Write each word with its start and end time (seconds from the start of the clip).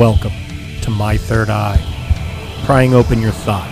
Welcome 0.00 0.32
to 0.80 0.88
My 0.88 1.18
Third 1.18 1.50
Eye, 1.50 1.78
prying 2.64 2.94
open 2.94 3.20
your 3.20 3.32
thought, 3.32 3.70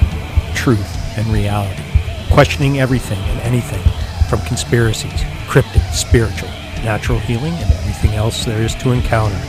truth, 0.54 0.94
and 1.16 1.26
reality, 1.28 1.82
questioning 2.30 2.80
everything 2.80 3.18
and 3.18 3.40
anything 3.40 3.82
from 4.28 4.42
conspiracies, 4.42 5.22
cryptid, 5.48 5.90
spiritual, 5.90 6.50
natural 6.84 7.18
healing, 7.18 7.54
and 7.54 7.72
everything 7.72 8.10
else 8.10 8.44
there 8.44 8.60
is 8.60 8.74
to 8.74 8.90
encounter. 8.90 9.40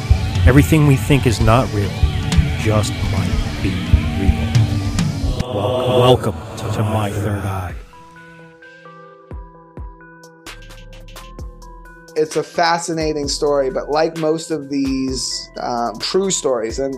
Everything 0.48 0.88
we 0.88 0.96
think 0.96 1.28
is 1.28 1.42
not 1.42 1.68
real 1.74 1.92
just 2.60 2.94
might 3.12 3.60
be 3.62 3.72
real. 4.16 5.54
Welcome, 5.54 6.34
welcome 6.34 6.74
to 6.76 6.84
My 6.84 7.12
Third 7.12 7.44
Eye. 7.44 7.76
It's 12.16 12.36
a 12.36 12.44
fascinating 12.44 13.28
story, 13.28 13.70
but 13.70 13.90
like 13.90 14.18
most 14.18 14.52
of 14.52 14.70
these 14.70 15.50
um, 15.62 15.98
true 16.00 16.32
stories, 16.32 16.80
and 16.80 16.96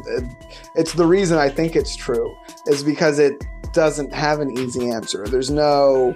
it's 0.75 0.93
the 0.93 1.05
reason 1.05 1.37
I 1.37 1.49
think 1.49 1.75
it's 1.75 1.95
true, 1.95 2.35
is 2.67 2.83
because 2.83 3.19
it 3.19 3.43
doesn't 3.73 4.13
have 4.13 4.39
an 4.39 4.57
easy 4.57 4.89
answer. 4.89 5.27
There's 5.27 5.49
no 5.49 6.15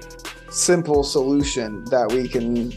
simple 0.49 1.03
solution 1.03 1.83
that 1.85 2.11
we 2.11 2.27
can 2.27 2.71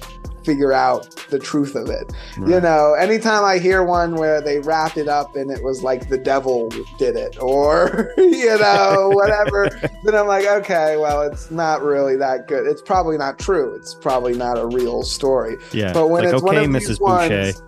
figure 0.48 0.72
out 0.72 1.14
the 1.28 1.38
truth 1.38 1.74
of 1.74 1.90
it. 1.90 2.10
Right. 2.38 2.50
You 2.50 2.60
know, 2.60 2.94
anytime 2.94 3.44
I 3.44 3.58
hear 3.58 3.84
one 3.84 4.14
where 4.14 4.40
they 4.40 4.60
wrapped 4.60 4.96
it 4.96 5.06
up 5.06 5.36
and 5.36 5.50
it 5.50 5.62
was 5.62 5.82
like 5.82 6.08
the 6.08 6.16
devil 6.16 6.70
did 6.98 7.16
it 7.16 7.36
or, 7.38 8.14
you 8.16 8.58
know, 8.58 9.10
whatever, 9.12 9.68
then 10.04 10.14
I'm 10.14 10.26
like, 10.26 10.46
okay, 10.46 10.96
well, 10.96 11.20
it's 11.20 11.50
not 11.50 11.82
really 11.82 12.16
that 12.16 12.48
good. 12.48 12.66
It's 12.66 12.80
probably 12.80 13.18
not 13.18 13.38
true. 13.38 13.74
It's 13.74 13.92
probably 13.92 14.34
not 14.34 14.58
a 14.58 14.66
real 14.66 15.02
story. 15.02 15.56
Yeah. 15.72 15.92
But 15.92 16.08
when 16.08 16.24
like, 16.24 16.32
it's 16.32 16.42
okay, 16.42 16.56
one 16.56 16.64
of 16.64 16.82
Mrs. 16.82 16.86
these 16.86 16.98
Boucher. 16.98 17.42
ones 17.42 17.62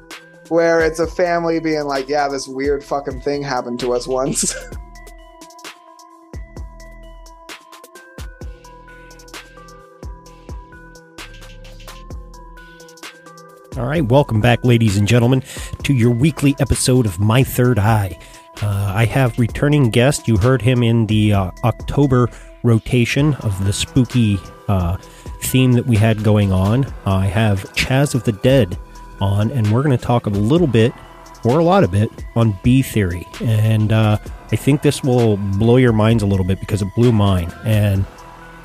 where 0.48 0.80
it's 0.80 0.98
a 0.98 1.06
family 1.06 1.60
being 1.60 1.84
like, 1.84 2.08
yeah, 2.08 2.28
this 2.28 2.48
weird 2.48 2.82
fucking 2.82 3.20
thing 3.20 3.42
happened 3.42 3.78
to 3.80 3.92
us 3.92 4.06
once. 4.06 4.54
All 13.80 13.86
right, 13.86 14.04
welcome 14.04 14.42
back, 14.42 14.62
ladies 14.62 14.98
and 14.98 15.08
gentlemen, 15.08 15.42
to 15.84 15.94
your 15.94 16.10
weekly 16.10 16.54
episode 16.60 17.06
of 17.06 17.18
My 17.18 17.42
Third 17.42 17.78
Eye. 17.78 18.18
Uh, 18.60 18.92
I 18.94 19.06
have 19.06 19.38
returning 19.38 19.88
guest. 19.88 20.28
You 20.28 20.36
heard 20.36 20.60
him 20.60 20.82
in 20.82 21.06
the 21.06 21.32
uh, 21.32 21.50
October 21.64 22.28
rotation 22.62 23.32
of 23.36 23.64
the 23.64 23.72
spooky 23.72 24.38
uh, 24.68 24.98
theme 25.40 25.72
that 25.72 25.86
we 25.86 25.96
had 25.96 26.22
going 26.22 26.52
on. 26.52 26.92
I 27.06 27.24
have 27.24 27.62
Chaz 27.72 28.14
of 28.14 28.24
the 28.24 28.32
Dead 28.32 28.78
on, 29.18 29.50
and 29.50 29.72
we're 29.72 29.82
going 29.82 29.96
to 29.96 30.04
talk 30.04 30.26
a 30.26 30.30
little 30.30 30.66
bit, 30.66 30.92
or 31.42 31.58
a 31.58 31.64
lot 31.64 31.82
of 31.82 31.94
it, 31.94 32.10
on 32.36 32.58
Bee 32.62 32.82
theory. 32.82 33.26
And 33.40 33.94
uh, 33.94 34.18
I 34.52 34.56
think 34.56 34.82
this 34.82 35.02
will 35.02 35.38
blow 35.38 35.78
your 35.78 35.94
minds 35.94 36.22
a 36.22 36.26
little 36.26 36.44
bit 36.44 36.60
because 36.60 36.82
it 36.82 36.94
blew 36.94 37.12
mine. 37.12 37.50
And 37.64 38.04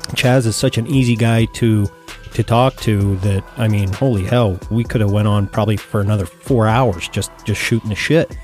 Chaz 0.08 0.44
is 0.44 0.56
such 0.56 0.76
an 0.76 0.86
easy 0.88 1.16
guy 1.16 1.46
to 1.54 1.88
to 2.36 2.42
talk 2.42 2.76
to 2.76 3.16
that 3.16 3.42
I 3.56 3.66
mean, 3.66 3.90
holy 3.92 4.24
hell, 4.24 4.58
we 4.70 4.84
could 4.84 5.00
have 5.00 5.10
went 5.10 5.26
on 5.26 5.46
probably 5.46 5.78
for 5.78 6.02
another 6.02 6.26
four 6.26 6.66
hours 6.66 7.08
just 7.08 7.30
just 7.44 7.60
shooting 7.60 7.88
the 7.88 7.94
shit. 7.94 8.36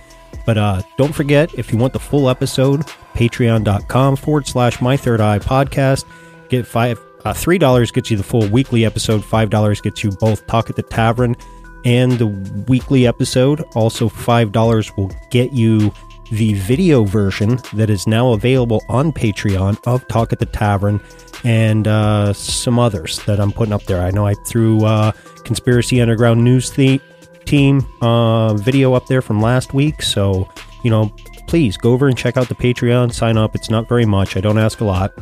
But 0.46 0.56
uh, 0.56 0.82
don't 0.96 1.14
forget, 1.14 1.52
if 1.58 1.72
you 1.72 1.78
want 1.78 1.92
the 1.92 1.98
full 2.00 2.28
episode, 2.30 2.80
patreon.com 3.14 4.16
forward 4.16 4.46
slash 4.46 4.80
my 4.80 4.96
third 4.96 5.20
eye 5.20 5.38
podcast. 5.38 6.06
Get 6.48 6.66
five 6.66 6.98
uh, 7.24 7.34
three 7.34 7.58
dollars 7.58 7.90
gets 7.90 8.10
you 8.10 8.16
the 8.16 8.22
full 8.22 8.48
weekly 8.48 8.84
episode. 8.86 9.22
Five 9.24 9.50
dollars 9.50 9.80
gets 9.80 10.02
you 10.02 10.10
both 10.10 10.46
Talk 10.46 10.70
at 10.70 10.76
the 10.76 10.82
Tavern 10.82 11.36
and 11.84 12.12
the 12.12 12.28
weekly 12.66 13.06
episode. 13.06 13.62
Also, 13.74 14.08
five 14.08 14.52
dollars 14.52 14.90
will 14.96 15.10
get 15.30 15.52
you 15.52 15.92
the 16.32 16.54
video 16.54 17.04
version 17.04 17.60
that 17.74 17.90
is 17.90 18.06
now 18.06 18.32
available 18.32 18.82
on 18.88 19.12
Patreon 19.12 19.78
of 19.86 20.06
Talk 20.08 20.32
at 20.32 20.38
the 20.38 20.46
Tavern 20.46 20.98
and 21.44 21.86
uh, 21.86 22.32
some 22.32 22.78
others 22.78 23.18
that 23.26 23.38
I'm 23.38 23.52
putting 23.52 23.74
up 23.74 23.82
there. 23.84 24.00
I 24.00 24.10
know 24.10 24.26
I 24.26 24.34
threw 24.46 24.84
uh, 24.84 25.12
Conspiracy 25.44 26.00
Underground 26.00 26.42
News 26.42 26.70
the- 26.70 27.00
Team 27.44 27.86
uh, 28.00 28.54
video 28.54 28.94
up 28.94 29.08
there 29.08 29.20
from 29.20 29.40
last 29.40 29.74
week. 29.74 30.00
So, 30.00 30.48
you 30.84 30.90
know, 30.90 31.14
please 31.48 31.76
go 31.76 31.92
over 31.92 32.08
and 32.08 32.16
check 32.16 32.36
out 32.36 32.48
the 32.48 32.54
Patreon, 32.54 33.12
sign 33.12 33.36
up. 33.36 33.54
It's 33.54 33.68
not 33.68 33.88
very 33.88 34.06
much, 34.06 34.36
I 34.36 34.40
don't 34.40 34.58
ask 34.58 34.80
a 34.80 34.84
lot. 34.84 35.12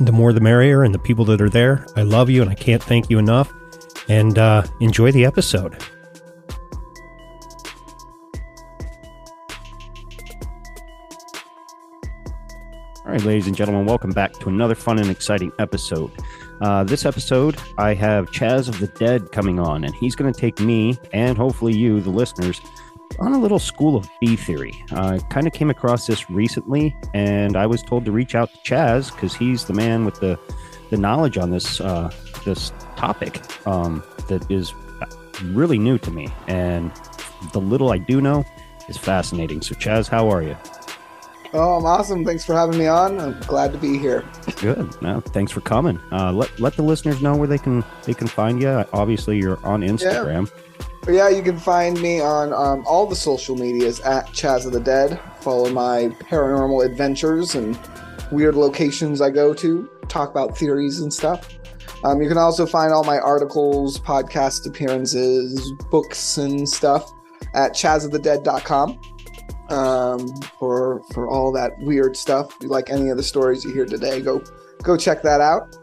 The 0.00 0.12
more 0.12 0.32
the 0.32 0.40
merrier, 0.40 0.84
and 0.84 0.94
the 0.94 0.98
people 1.00 1.24
that 1.26 1.40
are 1.42 1.50
there, 1.50 1.84
I 1.96 2.02
love 2.02 2.30
you 2.30 2.40
and 2.40 2.50
I 2.50 2.54
can't 2.54 2.82
thank 2.82 3.10
you 3.10 3.18
enough. 3.18 3.52
And 4.08 4.38
uh, 4.38 4.62
enjoy 4.80 5.12
the 5.12 5.24
episode. 5.24 5.82
All 13.04 13.12
right, 13.12 13.22
ladies 13.22 13.46
and 13.46 13.56
gentlemen, 13.56 13.86
welcome 13.86 14.10
back 14.10 14.32
to 14.34 14.48
another 14.48 14.74
fun 14.74 14.98
and 14.98 15.08
exciting 15.08 15.52
episode. 15.58 16.10
Uh, 16.60 16.82
this 16.84 17.06
episode, 17.06 17.56
I 17.78 17.94
have 17.94 18.30
Chaz 18.32 18.68
of 18.68 18.80
the 18.80 18.88
Dead 18.88 19.30
coming 19.30 19.60
on, 19.60 19.84
and 19.84 19.94
he's 19.94 20.16
going 20.16 20.30
to 20.32 20.38
take 20.38 20.58
me 20.60 20.98
and 21.12 21.38
hopefully 21.38 21.74
you, 21.74 22.00
the 22.00 22.10
listeners, 22.10 22.60
on 23.20 23.32
a 23.32 23.38
little 23.38 23.60
school 23.60 23.96
of 23.96 24.08
Bee 24.20 24.36
theory. 24.36 24.84
I 24.92 25.20
kind 25.30 25.46
of 25.46 25.52
came 25.52 25.70
across 25.70 26.06
this 26.06 26.28
recently, 26.28 26.94
and 27.14 27.56
I 27.56 27.66
was 27.66 27.82
told 27.82 28.04
to 28.04 28.12
reach 28.12 28.34
out 28.34 28.50
to 28.52 28.58
Chaz 28.58 29.12
because 29.12 29.34
he's 29.34 29.64
the 29.64 29.74
man 29.74 30.04
with 30.04 30.20
the 30.20 30.38
the 30.90 30.96
knowledge 30.96 31.38
on 31.38 31.50
this 31.50 31.80
uh, 31.80 32.12
this 32.44 32.72
topic 32.96 33.40
um, 33.66 34.02
that 34.28 34.50
is 34.50 34.74
really 35.44 35.78
new 35.78 35.98
to 35.98 36.10
me, 36.10 36.28
and 36.48 36.90
the 37.52 37.60
little 37.60 37.92
I 37.92 37.98
do 37.98 38.20
know 38.20 38.44
is 38.88 38.98
fascinating. 38.98 39.62
So, 39.62 39.74
Chaz, 39.76 40.08
how 40.08 40.28
are 40.28 40.42
you? 40.42 40.56
Oh, 41.54 41.78
I'm 41.78 41.86
awesome. 41.86 42.24
Thanks 42.24 42.44
for 42.44 42.54
having 42.54 42.78
me 42.78 42.86
on. 42.86 43.18
I'm 43.18 43.40
glad 43.40 43.72
to 43.72 43.78
be 43.78 43.98
here. 43.98 44.24
Good. 44.60 45.00
No, 45.00 45.20
thanks 45.20 45.50
for 45.50 45.60
coming. 45.60 45.98
Uh, 46.12 46.32
let 46.32 46.58
let 46.60 46.74
the 46.74 46.82
listeners 46.82 47.22
know 47.22 47.36
where 47.36 47.48
they 47.48 47.58
can 47.58 47.82
they 48.04 48.14
can 48.14 48.26
find 48.26 48.60
you. 48.60 48.84
Obviously, 48.92 49.38
you're 49.38 49.64
on 49.64 49.80
Instagram. 49.80 50.50
But 51.02 51.12
yeah, 51.14 51.30
you 51.30 51.42
can 51.42 51.58
find 51.58 51.98
me 52.02 52.20
on 52.20 52.52
um, 52.52 52.84
all 52.86 53.06
the 53.06 53.16
social 53.16 53.56
medias 53.56 53.98
at 54.00 54.26
Chaz 54.26 54.66
of 54.66 54.72
the 54.72 54.80
Dead. 54.80 55.18
Follow 55.40 55.70
my 55.70 56.08
paranormal 56.20 56.84
adventures 56.84 57.54
and 57.54 57.78
weird 58.30 58.54
locations 58.54 59.22
I 59.22 59.30
go 59.30 59.54
to. 59.54 59.88
Talk 60.08 60.30
about 60.30 60.58
theories 60.58 61.00
and 61.00 61.12
stuff. 61.12 61.48
Um, 62.04 62.20
you 62.20 62.28
can 62.28 62.36
also 62.36 62.66
find 62.66 62.92
all 62.92 63.04
my 63.04 63.18
articles, 63.18 63.98
podcast 63.98 64.66
appearances, 64.66 65.72
books, 65.90 66.36
and 66.36 66.68
stuff 66.68 67.10
at 67.54 67.72
chazofthedead.com 67.72 69.00
um, 69.68 70.28
for 70.58 71.02
for 71.12 71.28
all 71.28 71.52
that 71.52 71.78
weird 71.80 72.16
stuff. 72.16 72.54
Like 72.62 72.90
any 72.90 73.10
of 73.10 73.16
the 73.16 73.22
stories 73.22 73.64
you 73.64 73.72
hear 73.72 73.86
today, 73.86 74.20
go 74.20 74.42
go 74.82 74.96
check 74.96 75.22
that 75.22 75.40
out. 75.40 75.76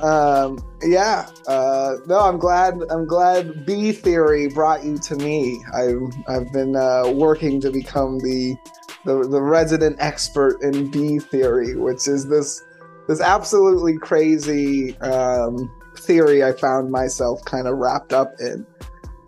Um, 0.00 0.58
yeah, 0.82 1.28
uh, 1.48 1.96
no, 2.06 2.20
I'm 2.20 2.38
glad. 2.38 2.80
I'm 2.90 3.06
glad 3.06 3.66
Bee 3.66 3.92
theory 3.92 4.48
brought 4.48 4.84
you 4.84 4.98
to 4.98 5.16
me. 5.16 5.62
I've 5.74 6.12
I've 6.28 6.52
been 6.52 6.76
uh, 6.76 7.10
working 7.12 7.60
to 7.62 7.70
become 7.70 8.18
the, 8.18 8.56
the 9.04 9.26
the 9.28 9.42
resident 9.42 9.96
expert 9.98 10.62
in 10.62 10.90
Bee 10.90 11.18
theory, 11.18 11.74
which 11.74 12.06
is 12.06 12.28
this 12.28 12.62
this 13.08 13.20
absolutely 13.20 13.98
crazy 13.98 14.96
um, 14.98 15.70
theory 15.96 16.44
I 16.44 16.52
found 16.52 16.90
myself 16.90 17.44
kind 17.44 17.66
of 17.66 17.76
wrapped 17.78 18.12
up 18.12 18.34
in. 18.38 18.66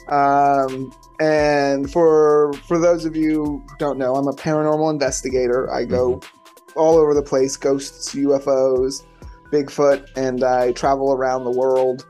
Um, 0.09 0.93
and 1.21 1.93
for 1.93 2.53
for 2.67 2.79
those 2.79 3.05
of 3.05 3.15
you 3.15 3.45
who 3.45 3.65
don't 3.79 3.99
know, 3.99 4.17
I'm 4.17 4.27
a 4.27 4.33
paranormal 4.33 4.91
investigator. 4.91 5.73
I 5.73 5.85
go 5.85 6.17
mm-hmm. 6.17 6.79
all 6.79 6.97
over 6.97 7.15
the 7.15 7.23
place, 7.23 7.57
ghosts, 7.57 8.15
UFOs, 8.15 9.05
Bigfoot, 9.53 10.09
and 10.17 10.43
I 10.43 10.73
travel 10.73 11.13
around 11.13 11.45
the 11.45 11.51
world 11.51 12.07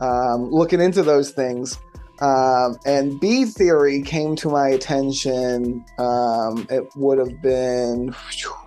um, 0.00 0.50
looking 0.50 0.80
into 0.80 1.02
those 1.02 1.30
things. 1.30 1.78
Um, 2.20 2.78
and 2.86 3.18
Bee 3.18 3.46
theory 3.46 4.00
came 4.00 4.36
to 4.36 4.48
my 4.48 4.68
attention. 4.68 5.84
Um, 5.98 6.66
it 6.70 6.88
would 6.94 7.18
have 7.18 7.42
been 7.42 8.14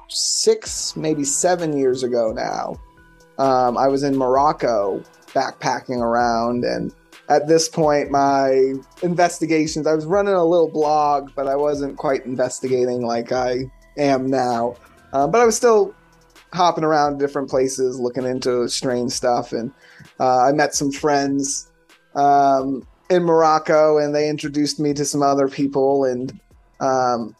six, 0.09 0.95
maybe 0.97 1.23
seven 1.23 1.77
years 1.77 2.03
ago 2.03 2.33
now. 2.33 2.75
Um, 3.37 3.77
I 3.77 3.87
was 3.87 4.03
in 4.03 4.17
Morocco 4.17 5.01
backpacking 5.27 5.99
around 6.01 6.65
and 6.65 6.93
at 7.29 7.47
this 7.47 7.67
point 7.67 8.11
my 8.11 8.73
investigations 9.01 9.87
i 9.87 9.93
was 9.93 10.05
running 10.05 10.33
a 10.33 10.45
little 10.45 10.69
blog 10.69 11.31
but 11.35 11.47
i 11.47 11.55
wasn't 11.55 11.97
quite 11.97 12.25
investigating 12.25 13.01
like 13.01 13.31
i 13.31 13.59
am 13.97 14.27
now. 14.27 14.75
Uh, 15.13 15.27
but 15.27 15.41
i 15.41 15.45
was 15.45 15.55
still 15.55 15.93
hopping 16.53 16.83
around 16.83 17.17
different 17.17 17.49
places 17.49 17.99
looking 17.99 18.25
into 18.25 18.67
strange 18.67 19.11
stuff 19.11 19.51
and 19.51 19.71
uh, 20.19 20.39
i 20.39 20.51
met 20.51 20.75
some 20.75 20.91
friends 20.91 21.71
um, 22.15 22.85
in 23.09 23.23
morocco 23.23 23.97
and 23.97 24.13
they 24.13 24.29
introduced 24.29 24.79
me 24.79 24.93
to 24.93 25.05
some 25.05 25.21
other 25.21 25.47
people 25.47 26.05
and 26.05 26.39
um, 26.79 27.35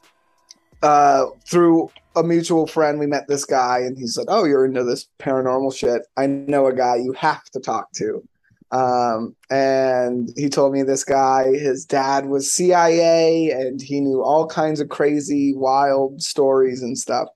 uh, 0.82 1.26
through 1.48 1.90
a 2.16 2.24
mutual 2.24 2.66
friend 2.66 3.00
we 3.00 3.06
met 3.06 3.28
this 3.28 3.46
guy 3.46 3.80
and 3.80 3.98
he 3.98 4.08
said 4.08 4.26
oh 4.30 4.46
you're 4.46 4.66
into 4.66 4.84
this 4.84 5.08
paranormal 5.20 5.76
shit. 5.76 6.04
I 6.16 6.28
know 6.28 6.68
a 6.68 6.74
guy 6.74 6.96
you 6.96 7.12
have 7.14 7.44
to 7.52 7.60
talk 7.60 7.92
to 7.94 8.26
um, 8.72 9.36
and 9.50 10.30
he 10.36 10.50
told 10.50 10.74
me 10.74 10.84
this 10.84 11.04
guy, 11.04 11.54
his 11.54 11.86
dad 11.86 12.26
was 12.26 12.52
CIA 12.52 13.52
and 13.52 13.82
he 13.82 14.00
knew 14.00 14.24
all 14.24 14.48
kinds 14.48 14.80
of 14.80 14.90
crazy, 14.90 15.54
wild 15.56 16.22
stories 16.22 16.82
and 16.82 16.98
stuff. 16.98 17.28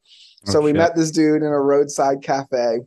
Oh, 0.47 0.51
so 0.51 0.61
we 0.61 0.69
shit. 0.69 0.77
met 0.77 0.95
this 0.95 1.11
dude 1.11 1.41
in 1.41 1.47
a 1.47 1.59
roadside 1.59 2.23
cafe 2.23 2.79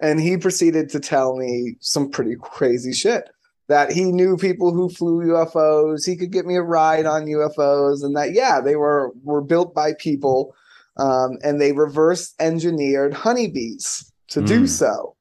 and 0.00 0.20
he 0.20 0.36
proceeded 0.36 0.90
to 0.90 1.00
tell 1.00 1.36
me 1.36 1.76
some 1.80 2.10
pretty 2.10 2.36
crazy 2.40 2.92
shit 2.92 3.30
that 3.68 3.90
he 3.90 4.04
knew 4.04 4.36
people 4.36 4.72
who 4.72 4.88
flew 4.88 5.24
UFOs. 5.26 6.06
He 6.06 6.16
could 6.16 6.30
get 6.30 6.46
me 6.46 6.56
a 6.56 6.62
ride 6.62 7.06
on 7.06 7.26
UFOs 7.26 8.04
and 8.04 8.16
that, 8.16 8.32
yeah, 8.32 8.60
they 8.60 8.76
were, 8.76 9.12
were 9.22 9.42
built 9.42 9.74
by 9.74 9.92
people 9.98 10.54
um, 10.98 11.38
and 11.42 11.60
they 11.60 11.72
reverse 11.72 12.34
engineered 12.38 13.14
honeybees 13.14 14.12
to 14.28 14.40
mm. 14.40 14.46
do 14.46 14.58
hmm. 14.60 14.66
so. 14.66 15.15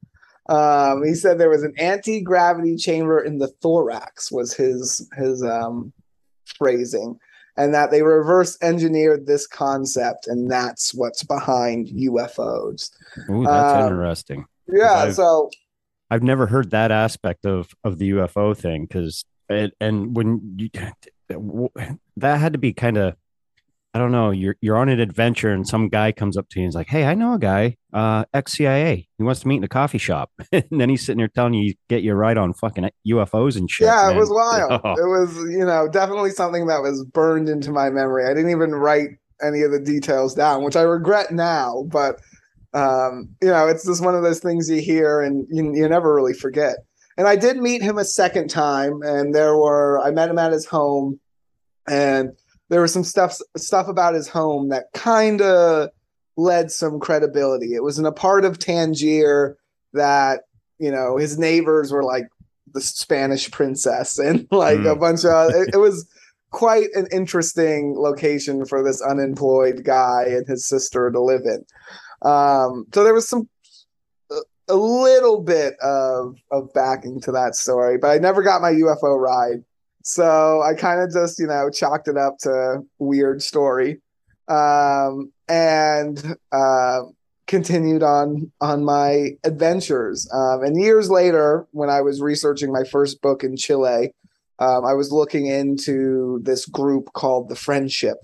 Um, 0.48 1.04
he 1.04 1.16
said 1.16 1.38
there 1.38 1.50
was 1.50 1.64
an 1.64 1.74
anti 1.78 2.22
gravity 2.22 2.75
chamber 2.75 3.20
in 3.20 3.40
the 3.40 3.48
thorax 3.48 4.32
was 4.32 4.54
his 4.54 5.08
his 5.18 5.44
um, 5.44 5.92
phrasing, 6.46 7.20
and 7.58 7.74
that 7.74 7.92
they 7.92 8.04
reverse 8.04 8.58
engineered 8.62 9.25
this 9.25 9.48
concept, 9.48 10.28
and 10.28 10.50
that's 10.50 10.94
what's 10.94 11.24
behind 11.24 11.88
UFOs. 11.88 12.92
Ooh, 13.30 13.44
that's 13.44 13.84
um, 13.84 13.92
interesting. 13.92 14.46
Yeah, 14.68 14.94
I've, 14.94 15.16
so 15.16 15.50
I've 16.12 16.24
never 16.24 16.46
heard 16.46 16.72
that 16.72 16.92
aspect 16.92 17.46
of 17.46 17.74
of 17.84 17.98
the 17.98 18.12
UFO 18.12 18.56
thing 18.56 18.86
because 18.86 19.25
and 19.50 20.16
when 20.16 20.58
you 20.58 20.70
that 22.18 22.40
had 22.40 22.54
to 22.54 22.60
be 22.60 22.74
kind 22.74 22.98
of 22.98 23.16
I 23.96 23.98
don't 23.98 24.12
know, 24.12 24.32
you're 24.32 24.58
you're 24.60 24.75
on 24.75 24.90
an 24.90 25.00
adventure 25.00 25.52
and 25.52 25.66
some 25.66 25.88
guy 25.88 26.12
comes 26.12 26.36
up 26.36 26.50
to 26.50 26.60
you 26.60 26.66
and 26.66 26.70
is 26.70 26.75
like, 26.75 26.90
Hey, 26.90 27.06
I 27.06 27.14
know 27.14 27.36
a 27.36 27.40
guy, 27.40 27.78
uh, 27.94 28.25
ex 28.34 28.52
CIA. 28.58 29.08
He 29.18 29.24
wants 29.24 29.40
to 29.40 29.48
meet 29.48 29.56
in 29.56 29.64
a 29.64 29.70
coffee 29.70 30.00
shop. 30.00 30.32
and 30.52 30.66
then 30.70 30.90
he's 30.90 31.06
sitting 31.06 31.20
there 31.20 31.30
telling 31.30 31.54
you 31.54 31.74
get 31.88 32.04
you 32.04 32.14
right 32.14 32.36
on 32.36 32.52
fucking 32.54 32.90
UFOs 33.08 33.56
and 33.56 33.72
shit. 33.72 33.86
Yeah, 33.86 34.08
man. 34.08 34.18
it 34.18 34.20
was 34.20 34.30
wild. 34.32 34.82
Oh. 34.84 34.92
It 34.92 35.08
was, 35.08 35.38
you 35.50 35.64
know, 35.66 35.88
definitely 35.88 36.32
something 36.32 36.68
that 36.68 36.82
was 36.82 37.06
burned 37.06 37.48
into 37.48 37.72
my 37.72 37.90
memory. 37.90 38.25
I 38.25 38.34
didn't 38.34 38.52
even 38.52 38.75
write 38.75 39.12
any 39.42 39.62
of 39.62 39.72
the 39.72 39.80
details 39.80 40.36
down, 40.36 40.64
which 40.64 40.75
I 40.75 40.82
regret 40.82 41.32
now, 41.32 41.86
but 41.88 42.20
um, 42.74 43.30
you 43.42 43.48
know, 43.48 43.68
it's 43.70 43.86
just 43.86 44.04
one 44.04 44.14
of 44.16 44.24
those 44.24 44.42
things 44.42 44.70
you 44.70 44.82
hear 44.82 45.22
and 45.22 45.48
you, 45.50 45.74
you 45.74 45.88
never 45.88 46.14
really 46.14 46.34
forget. 46.34 46.75
and 47.18 47.30
I 47.30 47.38
did 47.38 47.56
meet 47.56 47.82
him 47.82 47.98
a 47.98 48.04
second 48.04 48.50
time, 48.50 49.02
and 49.04 49.34
there 49.34 49.56
were 49.56 50.02
I 50.02 50.12
met 50.12 50.30
him 50.30 50.38
at 50.38 50.52
his 50.52 50.66
home, 50.66 51.18
and 51.88 52.32
there 52.69 52.81
was 52.81 52.93
some 52.93 53.03
stuff 53.03 53.38
stuff 53.57 53.88
about 53.88 54.15
his 54.15 54.27
home 54.27 54.69
that 54.69 54.86
kind 54.93 55.41
of 55.41 55.89
led 56.38 56.72
some 56.72 57.00
credibility. 57.00 57.74
It 57.74 57.84
was 57.84 58.00
in 58.00 58.05
a 58.05 58.12
part 58.12 58.45
of 58.45 58.60
Tangier 58.60 59.57
that 59.93 60.41
you 60.79 60.91
know 60.91 61.17
his 61.17 61.38
neighbors 61.38 61.91
were 61.91 62.03
like 62.03 62.27
the 62.74 62.81
Spanish 62.81 63.50
princess 63.51 64.19
and 64.19 64.48
like 64.51 64.79
mm. 64.79 64.91
a 64.91 64.95
bunch 64.95 65.25
of 65.25 65.51
it, 65.51 65.74
it 65.74 65.77
was 65.77 66.07
quite 66.51 66.88
an 66.93 67.07
interesting 67.12 67.95
location 67.98 68.65
for 68.65 68.81
this 68.81 69.01
unemployed 69.01 69.84
guy 69.84 70.24
and 70.27 70.48
his 70.48 70.67
sister 70.67 71.12
to 71.12 71.19
live 71.19 71.41
in. 71.43 71.65
Um, 72.22 72.86
so 72.93 73.03
there 73.03 73.13
was 73.13 73.27
some 73.27 73.50
a 74.67 74.75
little 74.75 75.41
bit 75.41 75.75
of 75.81 76.38
of 76.51 76.74
backing 76.74 77.22
to 77.22 77.31
that 77.34 77.55
story, 77.55 77.98
but 77.98 78.10
I 78.10 78.17
never 78.17 78.41
got 78.41 78.62
my 78.62 78.72
UFO 78.72 79.19
ride. 79.19 79.63
So 80.07 80.62
I 80.62 80.75
kind 80.75 81.01
of 81.01 81.12
just, 81.12 81.39
you 81.39 81.47
know, 81.47 81.69
chalked 81.71 82.07
it 82.07 82.15
up 82.15 82.38
to 82.41 82.81
weird 83.00 83.41
story. 83.41 84.01
Um, 84.47 85.31
and 85.47 86.38
uh, 86.51 87.01
continued 87.47 88.03
on 88.03 88.51
on 88.62 88.85
my 88.85 89.31
adventures. 89.43 90.29
Um, 90.31 90.63
and 90.63 90.79
years 90.79 91.09
later, 91.09 91.67
when 91.71 91.89
I 91.89 92.01
was 92.01 92.21
researching 92.21 92.71
my 92.71 92.83
first 92.83 93.21
book 93.21 93.43
in 93.43 93.57
Chile, 93.57 94.13
um, 94.59 94.85
I 94.85 94.93
was 94.93 95.12
looking 95.12 95.47
into 95.47 96.39
this 96.43 96.67
group 96.67 97.13
called 97.13 97.50
the 97.50 97.55
Friendship, 97.55 98.17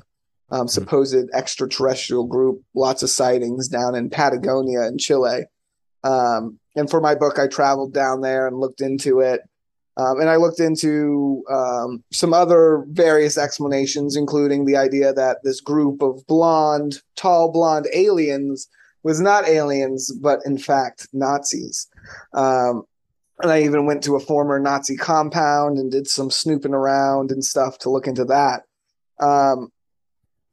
um, 0.51 0.61
hmm. 0.61 0.67
supposed 0.67 1.29
extraterrestrial 1.33 2.25
group. 2.25 2.61
Lots 2.75 3.01
of 3.01 3.09
sightings 3.09 3.67
down 3.67 3.95
in 3.95 4.11
Patagonia 4.11 4.88
in 4.88 5.00
Chile. 5.00 5.45
Um, 6.03 6.59
and 6.75 6.89
for 6.89 7.01
my 7.01 7.15
book, 7.15 7.38
I 7.38 7.47
traveled 7.47 7.93
down 7.93 8.21
there 8.21 8.47
and 8.47 8.59
looked 8.59 8.81
into 8.81 9.19
it. 9.19 9.41
Um, 10.01 10.20
and 10.20 10.29
I 10.29 10.38
looked 10.38 10.60
into 10.60 11.43
um, 11.50 12.03
some 12.12 12.34
other 12.34 12.86
various 12.89 13.38
explanations, 13.38 14.15
including 14.15 14.65
the 14.65 14.77
idea 14.77 15.13
that 15.13 15.38
this 15.43 15.62
group 15.62 16.01
of 16.01 16.25
blonde, 16.27 17.01
tall 17.15 17.51
blonde 17.51 17.88
aliens 17.93 18.67
was 19.03 19.20
not 19.20 19.48
aliens, 19.48 20.12
but 20.12 20.39
in 20.46 20.58
fact 20.58 21.08
Nazis. 21.13 21.88
Um, 22.34 22.84
and 23.41 23.51
I 23.51 23.63
even 23.63 23.86
went 23.86 24.03
to 24.03 24.15
a 24.15 24.20
former 24.20 24.60
Nazi 24.60 24.96
compound 24.96 25.77
and 25.77 25.91
did 25.91 26.08
some 26.08 26.31
snooping 26.31 26.74
around 26.74 27.31
and 27.31 27.43
stuff 27.43 27.77
to 27.79 27.89
look 27.89 28.08
into 28.08 28.25
that. 28.25 28.63
Um, 29.20 29.72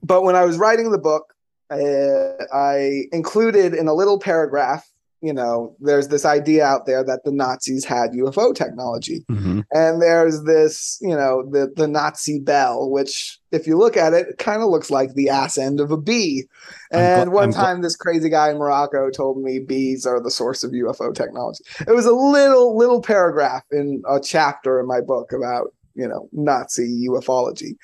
but 0.03 0.23
when 0.23 0.37
I 0.37 0.45
was 0.45 0.59
writing 0.59 0.91
the 0.91 0.99
book, 0.99 1.35
uh, 1.71 2.45
I 2.53 3.05
included 3.13 3.75
in 3.75 3.89
a 3.89 3.95
little 3.95 4.19
paragraph 4.19 4.89
you 5.21 5.33
know, 5.33 5.75
there's 5.81 6.09
this 6.09 6.25
idea 6.25 6.65
out 6.65 6.87
there 6.87 7.03
that 7.03 7.25
the 7.25 7.33
Nazis 7.33 7.85
had 7.85 8.13
UFO 8.13 8.55
technology. 8.55 9.25
Mm-hmm. 9.31 9.61
And 9.73 10.01
there's 10.01 10.45
this, 10.45 10.99
you 11.01 11.15
know, 11.15 11.45
the 11.51 11.73
the 11.75 11.89
Nazi 11.89 12.39
bell, 12.39 12.91
which 12.91 13.39
if 13.51 13.67
you 13.67 13.77
look 13.77 13.97
at 13.97 14.13
it, 14.13 14.29
it 14.29 14.39
kind 14.39 14.63
of 14.63 14.69
looks 14.69 14.91
like 14.91 15.15
the 15.15 15.29
ass 15.29 15.59
end 15.59 15.81
of 15.81 15.91
a 15.91 15.97
bee. 15.97 16.45
And 16.93 17.31
gl- 17.31 17.35
one 17.35 17.45
I'm 17.45 17.53
time 17.53 17.79
gl- 17.79 17.83
this 17.83 17.97
crazy 17.97 18.29
guy 18.29 18.51
in 18.51 18.59
Morocco 18.59 19.11
told 19.11 19.43
me 19.43 19.59
bees 19.59 20.07
are 20.07 20.23
the 20.23 20.31
source 20.31 20.63
of 20.63 20.71
UFO 20.71 21.13
technology. 21.13 21.65
It 21.81 21.93
was 21.93 22.07
a 22.07 22.13
little 22.13 22.77
little 22.77 23.03
paragraph 23.03 23.65
in 23.73 24.03
a 24.09 24.21
chapter 24.21 24.79
in 24.79 24.87
my 24.87 25.01
book 25.01 25.33
about 25.33 25.73
you 25.95 26.07
know 26.07 26.29
Nazi 26.33 27.09
ufology. 27.09 27.77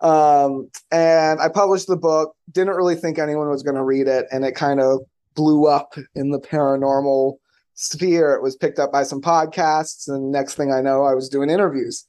Um, 0.00 0.70
and 0.92 1.40
I 1.40 1.48
published 1.48 1.88
the 1.88 1.96
book. 1.96 2.36
Didn't 2.52 2.74
really 2.74 2.94
think 2.94 3.18
anyone 3.18 3.48
was 3.48 3.64
going 3.64 3.74
to 3.74 3.82
read 3.82 4.06
it, 4.06 4.26
and 4.30 4.44
it 4.44 4.52
kind 4.52 4.80
of 4.80 5.00
blew 5.36 5.66
up 5.66 5.94
in 6.16 6.30
the 6.30 6.40
paranormal 6.40 7.36
sphere. 7.74 8.34
It 8.34 8.42
was 8.42 8.56
picked 8.56 8.80
up 8.80 8.90
by 8.90 9.04
some 9.04 9.20
podcasts, 9.22 10.08
and 10.08 10.32
next 10.32 10.54
thing 10.54 10.72
I 10.72 10.80
know, 10.80 11.04
I 11.04 11.14
was 11.14 11.28
doing 11.28 11.50
interviews. 11.50 12.06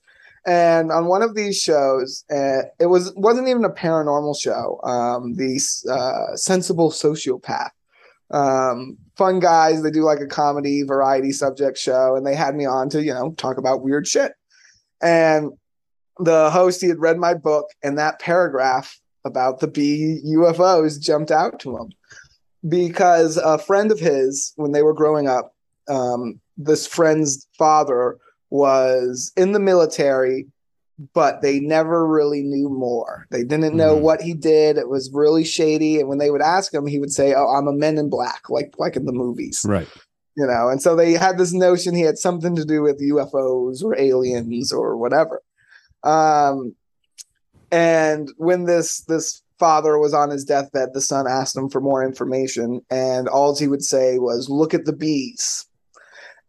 And 0.48 0.92
on 0.92 1.08
one 1.08 1.22
of 1.22 1.36
these 1.36 1.62
shows, 1.62 2.24
uh, 2.32 2.64
it 2.80 2.88
was 2.88 3.14
wasn't 3.16 3.50
even 3.50 3.66
a 3.66 3.70
paranormal 3.70 4.40
show. 4.40 4.80
Um, 4.82 5.36
the 5.36 5.60
uh, 5.92 6.36
sensible 6.38 6.90
sociopath, 6.90 7.72
um, 8.32 8.98
fun 9.18 9.40
guys. 9.40 9.84
They 9.84 9.92
do 9.92 10.04
like 10.04 10.22
a 10.22 10.28
comedy 10.28 10.84
variety 10.84 11.34
subject 11.34 11.78
show, 11.78 12.16
and 12.16 12.26
they 12.26 12.34
had 12.34 12.56
me 12.56 12.66
on 12.66 12.90
to 12.90 13.04
you 13.04 13.14
know 13.14 13.34
talk 13.34 13.58
about 13.58 13.84
weird 13.84 14.08
shit. 14.08 14.32
And 15.02 15.52
the 16.20 16.50
host 16.50 16.82
he 16.82 16.88
had 16.88 17.00
read 17.00 17.18
my 17.18 17.34
book, 17.34 17.68
and 17.84 17.98
that 17.98 18.20
paragraph 18.20 18.98
about 19.26 19.60
the 19.60 19.68
bee 19.68 20.22
UFOs 20.26 20.98
jumped 21.00 21.32
out 21.32 21.60
to 21.60 21.78
him 21.78 21.92
because 22.68 23.38
a 23.38 23.58
friend 23.58 23.92
of 23.92 24.00
his, 24.00 24.54
when 24.56 24.72
they 24.72 24.84
were 24.84 24.94
growing 24.94 25.28
up, 25.28 25.54
um, 25.88 26.40
this 26.58 26.88
friend's 26.88 27.48
father 27.58 28.18
was 28.50 29.32
in 29.38 29.52
the 29.52 29.60
military, 29.60 30.48
but 31.14 31.42
they 31.42 31.60
never 31.60 32.08
really 32.08 32.42
knew 32.42 32.70
more. 32.70 33.28
They 33.30 33.44
didn't 33.44 33.76
know 33.76 33.96
mm-hmm. 33.96 34.04
what 34.04 34.22
he 34.22 34.34
did. 34.34 34.78
It 34.78 34.90
was 34.90 35.12
really 35.14 35.46
shady. 35.46 36.00
And 36.00 36.10
when 36.10 36.18
they 36.18 36.32
would 36.32 36.42
ask 36.42 36.74
him, 36.74 36.88
he 36.88 37.00
would 37.00 37.12
say, 37.12 37.34
"Oh, 37.36 37.48
I'm 37.48 37.68
a 37.68 37.74
Men 37.74 37.98
in 37.98 38.10
Black," 38.10 38.50
like 38.50 38.74
like 38.78 38.96
in 38.96 39.06
the 39.06 39.12
movies, 39.12 39.64
right? 39.68 39.88
You 40.36 40.48
know. 40.48 40.70
And 40.70 40.82
so 40.82 40.96
they 40.96 41.14
had 41.14 41.38
this 41.38 41.54
notion 41.54 41.94
he 41.94 42.02
had 42.02 42.18
something 42.18 42.56
to 42.56 42.66
do 42.66 42.82
with 42.82 43.02
UFOs 43.02 43.84
or 43.84 43.98
aliens 44.00 44.74
or 44.74 44.98
whatever. 44.98 45.44
Um, 46.04 46.76
and 47.72 48.32
when 48.38 48.64
this 48.64 49.02
this 49.02 49.44
father 49.60 49.98
was 49.98 50.14
on 50.14 50.30
his 50.30 50.44
deathbed, 50.44 50.90
the 50.94 51.02
son 51.02 51.26
asked 51.28 51.56
him 51.56 51.70
for 51.70 51.82
more 51.82 52.04
information, 52.04 52.82
and 52.90 53.28
all 53.28 53.58
he 53.58 53.68
would 53.68 53.84
say 53.84 54.20
was, 54.20 54.50
"Look 54.50 54.74
at 54.74 54.86
the 54.86 54.94
bees." 54.94 55.66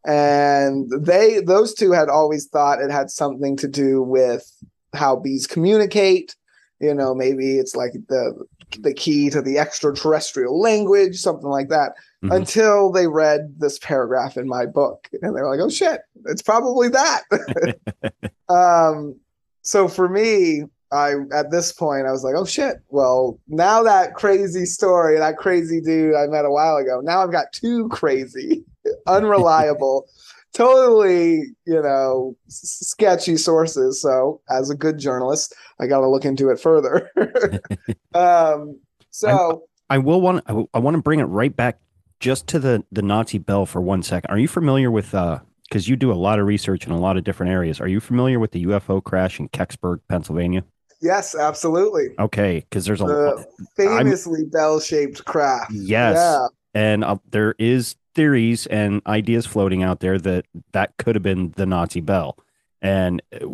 And 0.07 0.91
they, 0.91 1.41
those 1.41 1.75
two, 1.75 1.93
had 1.93 2.09
always 2.09 2.47
thought 2.47 2.81
it 2.81 2.91
had 2.91 3.11
something 3.11 3.57
to 3.59 3.69
do 3.69 4.03
with 4.03 4.51
how 4.95 5.17
bees 5.17 5.47
communicate. 5.47 6.35
You 6.81 6.95
know, 6.95 7.15
maybe 7.15 7.59
it's 7.59 7.75
like 7.75 7.93
the 8.09 8.45
the 8.81 8.95
key 8.95 9.31
to 9.31 9.41
the 9.43 9.59
extraterrestrial 9.59 10.61
language, 10.61 11.17
something 11.17 11.49
like 11.49 11.69
that. 11.69 11.93
Mm-hmm. 12.23 12.33
Until 12.33 12.91
they 12.91 13.07
read 13.07 13.55
this 13.59 13.79
paragraph 13.79 14.37
in 14.37 14.49
my 14.49 14.67
book, 14.67 15.09
and 15.23 15.37
they 15.37 15.41
were 15.41 15.51
like, 15.51 15.61
"Oh 15.61 15.71
shit, 15.71 16.03
it's 16.27 16.43
probably 16.43 16.89
that." 16.89 17.23
um, 18.49 19.17
so 19.63 19.89
for 19.89 20.09
me, 20.09 20.65
I 20.93 21.15
at 21.33 21.51
this 21.51 21.73
point 21.73 22.07
I 22.07 22.13
was 22.13 22.25
like, 22.25 22.35
oh 22.37 22.45
shit. 22.45 22.77
Well, 22.89 23.39
now 23.49 23.83
that 23.83 24.15
crazy 24.15 24.65
story, 24.65 25.19
that 25.19 25.37
crazy 25.37 25.81
dude 25.81 26.15
I 26.15 26.27
met 26.27 26.45
a 26.45 26.51
while 26.51 26.77
ago, 26.77 27.01
now 27.03 27.23
I've 27.23 27.33
got 27.33 27.53
two 27.53 27.89
crazy, 27.89 28.65
unreliable, 29.07 30.07
totally, 30.55 31.43
you 31.67 31.83
know, 31.83 32.37
s- 32.47 32.79
sketchy 32.83 33.37
sources. 33.37 34.01
So 34.01 34.41
as 34.51 34.71
a 34.71 34.75
good 34.75 34.99
journalist, 34.99 35.55
I 35.81 35.87
got 35.87 36.01
to 36.01 36.09
look 36.09 36.25
into 36.25 36.51
it 36.51 36.59
further. 36.59 37.11
um, 38.15 38.81
so 39.11 39.65
I, 39.91 39.97
I 39.97 39.99
will 39.99 40.21
want 40.21 40.45
I, 40.47 40.65
I 40.75 40.79
want 40.79 40.97
to 40.97 41.03
bring 41.03 41.21
it 41.21 41.25
right 41.25 41.55
back 41.55 41.81
just 42.21 42.47
to 42.49 42.59
the 42.59 42.85
the 42.91 43.03
Nazi 43.03 43.39
bell 43.39 43.67
for 43.67 43.81
one 43.81 44.03
second. 44.03 44.31
Are 44.31 44.39
you 44.39 44.49
familiar 44.49 44.91
with 44.91 45.15
uh 45.15 45.41
because 45.69 45.89
you 45.89 45.97
do 45.97 46.11
a 46.11 46.15
lot 46.15 46.39
of 46.39 46.47
research 46.47 46.87
in 46.87 46.93
a 46.93 46.99
lot 46.99 47.17
of 47.17 47.25
different 47.25 47.53
areas. 47.53 47.81
Are 47.81 47.89
you 47.89 48.01
familiar 48.01 48.39
with 48.39 48.53
the 48.53 48.65
UFO 48.67 49.03
crash 49.03 49.39
in 49.39 49.49
Kecksburg, 49.51 50.01
Pennsylvania? 50.09 50.65
Yes, 51.01 51.35
absolutely. 51.35 52.09
Okay, 52.19 52.65
because 52.69 52.85
there's 52.85 53.01
a 53.01 53.05
the 53.05 53.47
famously 53.77 54.45
bell-shaped 54.45 55.25
craft. 55.25 55.73
Yes, 55.73 56.17
yeah. 56.17 56.47
and 56.75 57.05
uh, 57.05 57.19
there 57.31 57.55
is 57.59 57.97
theories 58.15 58.67
and 58.67 59.01
ideas 59.07 59.47
floating 59.47 59.83
out 59.83 60.01
there 60.01 60.19
that 60.19 60.45
that 60.73 60.97
could 60.97 61.15
have 61.15 61.23
been 61.23 61.53
the 61.57 61.67
Nazi 61.67 62.01
bell. 62.01 62.37
And 62.83 63.23
uh, 63.33 63.47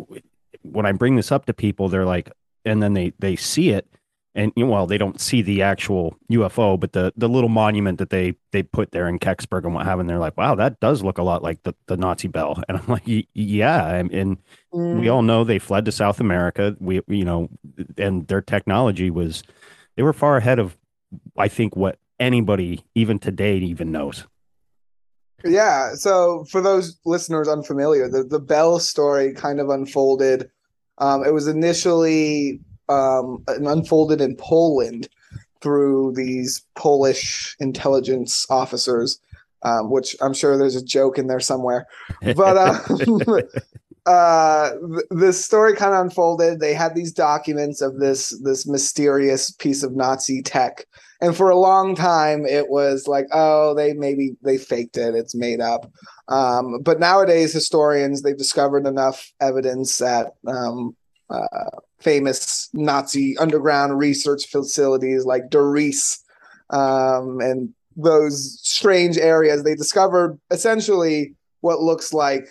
when 0.63 0.85
I 0.87 0.91
bring 0.91 1.15
this 1.15 1.31
up 1.31 1.45
to 1.45 1.53
people, 1.53 1.87
they're 1.87 2.05
like, 2.05 2.31
and 2.65 2.81
then 2.81 2.93
they 2.93 3.13
they 3.19 3.35
see 3.35 3.69
it, 3.69 3.87
and 4.35 4.51
you 4.57 4.65
know, 4.65 4.71
well, 4.71 4.85
they 4.85 4.97
don't 4.97 5.19
see 5.19 5.41
the 5.41 5.61
actual 5.61 6.17
UFO, 6.29 6.77
but 6.77 6.91
the 6.91 7.13
the 7.15 7.29
little 7.29 7.49
monument 7.49 7.97
that 7.99 8.09
they 8.09 8.35
they 8.51 8.63
put 8.63 8.91
there 8.91 9.07
in 9.07 9.17
Kecksburg 9.17 9.63
and 9.63 9.73
what 9.73 9.85
have, 9.85 9.99
and 9.99 10.09
they're 10.09 10.19
like, 10.19 10.35
wow, 10.35 10.55
that 10.55 10.79
does 10.81 11.01
look 11.01 11.17
a 11.17 11.23
lot 11.23 11.41
like 11.41 11.63
the, 11.63 11.73
the 11.87 11.95
Nazi 11.95 12.27
bell. 12.27 12.61
And 12.67 12.77
I'm 12.77 12.87
like, 12.87 13.03
yeah, 13.33 13.93
and, 13.93 14.11
and 14.11 14.37
mm. 14.73 14.99
we 14.99 15.07
all 15.07 15.21
know 15.21 15.43
they 15.43 15.59
fled 15.59 15.85
to 15.85 15.91
South 15.91 16.19
America. 16.19 16.75
We 16.79 17.01
you 17.07 17.23
know, 17.23 17.49
and 17.97 18.27
their 18.27 18.41
technology 18.41 19.09
was 19.09 19.43
they 19.95 20.03
were 20.03 20.13
far 20.13 20.35
ahead 20.35 20.59
of 20.59 20.77
I 21.37 21.47
think 21.47 21.75
what 21.77 21.97
anybody 22.19 22.83
even 22.93 23.19
today 23.19 23.57
even 23.57 23.91
knows. 23.91 24.25
Yeah. 25.45 25.93
So 25.93 26.43
for 26.45 26.59
those 26.59 26.99
listeners 27.05 27.47
unfamiliar, 27.47 28.09
the 28.09 28.23
the 28.23 28.39
Bell 28.39 28.79
story 28.79 29.33
kind 29.33 29.61
of 29.61 29.69
unfolded. 29.69 30.49
Um, 30.97 31.23
it 31.23 31.33
was 31.33 31.47
initially 31.47 32.59
um, 32.89 33.43
unfolded 33.47 34.21
in 34.21 34.35
Poland 34.35 35.09
through 35.61 36.13
these 36.15 36.63
Polish 36.75 37.55
intelligence 37.59 38.45
officers, 38.49 39.19
um, 39.63 39.89
which 39.89 40.15
I'm 40.21 40.33
sure 40.33 40.57
there's 40.57 40.75
a 40.75 40.85
joke 40.85 41.17
in 41.17 41.27
there 41.27 41.39
somewhere. 41.39 41.87
But 42.21 42.57
uh, 42.57 43.41
uh, 44.05 44.71
th- 44.71 45.07
this 45.09 45.43
story 45.43 45.75
kind 45.75 45.93
of 45.93 46.01
unfolded. 46.01 46.59
They 46.59 46.73
had 46.73 46.93
these 46.93 47.11
documents 47.11 47.81
of 47.81 47.99
this 47.99 48.29
this 48.43 48.67
mysterious 48.67 49.51
piece 49.51 49.81
of 49.81 49.95
Nazi 49.95 50.43
tech, 50.43 50.85
and 51.19 51.35
for 51.35 51.49
a 51.49 51.57
long 51.57 51.95
time 51.95 52.45
it 52.45 52.69
was 52.69 53.07
like, 53.07 53.25
oh, 53.31 53.73
they 53.73 53.93
maybe 53.93 54.35
they 54.43 54.57
faked 54.57 54.97
it. 54.97 55.15
It's 55.15 55.35
made 55.35 55.61
up. 55.61 55.91
Um, 56.27 56.81
but 56.81 56.99
nowadays, 56.99 57.53
historians 57.53 58.21
they've 58.21 58.37
discovered 58.37 58.85
enough 58.85 59.31
evidence 59.39 59.97
that 59.97 60.33
um, 60.47 60.95
uh, 61.29 61.69
famous 61.99 62.69
Nazi 62.73 63.37
underground 63.37 63.97
research 63.97 64.47
facilities 64.47 65.25
like 65.25 65.49
Der 65.49 65.63
Riese 65.63 66.19
um, 66.69 67.39
and 67.41 67.73
those 67.95 68.59
strange 68.61 69.17
areas. 69.17 69.63
They 69.63 69.75
discovered 69.75 70.39
essentially 70.51 71.35
what 71.61 71.81
looks 71.81 72.13
like 72.13 72.47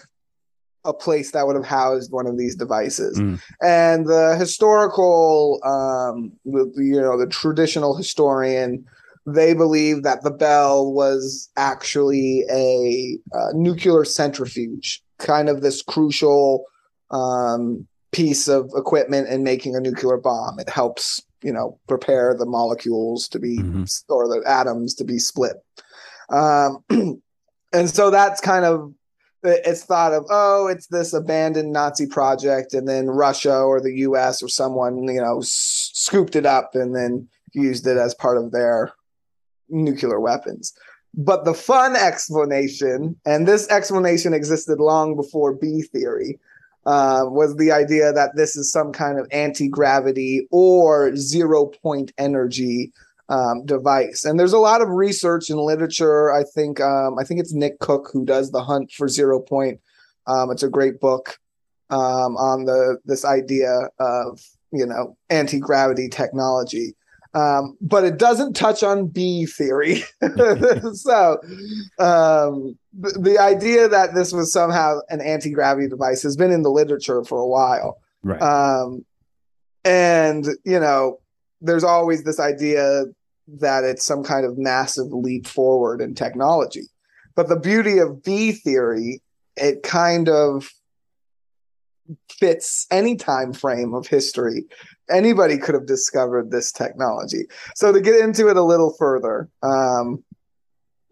a 0.85 0.93
place 0.93 1.31
that 1.31 1.47
would 1.47 1.57
have 1.57 1.64
housed 1.64 2.12
one 2.12 2.26
of 2.26 2.37
these 2.37 2.57
devices. 2.57 3.19
Mm. 3.19 3.40
And 3.62 4.07
the 4.07 4.37
historical, 4.38 5.61
um, 5.64 6.33
you 6.45 7.00
know, 7.00 7.19
the 7.19 7.26
traditional 7.26 7.97
historian, 7.97 8.85
they 9.26 9.54
believe 9.54 10.02
that 10.02 10.23
the 10.23 10.31
bell 10.31 10.93
was 10.93 11.49
actually 11.57 12.45
a, 12.50 13.19
uh 13.35 13.52
nuclear 13.54 14.04
centrifuge, 14.04 15.02
kind 15.19 15.49
of 15.49 15.62
this 15.62 15.81
crucial 15.81 16.64
um, 17.11 17.87
piece 18.14 18.49
of 18.49 18.71
equipment 18.76 19.28
and 19.28 19.42
making 19.44 19.75
a 19.76 19.80
nuclear 19.80 20.16
bomb. 20.16 20.59
It 20.61 20.68
helps, 20.68 21.21
you 21.42 21.52
know, 21.52 21.78
prepare 21.88 22.35
the 22.38 22.47
molecules 22.47 23.28
to 23.28 23.38
be 23.38 23.59
Mhm. 23.59 24.02
or 24.09 24.28
the 24.28 24.42
atoms 24.49 24.94
to 24.94 25.04
be 25.04 25.18
split. 25.18 25.56
Um, 26.30 26.85
and 27.73 27.90
so 27.90 28.11
that's 28.11 28.40
kind 28.40 28.64
of 28.64 28.92
it's 29.47 29.85
thought 29.85 30.14
of 30.14 30.25
oh 30.30 30.68
it's 30.68 30.87
this 30.87 31.12
abandoned 31.12 31.71
nazi 31.71 32.06
project 32.06 32.73
and 32.73 32.88
then 32.88 33.09
russia 33.09 33.59
or 33.61 33.78
the 33.78 33.90
us 33.92 34.42
or 34.42 34.49
someone 34.49 35.02
you 35.06 35.21
know 35.21 35.40
s- 35.40 35.90
scooped 35.92 36.35
it 36.35 36.47
up 36.47 36.75
and 36.75 36.97
then 36.97 37.28
used 37.52 37.87
it 37.87 37.99
as 37.99 38.14
part 38.14 38.38
of 38.38 38.52
their 38.52 38.90
nuclear 39.68 40.18
weapons 40.18 40.73
but 41.12 41.44
the 41.44 41.52
fun 41.52 41.94
explanation 41.94 43.16
and 43.26 43.47
this 43.47 43.68
explanation 43.68 44.33
existed 44.33 44.78
long 44.80 45.14
before 45.14 45.52
bee 45.52 45.83
theory 45.83 46.38
uh, 46.86 47.24
was 47.26 47.56
the 47.56 47.72
idea 47.72 48.12
that 48.12 48.36
this 48.36 48.56
is 48.56 48.70
some 48.70 48.92
kind 48.92 49.18
of 49.18 49.26
anti-gravity 49.30 50.46
or 50.50 51.16
zero 51.16 51.66
point 51.66 52.12
energy 52.18 52.92
um, 53.28 53.64
device. 53.64 54.24
And 54.24 54.38
there's 54.38 54.52
a 54.52 54.58
lot 54.58 54.82
of 54.82 54.88
research 54.88 55.48
and 55.50 55.58
literature. 55.58 56.32
I 56.32 56.44
think 56.44 56.80
um, 56.80 57.18
I 57.18 57.24
think 57.24 57.40
it's 57.40 57.54
Nick 57.54 57.78
Cook 57.78 58.10
who 58.12 58.24
does 58.24 58.50
the 58.50 58.62
hunt 58.62 58.92
for 58.92 59.08
zero 59.08 59.40
point. 59.40 59.80
Um, 60.26 60.50
it's 60.50 60.62
a 60.62 60.68
great 60.68 61.00
book 61.00 61.38
um, 61.90 62.36
on 62.36 62.64
the 62.64 62.98
this 63.04 63.24
idea 63.24 63.88
of 63.98 64.40
you 64.72 64.86
know 64.86 65.16
anti 65.30 65.58
gravity 65.58 66.08
technology. 66.08 66.94
Um, 67.34 67.76
but 67.80 68.04
it 68.04 68.16
doesn't 68.16 68.54
touch 68.54 68.82
on 68.84 69.08
Bee 69.08 69.46
theory. 69.46 70.04
so 70.92 71.38
um, 71.98 72.78
the, 72.96 73.18
the 73.20 73.38
idea 73.40 73.88
that 73.88 74.14
this 74.14 74.32
was 74.32 74.52
somehow 74.52 75.00
an 75.08 75.20
anti 75.20 75.50
gravity 75.50 75.88
device 75.88 76.22
has 76.22 76.36
been 76.36 76.52
in 76.52 76.62
the 76.62 76.70
literature 76.70 77.24
for 77.24 77.40
a 77.40 77.46
while. 77.46 77.98
Right. 78.22 78.40
Um, 78.40 79.04
and 79.84 80.46
you 80.64 80.78
know, 80.78 81.18
there's 81.60 81.84
always 81.84 82.22
this 82.22 82.38
idea 82.38 83.04
that 83.48 83.84
it's 83.84 84.04
some 84.04 84.22
kind 84.22 84.46
of 84.46 84.56
massive 84.56 85.12
leap 85.12 85.46
forward 85.46 86.00
in 86.00 86.14
technology. 86.14 86.84
But 87.34 87.48
the 87.48 87.58
beauty 87.58 87.98
of 87.98 88.22
Bee 88.22 88.52
theory, 88.52 89.22
it 89.56 89.82
kind 89.82 90.28
of 90.28 90.70
fits 92.30 92.86
any 92.90 93.16
time 93.16 93.52
frame 93.52 93.94
of 93.94 94.06
history. 94.06 94.64
Anybody 95.11 95.58
could 95.58 95.75
have 95.75 95.87
discovered 95.87 96.50
this 96.50 96.73
technology. 96.73 97.44
So 97.75 97.92
to 97.92 98.00
get 98.00 98.16
into 98.20 98.49
it 98.49 98.56
a 98.56 98.62
little 98.62 98.94
further, 98.99 99.49
um, 99.62 100.25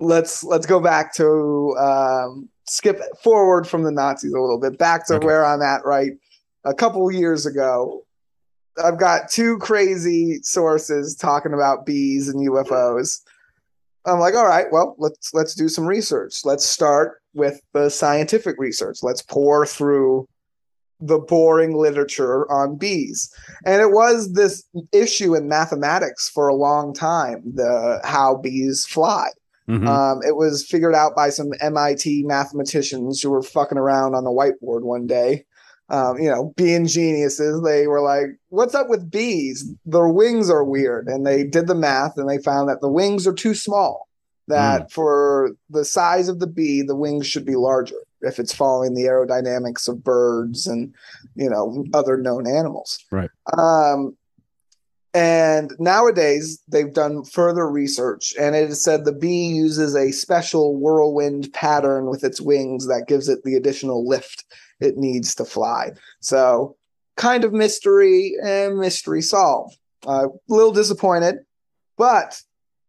let's 0.01 0.43
let's 0.43 0.67
go 0.67 0.81
back 0.81 1.15
to 1.15 1.77
um, 1.79 2.49
skip 2.67 3.01
forward 3.23 3.67
from 3.67 3.83
the 3.83 3.91
Nazis 3.93 4.33
a 4.33 4.41
little 4.41 4.59
bit 4.59 4.79
back 4.79 5.07
to 5.09 5.15
Okay. 5.17 5.27
where 5.27 5.45
I'm 5.45 5.63
at 5.63 5.85
right 5.85 6.13
a 6.65 6.75
couple 6.75 7.11
years 7.13 7.47
ago. 7.47 8.05
I've 8.83 8.99
got 8.99 9.31
two 9.31 9.59
crazy 9.59 10.41
sources 10.43 11.15
talking 11.15 11.53
about 11.53 11.85
bees 11.85 12.29
and 12.29 12.49
UFOs. 12.49 13.21
I'm 14.07 14.19
like, 14.19 14.35
all 14.35 14.47
right, 14.47 14.67
well, 14.73 14.97
let's 14.99 15.33
let's 15.35 15.55
do 15.55 15.69
some 15.69 15.87
research. 15.87 16.41
Let's 16.45 16.65
start 16.65 17.21
with 17.35 17.61
the 17.75 17.91
scientific 17.91 18.57
research. 18.59 18.99
Let's 19.03 19.23
pour 19.23 19.67
through 19.67 20.27
the 21.03 21.19
boring 21.19 21.77
literature 21.77 22.51
on 22.51 22.77
bees. 22.77 23.31
And 23.67 23.83
it 23.83 23.91
was 23.91 24.33
this 24.33 24.65
issue 24.93 25.35
in 25.35 25.49
mathematics 25.49 26.29
for 26.29 26.49
a 26.49 26.55
long 26.55 26.95
time, 26.95 27.43
the 27.55 28.01
how 28.05 28.37
bees 28.37 28.87
fly. 28.87 29.29
Mhm. 29.69 29.87
Um, 29.87 30.21
it 30.27 30.37
was 30.37 30.65
figured 30.65 30.95
out 30.95 31.15
by 31.15 31.31
some 31.31 31.51
MIT 31.61 32.25
mathematicians 32.25 33.21
who 33.21 33.31
were 33.31 33.43
fucking 33.43 33.79
around 33.79 34.15
on 34.15 34.25
the 34.25 34.31
whiteboard 34.31 34.83
one 34.83 35.07
day. 35.07 35.45
Um, 35.89 36.19
you 36.19 36.31
know, 36.31 36.53
being 36.57 36.87
geniuses, 36.87 37.63
they 37.63 37.87
were 37.87 38.01
like, 38.01 38.39
"What's 38.49 38.75
up 38.75 38.89
with 38.89 39.11
bees? 39.11 39.71
Their 39.85 40.09
wings 40.09 40.49
are 40.49 40.65
weird." 40.65 41.07
And 41.07 41.27
they 41.27 41.45
did 41.45 41.67
the 41.67 41.75
math, 41.75 42.17
and 42.17 42.29
they 42.29 42.39
found 42.39 42.69
that 42.69 42.81
the 42.81 42.89
wings 42.89 43.27
are 43.27 43.33
too 43.33 43.55
small. 43.55 44.09
That 44.49 44.91
for 44.91 45.53
the 45.71 45.85
size 45.85 46.29
of 46.29 46.41
the 46.41 46.47
bee, 46.47 46.83
the 46.83 46.97
wings 46.97 47.27
should 47.27 47.45
be 47.45 47.57
larger 47.57 47.97
if 48.23 48.39
it's 48.39 48.55
following 48.55 48.95
the 48.95 49.05
aerodynamics 49.05 49.89
of 49.89 50.03
birds 50.03 50.67
and 50.67 50.95
you 51.35 51.49
know 51.49 51.85
other 51.95 52.17
known 52.17 52.47
animals. 52.47 52.99
Right. 53.11 53.31
Um, 53.57 54.17
and 55.15 55.75
nowadays, 55.79 56.63
they've 56.69 56.93
done 56.93 57.25
further 57.25 57.69
research, 57.69 58.35
and 58.41 58.57
it 58.57 58.71
is 58.71 58.83
said 58.83 59.05
the 59.05 59.13
bee 59.13 59.49
uses 59.49 59.95
a 59.95 60.11
special 60.11 60.77
whirlwind 60.77 61.53
pattern 61.53 62.07
with 62.07 62.25
its 62.25 62.41
wings 62.41 62.87
that 62.87 63.09
gives 63.09 63.29
it 63.29 63.43
the 63.45 63.55
additional 63.55 64.09
lift 64.09 64.45
it 64.81 64.97
needs 64.97 65.35
to 65.35 65.45
fly. 65.45 65.91
So, 66.21 66.77
kind 67.17 67.45
of 67.45 67.53
mystery 67.53 68.35
and 68.43 68.79
mystery 68.79 69.21
solved. 69.21 69.77
Uh, 70.07 70.29
a 70.29 70.53
little 70.53 70.73
disappointed, 70.73 71.37
but 71.99 72.41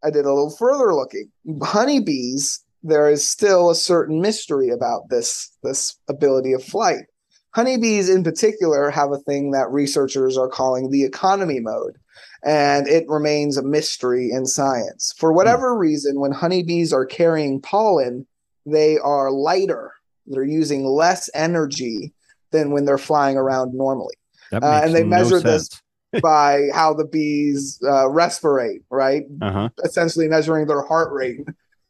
I 0.04 0.10
did 0.10 0.26
a 0.26 0.34
little 0.34 0.56
further 0.56 0.94
looking. 0.96 1.30
Honeybees, 1.62 2.64
there 2.84 3.10
is 3.10 3.28
still 3.28 3.70
a 3.70 3.76
certain 3.76 4.22
mystery 4.22 4.70
about 4.70 5.10
this 5.10 5.56
this 5.64 5.96
ability 6.08 6.54
of 6.54 6.64
flight. 6.64 7.06
Honeybees, 7.52 8.10
in 8.10 8.24
particular, 8.24 8.90
have 8.90 9.12
a 9.12 9.20
thing 9.20 9.52
that 9.52 9.70
researchers 9.72 10.38
are 10.38 10.50
calling 10.50 10.90
the 10.90 11.04
economy 11.04 11.60
mode, 11.60 11.98
and 12.44 12.88
it 12.88 13.06
remains 13.08 13.58
a 13.58 13.64
mystery 13.64 14.32
in 14.32 14.46
science. 14.46 15.14
For 15.18 15.32
whatever 15.32 15.78
reason, 15.78 16.20
when 16.20 16.32
honeybees 16.32 16.92
are 16.92 17.06
carrying 17.06 17.62
pollen, 17.62 18.26
they 18.66 18.98
are 18.98 19.32
lighter. 19.32 19.92
They're 20.26 20.44
using 20.44 20.86
less 20.86 21.30
energy 21.36 22.14
than 22.52 22.72
when 22.72 22.86
they're 22.86 22.98
flying 22.98 23.38
around 23.38 23.74
normally 23.76 24.16
uh, 24.62 24.82
and 24.84 24.96
they 24.96 25.04
no 25.04 25.10
measured 25.10 25.44
this- 25.44 25.70
by 26.22 26.68
how 26.74 26.94
the 26.94 27.06
bees 27.06 27.80
uh, 27.84 28.06
respirate, 28.08 28.84
right? 28.92 29.24
Uh-huh. 29.42 29.70
essentially 29.84 30.28
measuring 30.28 30.68
their 30.68 30.84
heart 30.84 31.12
rate. 31.12 31.40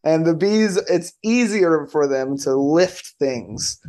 And 0.03 0.25
the 0.25 0.33
bees, 0.33 0.77
it's 0.89 1.13
easier 1.23 1.87
for 1.87 2.07
them 2.07 2.37
to 2.39 2.55
lift 2.55 3.13
things 3.19 3.79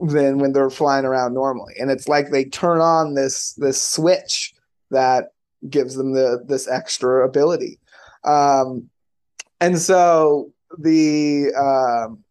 than 0.00 0.38
when 0.38 0.52
they're 0.52 0.70
flying 0.70 1.04
around 1.04 1.34
normally. 1.34 1.74
And 1.78 1.90
it's 1.90 2.08
like 2.08 2.30
they 2.30 2.44
turn 2.44 2.80
on 2.80 3.14
this 3.14 3.52
this 3.54 3.80
switch 3.82 4.54
that 4.90 5.32
gives 5.68 5.94
them 5.94 6.12
the 6.12 6.42
this 6.46 6.68
extra 6.68 7.24
ability. 7.24 7.78
Um, 8.24 8.88
and 9.60 9.78
so 9.78 10.52
the 10.78 11.52
um, 11.54 12.24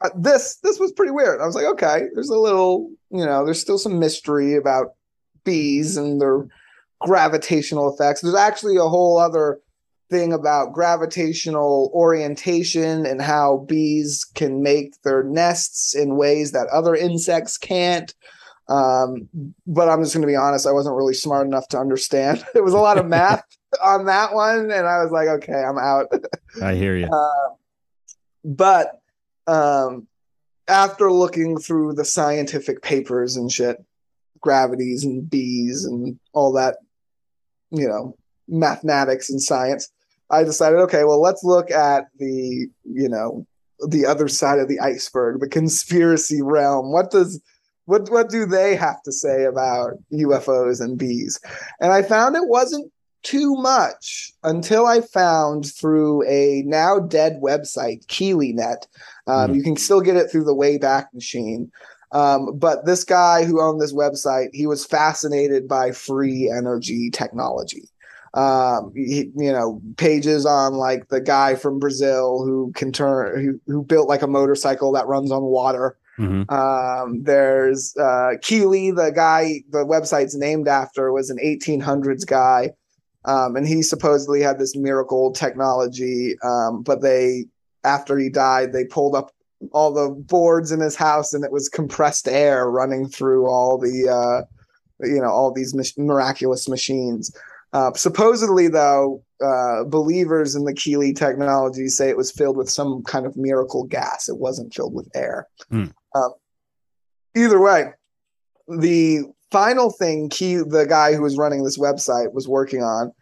uh, 0.00 0.10
this 0.16 0.56
this 0.56 0.78
was 0.78 0.92
pretty 0.92 1.12
weird. 1.12 1.40
I 1.40 1.46
was 1.46 1.54
like, 1.54 1.66
okay, 1.66 2.02
there's 2.14 2.30
a 2.30 2.38
little, 2.38 2.90
you 3.10 3.24
know, 3.24 3.44
there's 3.44 3.60
still 3.60 3.78
some 3.78 3.98
mystery 3.98 4.54
about 4.54 4.94
bees 5.44 5.96
and 5.96 6.20
their 6.20 6.46
gravitational 7.00 7.92
effects. 7.92 8.20
There's 8.20 8.34
actually 8.34 8.76
a 8.76 8.88
whole 8.88 9.18
other 9.18 9.60
thing 10.10 10.32
about 10.32 10.72
gravitational 10.72 11.90
orientation 11.94 13.06
and 13.06 13.22
how 13.22 13.64
bees 13.68 14.24
can 14.34 14.62
make 14.62 15.00
their 15.02 15.22
nests 15.22 15.94
in 15.94 16.16
ways 16.16 16.52
that 16.52 16.68
other 16.68 16.94
insects 16.94 17.56
can't. 17.56 18.14
Um, 18.68 19.28
but 19.66 19.88
I'm 19.88 20.02
just 20.02 20.14
going 20.14 20.22
to 20.22 20.30
be 20.30 20.36
honest, 20.36 20.66
I 20.66 20.72
wasn't 20.72 20.96
really 20.96 21.14
smart 21.14 21.46
enough 21.46 21.68
to 21.68 21.78
understand. 21.78 22.44
It 22.54 22.64
was 22.64 22.74
a 22.74 22.78
lot 22.78 22.98
of 22.98 23.06
math 23.06 23.44
on 23.84 24.06
that 24.06 24.34
one, 24.34 24.70
and 24.70 24.86
I 24.86 25.02
was 25.02 25.10
like, 25.10 25.28
okay, 25.28 25.52
I'm 25.52 25.78
out. 25.78 26.06
I 26.62 26.74
hear 26.74 26.96
you. 26.96 27.08
Uh, 27.12 27.54
but 28.46 29.00
um, 29.46 30.06
after 30.68 31.10
looking 31.10 31.58
through 31.58 31.94
the 31.94 32.04
scientific 32.04 32.82
papers 32.82 33.36
and 33.36 33.50
shit, 33.50 33.82
gravities 34.40 35.04
and 35.04 35.28
bees 35.28 35.86
and 35.86 36.18
all 36.34 36.52
that, 36.52 36.76
you 37.70 37.88
know, 37.88 38.16
mathematics 38.48 39.30
and 39.30 39.40
science, 39.40 39.90
I 40.30 40.44
decided, 40.44 40.78
okay, 40.80 41.04
well, 41.04 41.20
let's 41.20 41.44
look 41.44 41.70
at 41.70 42.06
the, 42.18 42.68
you 42.84 43.08
know, 43.08 43.46
the 43.88 44.06
other 44.06 44.28
side 44.28 44.58
of 44.58 44.68
the 44.68 44.80
iceberg, 44.80 45.40
the 45.40 45.48
conspiracy 45.48 46.42
realm. 46.42 46.92
What 46.92 47.10
does 47.10 47.40
What 47.86 48.10
what 48.10 48.30
do 48.30 48.46
they 48.46 48.76
have 48.76 49.02
to 49.02 49.12
say 49.12 49.44
about 49.44 49.92
UFOs 50.12 50.80
and 50.80 50.96
bees? 50.96 51.38
And 51.80 51.92
I 51.92 52.02
found 52.02 52.36
it 52.36 52.48
wasn't 52.48 52.90
too 53.22 53.56
much 53.56 54.32
until 54.42 54.86
I 54.86 55.00
found 55.00 55.66
through 55.66 56.26
a 56.28 56.62
now 56.66 57.00
dead 57.00 57.40
website, 57.42 58.06
KeelyNet. 58.06 58.86
Um, 59.26 59.50
mm. 59.50 59.54
You 59.56 59.62
can 59.62 59.76
still 59.76 60.00
get 60.00 60.16
it 60.16 60.30
through 60.30 60.44
the 60.44 60.54
Wayback 60.54 61.06
Machine. 61.12 61.70
Um, 62.12 62.56
but 62.56 62.86
this 62.86 63.02
guy 63.02 63.44
who 63.44 63.60
owned 63.60 63.80
this 63.80 63.92
website, 63.92 64.50
he 64.52 64.66
was 64.66 64.86
fascinated 64.86 65.66
by 65.66 65.90
free 65.90 66.48
energy 66.48 67.10
technology. 67.10 67.88
Um, 68.34 68.92
he, 68.96 69.30
you 69.36 69.52
know, 69.52 69.80
pages 69.96 70.44
on 70.44 70.74
like 70.74 71.08
the 71.08 71.20
guy 71.20 71.54
from 71.54 71.78
Brazil 71.78 72.44
who 72.44 72.72
can 72.74 72.90
turn, 72.90 73.40
who, 73.44 73.72
who 73.72 73.84
built 73.84 74.08
like 74.08 74.22
a 74.22 74.26
motorcycle 74.26 74.92
that 74.92 75.06
runs 75.06 75.30
on 75.30 75.44
water. 75.44 75.96
Mm-hmm. 76.18 76.52
Um, 76.52 77.22
there's 77.22 77.96
uh, 77.96 78.32
Keely, 78.42 78.90
the 78.90 79.12
guy 79.14 79.62
the 79.70 79.84
website's 79.84 80.36
named 80.36 80.68
after, 80.68 81.12
was 81.12 81.30
an 81.30 81.38
1800s 81.38 82.26
guy. 82.26 82.70
Um, 83.24 83.56
and 83.56 83.66
he 83.66 83.82
supposedly 83.82 84.42
had 84.42 84.58
this 84.58 84.76
miracle 84.76 85.32
technology, 85.32 86.36
um, 86.42 86.82
but 86.82 87.00
they, 87.00 87.46
after 87.82 88.18
he 88.18 88.28
died, 88.28 88.72
they 88.72 88.84
pulled 88.84 89.14
up 89.14 89.30
all 89.72 89.92
the 89.92 90.10
boards 90.10 90.72
in 90.72 90.80
his 90.80 90.94
house 90.94 91.32
and 91.32 91.44
it 91.44 91.52
was 91.52 91.68
compressed 91.68 92.28
air 92.28 92.68
running 92.68 93.08
through 93.08 93.46
all 93.46 93.78
the, 93.78 94.08
uh, 94.08 94.44
you 95.06 95.20
know, 95.20 95.30
all 95.30 95.52
these 95.52 95.96
miraculous 95.96 96.68
machines. 96.68 97.34
Uh, 97.74 97.92
supposedly, 97.94 98.68
though, 98.68 99.22
uh, 99.44 99.82
believers 99.84 100.54
in 100.54 100.64
the 100.64 100.72
Keely 100.72 101.12
technology 101.12 101.88
say 101.88 102.08
it 102.08 102.16
was 102.16 102.30
filled 102.30 102.56
with 102.56 102.70
some 102.70 103.02
kind 103.02 103.26
of 103.26 103.36
miracle 103.36 103.84
gas. 103.84 104.28
It 104.28 104.38
wasn't 104.38 104.72
filled 104.72 104.94
with 104.94 105.08
air. 105.14 105.48
Mm. 105.72 105.92
either 107.34 107.60
way, 107.60 107.92
the 108.68 109.22
final 109.50 109.90
thing 109.90 110.28
Key, 110.28 110.56
the 110.56 110.86
guy 110.88 111.14
who 111.14 111.22
was 111.22 111.36
running 111.36 111.64
this 111.64 111.78
website, 111.78 112.32
was 112.32 112.48
working 112.48 112.82
on 112.82 113.12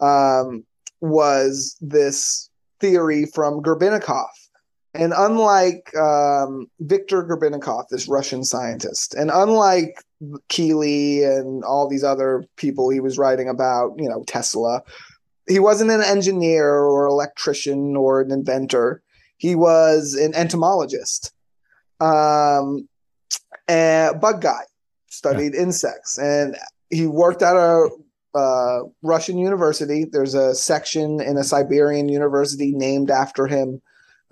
um, 0.00 0.64
was 1.00 1.76
this 1.80 2.48
theory 2.80 3.26
from 3.26 3.60
Grebennikov. 3.60 4.28
And 4.96 5.12
unlike 5.16 5.94
um, 5.96 6.68
Viktor 6.80 7.22
Grebennikov, 7.22 7.88
this 7.88 8.08
Russian 8.08 8.44
scientist, 8.44 9.14
and 9.14 9.30
unlike 9.32 10.02
Keely 10.48 11.24
and 11.24 11.62
all 11.64 11.88
these 11.88 12.04
other 12.04 12.44
people 12.56 12.88
he 12.88 13.00
was 13.00 13.18
writing 13.18 13.48
about, 13.48 13.92
you 13.98 14.08
know, 14.08 14.24
Tesla. 14.26 14.82
He 15.46 15.58
wasn't 15.58 15.90
an 15.90 16.02
engineer 16.02 16.74
or 16.74 17.06
electrician 17.06 17.96
or 17.96 18.20
an 18.22 18.32
inventor. 18.32 19.02
He 19.36 19.54
was 19.54 20.14
an 20.14 20.34
entomologist, 20.34 21.32
um, 22.00 22.88
a 23.68 24.12
bug 24.18 24.40
guy, 24.40 24.62
studied 25.08 25.54
yeah. 25.54 25.60
insects, 25.60 26.18
and 26.18 26.56
he 26.88 27.06
worked 27.06 27.42
at 27.42 27.54
a 27.54 27.88
uh, 28.34 28.80
Russian 29.02 29.38
university. 29.38 30.06
There's 30.10 30.34
a 30.34 30.54
section 30.54 31.20
in 31.20 31.36
a 31.36 31.44
Siberian 31.44 32.08
university 32.08 32.72
named 32.72 33.10
after 33.10 33.46
him. 33.46 33.82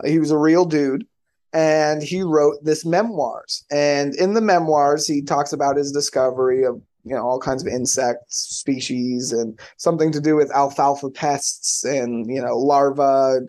He 0.05 0.19
was 0.19 0.31
a 0.31 0.39
real 0.39 0.65
dude 0.65 1.07
and 1.55 2.03
he 2.03 2.23
wrote 2.23 2.57
this 2.65 2.85
memoirs. 2.85 3.65
And 3.71 4.15
in 4.17 4.35
the 4.35 4.41
memoirs, 4.41 5.07
he 5.07 5.23
talks 5.23 5.53
about 5.53 5.77
his 5.77 5.93
discovery 5.93 6.65
of 6.65 6.83
you 7.05 7.15
know 7.15 7.23
all 7.23 7.39
kinds 7.39 7.65
of 7.65 7.73
insect 7.73 8.33
species 8.33 9.31
and 9.31 9.59
something 9.77 10.11
to 10.13 10.21
do 10.21 10.37
with 10.37 10.51
alfalfa 10.51 11.11
pests 11.11 11.85
and 11.85 12.27
you 12.27 12.43
know 12.43 12.59
larvae. 12.59 13.47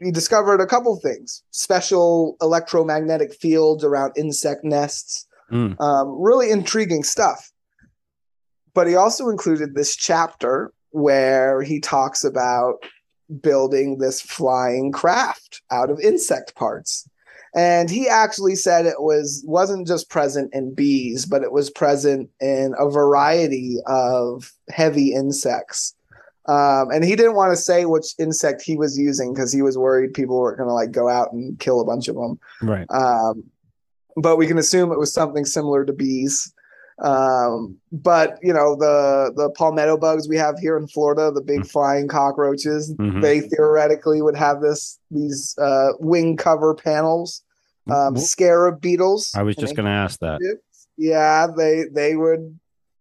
He 0.00 0.10
discovered 0.10 0.60
a 0.60 0.66
couple 0.66 0.94
things: 0.96 1.42
special 1.50 2.36
electromagnetic 2.40 3.34
fields 3.34 3.84
around 3.84 4.12
insect 4.16 4.64
nests. 4.64 5.26
Mm. 5.50 5.78
Um, 5.80 6.22
really 6.22 6.50
intriguing 6.50 7.02
stuff. 7.02 7.50
But 8.74 8.86
he 8.86 8.96
also 8.96 9.28
included 9.28 9.74
this 9.74 9.94
chapter 9.94 10.72
where 10.90 11.62
he 11.62 11.80
talks 11.80 12.24
about 12.24 12.76
building 13.40 13.98
this 13.98 14.20
flying 14.20 14.92
craft 14.92 15.62
out 15.70 15.90
of 15.90 16.00
insect 16.00 16.54
parts. 16.54 17.08
And 17.56 17.88
he 17.88 18.08
actually 18.08 18.56
said 18.56 18.84
it 18.84 19.00
was 19.02 19.44
wasn't 19.46 19.86
just 19.86 20.10
present 20.10 20.52
in 20.52 20.74
bees 20.74 21.24
but 21.24 21.42
it 21.42 21.52
was 21.52 21.70
present 21.70 22.28
in 22.40 22.74
a 22.78 22.90
variety 22.90 23.78
of 23.86 24.52
heavy 24.70 25.14
insects. 25.14 25.94
Um, 26.46 26.90
and 26.90 27.04
he 27.04 27.16
didn't 27.16 27.36
want 27.36 27.52
to 27.52 27.56
say 27.56 27.86
which 27.86 28.14
insect 28.18 28.60
he 28.60 28.76
was 28.76 28.98
using 28.98 29.32
because 29.32 29.50
he 29.52 29.62
was 29.62 29.78
worried 29.78 30.12
people 30.12 30.38
were 30.38 30.56
going 30.56 30.68
to 30.68 30.74
like 30.74 30.90
go 30.90 31.08
out 31.08 31.32
and 31.32 31.58
kill 31.58 31.80
a 31.80 31.86
bunch 31.86 32.08
of 32.08 32.16
them 32.16 32.38
right. 32.60 32.86
Um, 32.90 33.44
but 34.16 34.36
we 34.36 34.46
can 34.46 34.58
assume 34.58 34.92
it 34.92 34.98
was 34.98 35.12
something 35.12 35.44
similar 35.44 35.84
to 35.84 35.92
bees 35.92 36.53
um, 37.02 37.76
but 37.90 38.38
you 38.42 38.52
know 38.52 38.76
the 38.76 39.32
the 39.34 39.50
palmetto 39.50 39.96
bugs 39.96 40.28
we 40.28 40.36
have 40.36 40.58
here 40.58 40.76
in 40.76 40.86
Florida, 40.86 41.30
the 41.32 41.40
big 41.40 41.60
mm-hmm. 41.60 41.68
flying 41.68 42.08
cockroaches, 42.08 42.94
mm-hmm. 42.94 43.20
they 43.20 43.40
theoretically 43.40 44.22
would 44.22 44.36
have 44.36 44.60
this 44.60 44.98
these 45.10 45.56
uh, 45.58 45.92
wing 45.98 46.36
cover 46.36 46.74
panels. 46.74 47.42
Um, 47.90 48.16
scarab 48.16 48.80
beetles. 48.80 49.30
I 49.36 49.42
was 49.42 49.56
just 49.56 49.76
going 49.76 49.84
to 49.84 49.92
ask 49.92 50.18
that. 50.20 50.40
Yeah, 50.96 51.48
they 51.54 51.84
they 51.92 52.16
would 52.16 52.58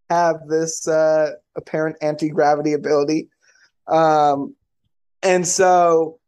have 0.10 0.48
this 0.50 0.88
uh, 0.90 1.32
apparent 1.56 1.96
anti 2.02 2.28
gravity 2.28 2.74
ability, 2.74 3.30
um, 3.88 4.56
and 5.22 5.48
so 5.48 6.20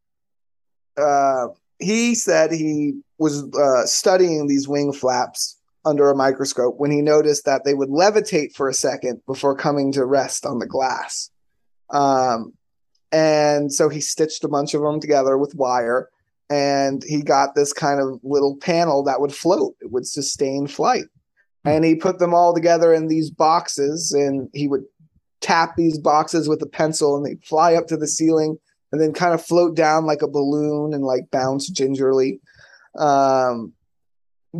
uh, 0.95 1.47
he 1.79 2.15
said 2.15 2.51
he 2.51 3.01
was 3.17 3.43
uh, 3.55 3.85
studying 3.85 4.47
these 4.47 4.69
wing 4.69 4.93
flaps 4.93 5.54
under 5.85 6.09
a 6.09 6.15
microscope 6.15 6.75
when 6.77 6.91
he 6.91 7.01
noticed 7.01 7.45
that 7.45 7.63
they 7.63 7.73
would 7.73 7.89
levitate 7.89 8.53
for 8.53 8.67
a 8.67 8.73
second 8.73 9.21
before 9.25 9.55
coming 9.55 9.91
to 9.91 10.05
rest 10.05 10.45
on 10.45 10.59
the 10.59 10.65
glass. 10.65 11.29
Um, 11.91 12.53
and 13.11 13.71
so 13.71 13.87
he 13.87 14.01
stitched 14.01 14.43
a 14.43 14.49
bunch 14.49 14.73
of 14.73 14.81
them 14.81 14.99
together 14.99 15.37
with 15.37 15.55
wire 15.55 16.09
and 16.49 17.03
he 17.03 17.21
got 17.21 17.55
this 17.55 17.73
kind 17.73 17.99
of 17.99 18.19
little 18.23 18.57
panel 18.57 19.03
that 19.03 19.21
would 19.21 19.33
float, 19.33 19.75
it 19.81 19.91
would 19.91 20.07
sustain 20.07 20.67
flight. 20.67 21.05
Hmm. 21.63 21.69
And 21.69 21.85
he 21.85 21.95
put 21.95 22.19
them 22.19 22.33
all 22.33 22.53
together 22.53 22.93
in 22.93 23.07
these 23.07 23.29
boxes 23.29 24.11
and 24.11 24.49
he 24.53 24.67
would 24.67 24.83
tap 25.41 25.75
these 25.75 25.97
boxes 25.97 26.49
with 26.49 26.61
a 26.61 26.67
pencil 26.67 27.15
and 27.15 27.25
they'd 27.25 27.43
fly 27.45 27.75
up 27.75 27.87
to 27.87 27.97
the 27.97 28.07
ceiling 28.07 28.57
and 28.91 29.01
then 29.01 29.13
kind 29.13 29.33
of 29.33 29.45
float 29.45 29.75
down 29.75 30.05
like 30.05 30.21
a 30.21 30.27
balloon 30.27 30.93
and 30.93 31.03
like 31.03 31.29
bounce 31.31 31.69
gingerly. 31.69 32.39
Um, 32.97 33.73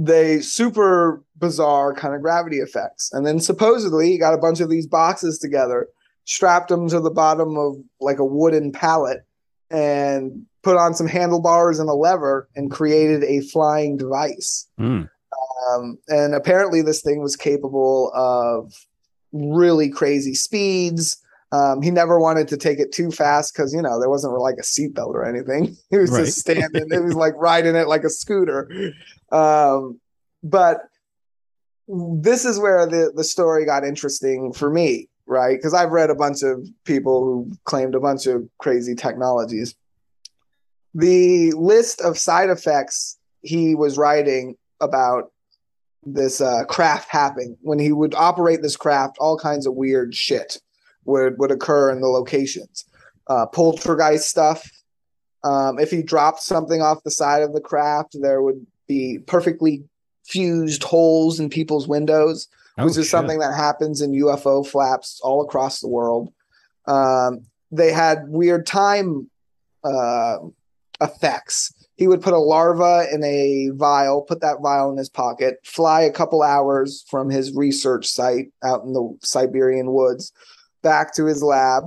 they 0.04 0.40
super 0.40 1.24
bizarre 1.38 1.94
kind 1.94 2.16
of 2.16 2.22
gravity 2.22 2.58
effects. 2.58 3.12
And 3.14 3.26
then 3.26 3.40
supposedly 3.40 4.12
he 4.12 4.18
got 4.18 4.34
a 4.34 4.40
bunch 4.40 4.60
of 4.60 4.70
these 4.70 4.88
boxes 4.88 5.40
together, 5.40 5.88
strapped 6.26 6.70
them 6.70 6.90
to 6.90 7.00
the 7.00 7.12
bottom 7.12 7.58
of 7.58 7.76
like 8.00 8.20
a 8.20 8.26
wooden 8.26 8.72
pallet, 8.72 9.26
and 9.70 10.46
put 10.64 10.78
on 10.78 10.94
some 10.94 11.08
handlebars 11.08 11.80
and 11.80 11.90
a 11.90 11.94
lever 11.94 12.50
and 12.56 12.72
created 12.72 13.24
a 13.24 13.42
flying 13.42 13.98
device. 13.98 14.68
Mm. 14.80 15.10
Um, 15.70 15.98
and 16.08 16.36
apparently, 16.36 16.82
this 16.82 17.02
thing 17.02 17.22
was 17.22 17.36
capable 17.36 18.12
of 18.14 18.74
really 19.32 19.90
crazy 19.90 20.34
speeds. 20.34 21.18
Um, 21.56 21.82
he 21.82 21.92
never 21.92 22.20
wanted 22.20 22.48
to 22.50 22.58
take 22.58 22.80
it 22.80 22.92
too 22.92 23.12
fast 23.12 23.54
because 23.54 23.74
you 23.74 23.82
know 23.82 24.00
there 24.00 24.10
wasn't 24.10 24.34
like 24.34 24.56
a 24.60 24.64
seatbelt 24.64 25.14
or 25.14 25.26
anything. 25.26 25.78
He 25.90 25.98
was 25.98 26.12
right. 26.12 26.26
just 26.26 26.40
standing. 26.40 26.88
it 26.92 27.04
was 27.04 27.14
like 27.26 27.34
riding 27.38 27.76
it 27.76 27.88
like 27.88 28.04
a 28.04 28.10
scooter. 28.10 28.94
Um, 29.32 30.00
but 30.44 30.82
this 31.88 32.44
is 32.44 32.60
where 32.60 32.86
the 32.86 33.14
the 33.16 33.24
story 33.24 33.66
got 33.66 33.86
interesting 33.86 34.52
for 34.52 34.70
me, 34.70 35.08
right? 35.28 35.58
Because 35.58 35.74
I've 35.74 35.92
read 35.92 36.10
a 36.10 36.16
bunch 36.16 36.44
of 36.44 36.68
people 36.84 37.24
who 37.24 37.52
claimed 37.64 37.96
a 37.96 38.00
bunch 38.00 38.26
of 38.26 38.50
crazy 38.58 38.96
technologies. 38.96 39.76
The 40.94 41.52
list 41.54 42.02
of 42.02 42.18
side 42.18 42.50
effects 42.50 43.18
he 43.42 43.76
was 43.76 43.98
writing 43.98 44.58
about 44.82 45.32
this 46.04 46.42
uh, 46.42 46.66
craft 46.66 47.10
happening 47.10 47.58
when 47.62 47.80
he 47.80 47.92
would 47.92 48.14
operate 48.16 48.62
this 48.62 48.76
craft, 48.76 49.18
all 49.20 49.38
kinds 49.38 49.66
of 49.66 49.74
weird 49.74 50.14
shit 50.16 50.60
would 51.06 51.38
would 51.38 51.52
occur 51.52 51.92
in 51.92 52.02
the 52.02 52.08
locations. 52.08 52.86
Uh, 53.28 53.46
poltergeist 53.48 54.30
stuff. 54.30 54.70
Um, 55.44 55.80
if 55.80 55.92
he 55.92 56.02
dropped 56.02 56.42
something 56.42 56.82
off 56.82 57.04
the 57.04 57.12
side 57.12 57.44
of 57.44 57.54
the 57.54 57.62
craft, 57.62 58.18
there 58.20 58.42
would 58.42 58.66
be 58.88 59.20
perfectly 59.20 59.84
fused 60.26 60.84
holes 60.84 61.40
in 61.40 61.50
people's 61.50 61.88
windows, 61.88 62.48
oh, 62.78 62.86
which 62.86 62.98
is 62.98 63.06
shit. 63.06 63.12
something 63.12 63.40
that 63.40 63.54
happens 63.54 64.02
in 64.02 64.12
UFO 64.12 64.66
flaps 64.66 65.22
all 65.24 65.44
across 65.44 65.80
the 65.80 65.88
world. 65.88 66.34
Um, 66.88 67.46
they 67.72 67.92
had 67.92 68.28
weird 68.28 68.66
time 68.66 69.30
uh, 69.84 70.38
effects. 71.02 71.74
He 71.96 72.08
would 72.08 72.22
put 72.22 72.34
a 72.34 72.40
larva 72.40 73.08
in 73.12 73.24
a 73.24 73.70
vial, 73.74 74.22
put 74.22 74.42
that 74.42 74.62
vial 74.62 74.92
in 74.92 74.98
his 74.98 75.10
pocket, 75.10 75.60
fly 75.64 76.02
a 76.02 76.12
couple 76.12 76.42
hours 76.44 77.06
from 77.10 77.30
his 77.30 77.54
research 77.54 78.08
site 78.08 78.52
out 78.64 78.84
in 78.84 78.94
the 78.94 79.18
Siberian 79.22 79.92
woods 79.94 80.32
back 80.86 81.14
to 81.16 81.26
his 81.26 81.42
lab, 81.44 81.84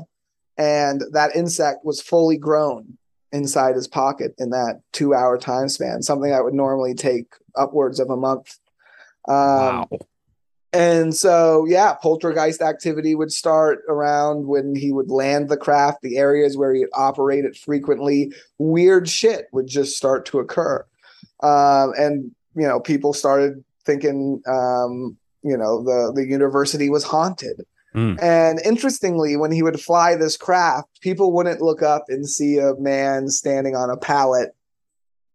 and 0.58 1.02
that 1.12 1.34
insect 1.34 1.84
was 1.84 2.02
fully 2.02 2.36
grown 2.36 2.98
inside 3.32 3.76
his 3.76 3.86
pocket 3.86 4.34
in 4.38 4.50
that 4.50 4.80
two 4.92 5.14
hour 5.14 5.38
time 5.38 5.68
span, 5.68 6.02
something 6.02 6.30
that 6.30 6.44
would 6.44 6.54
normally 6.54 6.94
take 6.94 7.26
upwards 7.54 8.00
of 8.00 8.10
a 8.10 8.16
month. 8.16 8.58
Um, 9.28 9.36
wow. 9.36 9.88
And 10.72 11.14
so, 11.14 11.64
yeah, 11.66 11.94
poltergeist 11.94 12.60
activity 12.60 13.14
would 13.14 13.32
start 13.32 13.84
around 13.88 14.46
when 14.46 14.74
he 14.74 14.92
would 14.92 15.10
land 15.10 15.48
the 15.48 15.56
craft, 15.56 16.02
the 16.02 16.18
areas 16.18 16.58
where 16.58 16.74
he 16.74 16.84
operated 16.92 17.56
frequently. 17.56 18.32
Weird 18.58 19.08
shit 19.08 19.46
would 19.52 19.66
just 19.66 19.96
start 19.96 20.26
to 20.26 20.40
occur. 20.40 20.84
Um, 21.42 21.94
and, 21.96 22.34
you 22.54 22.68
know, 22.68 22.80
people 22.80 23.14
started 23.14 23.64
thinking, 23.86 24.42
um, 24.46 25.16
you 25.42 25.56
know, 25.56 25.82
the, 25.82 26.12
the 26.14 26.26
university 26.26 26.90
was 26.90 27.04
haunted. 27.04 27.64
Mm. 27.98 28.22
And 28.22 28.60
interestingly, 28.64 29.36
when 29.36 29.50
he 29.50 29.62
would 29.62 29.80
fly 29.80 30.14
this 30.14 30.36
craft, 30.36 31.00
people 31.00 31.32
wouldn't 31.32 31.60
look 31.60 31.82
up 31.82 32.04
and 32.08 32.28
see 32.28 32.58
a 32.58 32.74
man 32.78 33.28
standing 33.28 33.74
on 33.74 33.90
a 33.90 33.96
pallet. 33.96 34.50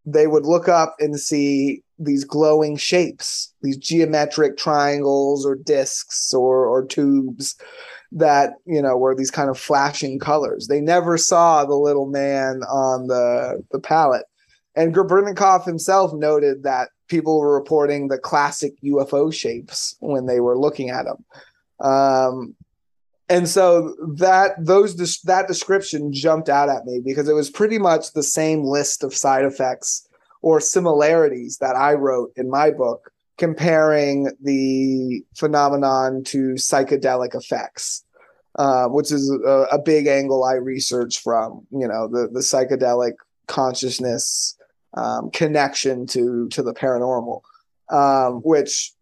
They 0.06 0.28
would 0.28 0.46
look 0.46 0.70
up 0.70 0.96
and 1.00 1.20
see 1.20 1.84
these 2.00 2.24
glowing 2.24 2.78
shapes, 2.78 3.54
these 3.62 3.78
geometric 3.78 4.58
triangles 4.58 5.46
or 5.46 5.56
discs 5.56 6.34
or 6.34 6.66
or 6.66 6.86
tubes 6.86 7.56
that 8.12 8.54
you 8.66 8.82
know 8.82 8.96
were 8.96 9.16
these 9.16 9.32
kind 9.32 9.50
of 9.50 9.58
flashing 9.58 10.20
colors. 10.20 10.68
They 10.68 10.82
never 10.82 11.18
saw 11.18 11.66
the 11.66 11.76
little 11.76 12.08
man 12.08 12.62
on 12.70 13.08
the 13.08 13.64
the 13.72 13.80
pallet. 13.80 14.26
And 14.76 14.94
Grebennikov 14.94 15.66
himself 15.66 16.14
noted 16.14 16.64
that 16.64 16.90
people 17.08 17.40
were 17.40 17.54
reporting 17.54 18.08
the 18.08 18.18
classic 18.18 18.74
UFO 18.84 19.34
shapes 19.34 19.96
when 20.00 20.26
they 20.26 20.40
were 20.40 20.58
looking 20.58 20.90
at 20.90 21.06
them. 21.06 21.24
Um, 21.84 22.56
and 23.30 23.48
so 23.48 23.96
that 24.16 24.52
those 24.60 24.96
that 25.24 25.48
description 25.48 26.12
jumped 26.12 26.50
out 26.50 26.70
at 26.70 26.86
me 26.86 27.02
because 27.04 27.30
it 27.30 27.34
was 27.34 27.50
pretty 27.50 27.78
much 27.78 28.14
the 28.14 28.24
same 28.24 28.64
list 28.64 29.04
of 29.04 29.14
side 29.14 29.46
effects 29.46 30.08
or 30.42 30.60
similarities 30.60 31.58
that 31.60 31.76
I 31.76 31.94
wrote 31.94 32.32
in 32.36 32.50
my 32.50 32.72
book 32.72 33.12
comparing 33.38 34.32
the 34.42 35.24
phenomenon 35.36 36.24
to 36.26 36.54
psychedelic 36.54 37.34
effects, 37.34 38.04
uh, 38.60 38.88
which 38.88 39.12
is 39.12 39.32
a, 39.32 39.68
a, 39.72 39.80
big 39.82 40.06
angle 40.06 40.44
I 40.44 40.54
research 40.54 41.20
from. 41.20 41.66
You 41.72 41.88
know, 41.88 42.08
the 42.08 42.28
the 42.28 42.42
psychedelic 42.42 43.14
consciousness 43.48 44.56
um, 44.96 45.32
connection 45.32 46.06
to 46.08 46.50
to 46.50 46.62
the 46.62 46.74
paranormal, 46.74 47.42
um, 47.90 48.42
which 48.42 48.94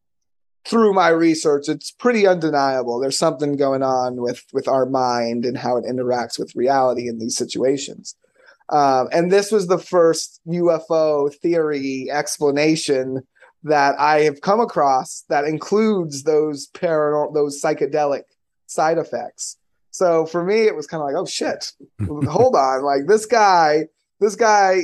through 0.65 0.93
my 0.93 1.09
research, 1.09 1.67
it's 1.67 1.91
pretty 1.91 2.27
undeniable. 2.27 2.99
There's 2.99 3.17
something 3.17 3.55
going 3.55 3.83
on 3.83 4.21
with 4.21 4.43
with 4.53 4.67
our 4.67 4.85
mind 4.85 5.45
and 5.45 5.57
how 5.57 5.77
it 5.77 5.85
interacts 5.85 6.37
with 6.37 6.55
reality 6.55 7.07
in 7.07 7.19
these 7.19 7.35
situations. 7.35 8.15
Um, 8.69 9.09
and 9.11 9.31
this 9.31 9.51
was 9.51 9.67
the 9.67 9.79
first 9.79 10.39
UFO 10.47 11.33
theory 11.33 12.09
explanation 12.09 13.21
that 13.63 13.99
I 13.99 14.21
have 14.21 14.41
come 14.41 14.59
across 14.59 15.25
that 15.29 15.45
includes 15.45 16.23
those 16.23 16.67
paranormal, 16.69 17.33
those 17.33 17.61
psychedelic 17.61 18.23
side 18.67 18.97
effects. 18.97 19.57
So 19.91 20.25
for 20.25 20.43
me, 20.43 20.61
it 20.61 20.75
was 20.75 20.87
kind 20.87 21.01
of 21.01 21.07
like, 21.07 21.15
oh 21.15 21.25
shit, 21.25 21.73
hold 22.29 22.55
on, 22.55 22.83
like 22.83 23.07
this 23.07 23.25
guy, 23.25 23.87
this 24.19 24.35
guy, 24.35 24.83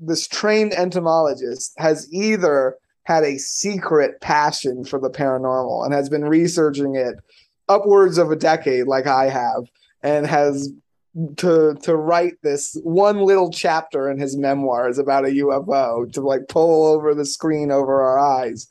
this 0.00 0.26
trained 0.26 0.72
entomologist 0.72 1.74
has 1.78 2.12
either 2.12 2.76
had 3.08 3.24
a 3.24 3.38
secret 3.38 4.20
passion 4.20 4.84
for 4.84 5.00
the 5.00 5.08
paranormal 5.08 5.82
and 5.82 5.94
has 5.94 6.10
been 6.10 6.26
researching 6.26 6.94
it 6.94 7.14
upwards 7.66 8.18
of 8.18 8.30
a 8.30 8.36
decade, 8.36 8.86
like 8.86 9.06
I 9.06 9.30
have, 9.30 9.64
and 10.02 10.26
has 10.26 10.70
to 11.38 11.74
to 11.74 11.96
write 11.96 12.34
this 12.42 12.78
one 12.84 13.20
little 13.20 13.50
chapter 13.50 14.10
in 14.10 14.18
his 14.18 14.36
memoirs 14.36 14.98
about 14.98 15.24
a 15.24 15.30
UFO 15.42 16.12
to 16.12 16.20
like 16.20 16.48
pull 16.48 16.86
over 16.86 17.14
the 17.14 17.24
screen 17.24 17.70
over 17.70 18.02
our 18.02 18.18
eyes. 18.18 18.68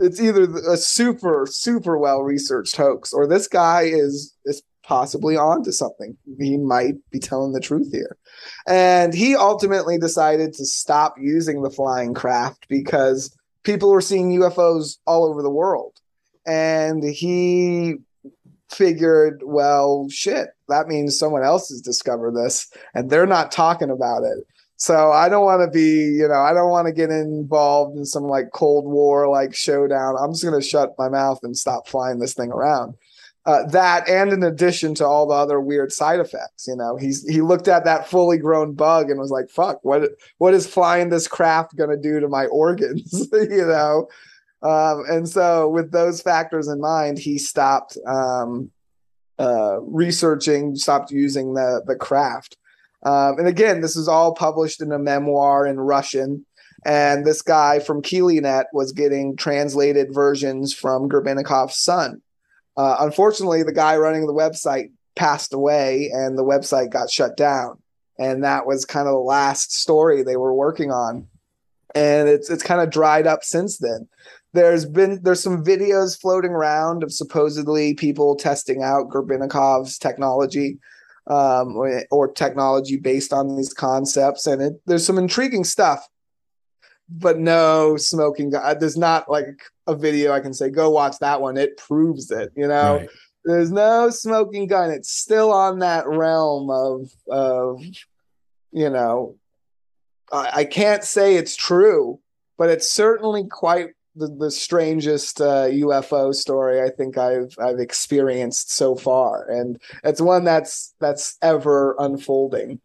It's 0.00 0.20
either 0.20 0.42
a 0.68 0.76
super 0.76 1.46
super 1.48 1.96
well 1.96 2.22
researched 2.22 2.76
hoax 2.76 3.12
or 3.12 3.28
this 3.28 3.46
guy 3.46 3.82
is 3.82 4.36
is 4.44 4.60
possibly 4.82 5.36
onto 5.36 5.70
something. 5.70 6.16
He 6.40 6.58
might 6.58 6.94
be 7.12 7.20
telling 7.20 7.52
the 7.52 7.60
truth 7.60 7.92
here. 7.92 8.16
And 8.66 9.14
he 9.14 9.36
ultimately 9.36 9.98
decided 9.98 10.52
to 10.54 10.66
stop 10.66 11.14
using 11.20 11.62
the 11.62 11.70
flying 11.70 12.12
craft 12.12 12.66
because 12.68 13.32
people 13.62 13.90
were 13.90 14.00
seeing 14.00 14.38
UFOs 14.40 14.98
all 15.06 15.24
over 15.24 15.42
the 15.42 15.50
world. 15.50 15.98
And 16.46 17.02
he 17.04 17.96
figured, 18.70 19.42
well, 19.44 20.08
shit, 20.10 20.48
that 20.68 20.88
means 20.88 21.18
someone 21.18 21.44
else 21.44 21.68
has 21.68 21.80
discovered 21.80 22.34
this 22.34 22.72
and 22.94 23.10
they're 23.10 23.26
not 23.26 23.52
talking 23.52 23.90
about 23.90 24.22
it. 24.24 24.46
So 24.76 25.12
I 25.12 25.28
don't 25.28 25.44
want 25.44 25.62
to 25.62 25.70
be, 25.70 26.16
you 26.16 26.26
know, 26.26 26.40
I 26.40 26.52
don't 26.52 26.70
want 26.70 26.88
to 26.88 26.92
get 26.92 27.10
involved 27.10 27.96
in 27.96 28.04
some 28.04 28.24
like 28.24 28.50
Cold 28.52 28.84
War 28.84 29.28
like 29.28 29.54
showdown. 29.54 30.16
I'm 30.18 30.32
just 30.32 30.42
going 30.42 30.60
to 30.60 30.66
shut 30.66 30.94
my 30.98 31.08
mouth 31.08 31.38
and 31.44 31.56
stop 31.56 31.86
flying 31.86 32.18
this 32.18 32.34
thing 32.34 32.50
around. 32.50 32.94
Uh, 33.44 33.66
that 33.66 34.08
and 34.08 34.32
in 34.32 34.44
addition 34.44 34.94
to 34.94 35.04
all 35.04 35.26
the 35.26 35.34
other 35.34 35.60
weird 35.60 35.90
side 35.90 36.20
effects, 36.20 36.66
you 36.68 36.76
know, 36.76 36.96
he's 36.96 37.28
he 37.28 37.40
looked 37.40 37.66
at 37.66 37.84
that 37.84 38.06
fully 38.06 38.38
grown 38.38 38.72
bug 38.72 39.10
and 39.10 39.18
was 39.18 39.32
like, 39.32 39.48
"Fuck, 39.50 39.80
what 39.82 40.10
what 40.38 40.54
is 40.54 40.66
flying 40.66 41.08
this 41.08 41.26
craft 41.26 41.76
going 41.76 41.90
to 41.90 41.96
do 41.96 42.20
to 42.20 42.28
my 42.28 42.46
organs?" 42.52 43.28
you 43.32 43.66
know, 43.66 44.06
um, 44.62 45.02
and 45.08 45.28
so, 45.28 45.68
with 45.68 45.90
those 45.90 46.22
factors 46.22 46.68
in 46.68 46.80
mind, 46.80 47.18
he 47.18 47.36
stopped 47.36 47.98
um, 48.06 48.70
uh, 49.38 49.80
researching, 49.80 50.76
stopped 50.76 51.10
using 51.10 51.54
the 51.54 51.82
the 51.84 51.96
craft. 51.96 52.56
Um, 53.04 53.38
and 53.38 53.48
again, 53.48 53.80
this 53.80 53.96
is 53.96 54.06
all 54.06 54.34
published 54.34 54.80
in 54.80 54.92
a 54.92 54.98
memoir 54.98 55.66
in 55.66 55.80
Russian. 55.80 56.46
And 56.84 57.24
this 57.24 57.42
guy 57.42 57.78
from 57.78 58.02
KeelyNet 58.02 58.64
was 58.72 58.92
getting 58.92 59.36
translated 59.36 60.12
versions 60.12 60.72
from 60.72 61.08
Grebennikov's 61.08 61.78
son. 61.78 62.22
Uh, 62.76 62.96
unfortunately, 63.00 63.62
the 63.62 63.72
guy 63.72 63.96
running 63.96 64.26
the 64.26 64.32
website 64.32 64.90
passed 65.14 65.52
away, 65.52 66.10
and 66.12 66.38
the 66.38 66.44
website 66.44 66.90
got 66.90 67.10
shut 67.10 67.36
down. 67.36 67.78
And 68.18 68.44
that 68.44 68.66
was 68.66 68.84
kind 68.84 69.08
of 69.08 69.12
the 69.12 69.18
last 69.18 69.72
story 69.72 70.22
they 70.22 70.36
were 70.36 70.54
working 70.54 70.90
on. 70.90 71.26
And 71.94 72.28
it's 72.28 72.48
it's 72.48 72.62
kind 72.62 72.80
of 72.80 72.90
dried 72.90 73.26
up 73.26 73.44
since 73.44 73.78
then 73.78 74.08
there's 74.52 74.84
been 74.84 75.20
there's 75.22 75.42
some 75.42 75.64
videos 75.64 76.18
floating 76.18 76.50
around 76.50 77.02
of 77.02 77.12
supposedly 77.12 77.94
people 77.94 78.36
testing 78.36 78.82
out 78.82 79.08
Grebennikov's 79.08 79.98
technology 79.98 80.78
um, 81.28 81.76
or, 81.76 82.04
or, 82.10 82.32
technology 82.32 82.96
based 82.96 83.32
on 83.32 83.56
these 83.56 83.72
concepts, 83.72 84.46
and 84.46 84.60
it, 84.60 84.72
there's 84.86 85.06
some 85.06 85.18
intriguing 85.18 85.62
stuff. 85.62 86.06
But 87.14 87.38
no 87.38 87.96
smoking 87.96 88.50
gun. 88.50 88.78
There's 88.78 88.96
not 88.96 89.30
like 89.30 89.60
a 89.86 89.94
video 89.94 90.32
I 90.32 90.40
can 90.40 90.54
say 90.54 90.70
go 90.70 90.90
watch 90.90 91.18
that 91.18 91.40
one. 91.40 91.56
It 91.56 91.76
proves 91.76 92.30
it. 92.30 92.52
You 92.56 92.68
know, 92.68 92.98
right. 92.98 93.08
there's 93.44 93.70
no 93.70 94.10
smoking 94.10 94.66
gun. 94.66 94.90
It's 94.90 95.10
still 95.10 95.52
on 95.52 95.80
that 95.80 96.06
realm 96.08 96.70
of 96.70 97.10
of 97.28 97.82
you 98.70 98.90
know. 98.90 99.36
I, 100.32 100.50
I 100.54 100.64
can't 100.64 101.04
say 101.04 101.36
it's 101.36 101.56
true, 101.56 102.18
but 102.56 102.70
it's 102.70 102.88
certainly 102.88 103.46
quite 103.46 103.90
the, 104.16 104.28
the 104.28 104.50
strangest 104.50 105.40
uh, 105.40 105.66
UFO 105.68 106.34
story 106.34 106.80
I 106.80 106.90
think 106.90 107.16
I've 107.18 107.54
I've 107.58 107.78
experienced 107.78 108.72
so 108.72 108.94
far, 108.94 109.48
and 109.48 109.80
it's 110.04 110.20
one 110.20 110.44
that's 110.44 110.94
that's 111.00 111.36
ever 111.42 111.96
unfolding. 111.98 112.80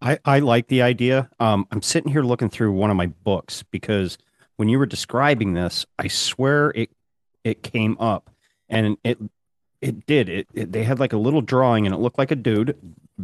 I 0.00 0.18
I 0.24 0.38
like 0.40 0.68
the 0.68 0.82
idea. 0.82 1.28
Um, 1.38 1.66
I'm 1.70 1.82
sitting 1.82 2.10
here 2.10 2.22
looking 2.22 2.48
through 2.50 2.72
one 2.72 2.90
of 2.90 2.96
my 2.96 3.06
books 3.06 3.62
because 3.70 4.18
when 4.56 4.68
you 4.68 4.78
were 4.78 4.86
describing 4.86 5.54
this, 5.54 5.86
I 5.98 6.08
swear 6.08 6.70
it 6.74 6.90
it 7.44 7.62
came 7.62 7.96
up, 7.98 8.30
and 8.68 8.96
it 9.04 9.18
it 9.80 10.06
did. 10.06 10.28
It, 10.28 10.48
it 10.54 10.72
they 10.72 10.84
had 10.84 11.00
like 11.00 11.12
a 11.12 11.18
little 11.18 11.42
drawing, 11.42 11.86
and 11.86 11.94
it 11.94 11.98
looked 11.98 12.18
like 12.18 12.30
a 12.30 12.36
dude, 12.36 12.76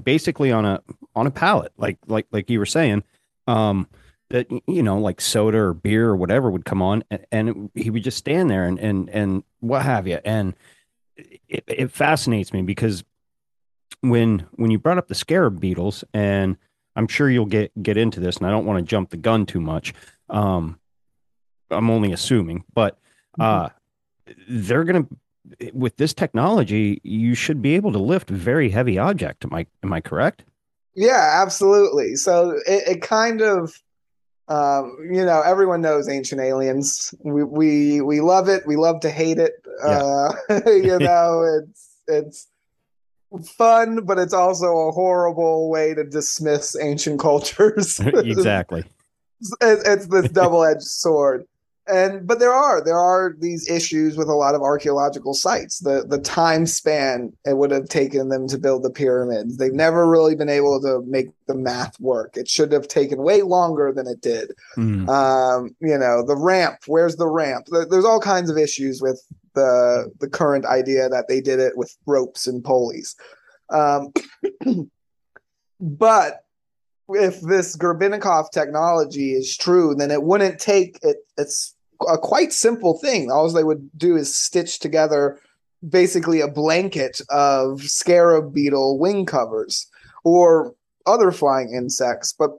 basically 0.04 0.52
on 0.52 0.64
a 0.64 0.82
on 1.14 1.26
a 1.26 1.30
pallet, 1.30 1.72
like 1.76 1.98
like 2.06 2.26
like 2.30 2.50
you 2.50 2.58
were 2.58 2.66
saying. 2.66 3.04
Um, 3.46 3.88
that 4.28 4.50
you 4.66 4.82
know 4.82 4.98
like 4.98 5.20
soda 5.20 5.58
or 5.58 5.72
beer 5.74 6.08
or 6.08 6.16
whatever 6.16 6.50
would 6.50 6.64
come 6.64 6.82
on 6.82 7.04
and, 7.10 7.26
and 7.30 7.70
he 7.74 7.90
would 7.90 8.02
just 8.02 8.18
stand 8.18 8.50
there 8.50 8.64
and 8.64 8.78
and 8.80 9.08
and 9.10 9.44
what 9.60 9.82
have 9.82 10.06
you 10.08 10.18
and 10.24 10.54
it, 11.48 11.62
it 11.68 11.90
fascinates 11.92 12.52
me 12.52 12.62
because 12.62 13.04
when 14.00 14.46
when 14.52 14.70
you 14.70 14.78
brought 14.78 14.98
up 14.98 15.08
the 15.08 15.14
scarab 15.14 15.60
beetles 15.60 16.04
and 16.14 16.56
i'm 16.96 17.08
sure 17.08 17.30
you'll 17.30 17.46
get 17.46 17.70
get 17.82 17.96
into 17.96 18.20
this 18.20 18.36
and 18.36 18.46
i 18.46 18.50
don't 18.50 18.66
want 18.66 18.78
to 18.78 18.84
jump 18.84 19.10
the 19.10 19.16
gun 19.16 19.46
too 19.46 19.60
much 19.60 19.92
um 20.30 20.78
i'm 21.70 21.90
only 21.90 22.12
assuming 22.12 22.64
but 22.74 22.98
uh 23.40 23.68
mm-hmm. 23.68 24.32
they're 24.48 24.84
gonna 24.84 25.06
with 25.72 25.96
this 25.96 26.12
technology 26.12 27.00
you 27.04 27.34
should 27.34 27.62
be 27.62 27.74
able 27.74 27.92
to 27.92 27.98
lift 27.98 28.28
very 28.28 28.68
heavy 28.68 28.98
object 28.98 29.44
am 29.44 29.54
i 29.54 29.66
am 29.82 29.92
i 29.92 30.00
correct 30.00 30.44
yeah 30.94 31.40
absolutely 31.42 32.16
so 32.16 32.50
it, 32.66 32.88
it 32.88 33.02
kind 33.02 33.40
of 33.40 33.80
um, 34.48 34.96
you 35.10 35.24
know, 35.24 35.42
everyone 35.42 35.80
knows 35.80 36.08
Ancient 36.08 36.40
Aliens. 36.40 37.12
We 37.22 37.42
we 37.42 38.00
we 38.00 38.20
love 38.20 38.48
it. 38.48 38.66
We 38.66 38.76
love 38.76 39.00
to 39.00 39.10
hate 39.10 39.38
it. 39.38 39.54
Yeah. 39.84 40.30
Uh, 40.48 40.60
you 40.66 40.98
know, 40.98 41.42
it's 41.42 42.00
it's 42.06 42.48
fun, 43.44 44.04
but 44.04 44.18
it's 44.18 44.32
also 44.32 44.88
a 44.88 44.92
horrible 44.92 45.68
way 45.68 45.94
to 45.94 46.04
dismiss 46.04 46.76
ancient 46.80 47.20
cultures. 47.20 48.00
exactly. 48.00 48.84
it's, 49.60 49.88
it's 49.88 50.06
this 50.06 50.30
double 50.30 50.64
edged 50.64 50.82
sword. 50.82 51.46
and 51.88 52.26
but 52.26 52.38
there 52.38 52.52
are 52.52 52.82
there 52.82 52.98
are 52.98 53.36
these 53.38 53.68
issues 53.70 54.16
with 54.16 54.28
a 54.28 54.34
lot 54.34 54.54
of 54.54 54.62
archaeological 54.62 55.34
sites 55.34 55.78
the 55.80 56.04
the 56.08 56.18
time 56.18 56.66
span 56.66 57.32
it 57.44 57.56
would 57.56 57.70
have 57.70 57.88
taken 57.88 58.28
them 58.28 58.48
to 58.48 58.58
build 58.58 58.82
the 58.82 58.90
pyramids 58.90 59.56
they've 59.56 59.72
never 59.72 60.08
really 60.08 60.34
been 60.34 60.48
able 60.48 60.80
to 60.80 61.02
make 61.06 61.28
the 61.46 61.54
math 61.54 61.98
work 62.00 62.36
it 62.36 62.48
should 62.48 62.72
have 62.72 62.88
taken 62.88 63.22
way 63.22 63.42
longer 63.42 63.92
than 63.92 64.06
it 64.08 64.20
did 64.20 64.50
mm. 64.76 65.08
um, 65.08 65.76
you 65.80 65.96
know 65.96 66.24
the 66.26 66.36
ramp 66.36 66.78
where's 66.86 67.16
the 67.16 67.28
ramp 67.28 67.66
there's 67.90 68.04
all 68.04 68.20
kinds 68.20 68.50
of 68.50 68.58
issues 68.58 69.00
with 69.00 69.22
the 69.56 70.12
the 70.20 70.28
current 70.28 70.64
idea 70.66 71.08
that 71.08 71.26
they 71.26 71.40
did 71.40 71.58
it 71.58 71.76
with 71.76 71.96
ropes 72.06 72.46
and 72.46 72.62
pulleys 72.62 73.16
um, 73.70 74.12
but 75.80 76.44
if 77.08 77.40
this 77.40 77.76
Grebennikov 77.76 78.50
technology 78.50 79.32
is 79.32 79.56
true, 79.56 79.94
then 79.94 80.10
it 80.10 80.22
wouldn't 80.22 80.58
take 80.58 80.98
it. 81.02 81.18
It's 81.38 81.74
a 82.08 82.18
quite 82.18 82.52
simple 82.52 82.98
thing. 82.98 83.30
All 83.30 83.50
they 83.50 83.64
would 83.64 83.88
do 83.96 84.16
is 84.16 84.34
stitch 84.34 84.78
together 84.80 85.40
basically 85.88 86.40
a 86.40 86.48
blanket 86.48 87.20
of 87.30 87.82
scarab 87.82 88.52
beetle 88.52 88.98
wing 88.98 89.24
covers 89.24 89.88
or 90.24 90.74
other 91.06 91.30
flying 91.30 91.72
insects. 91.74 92.32
But 92.32 92.50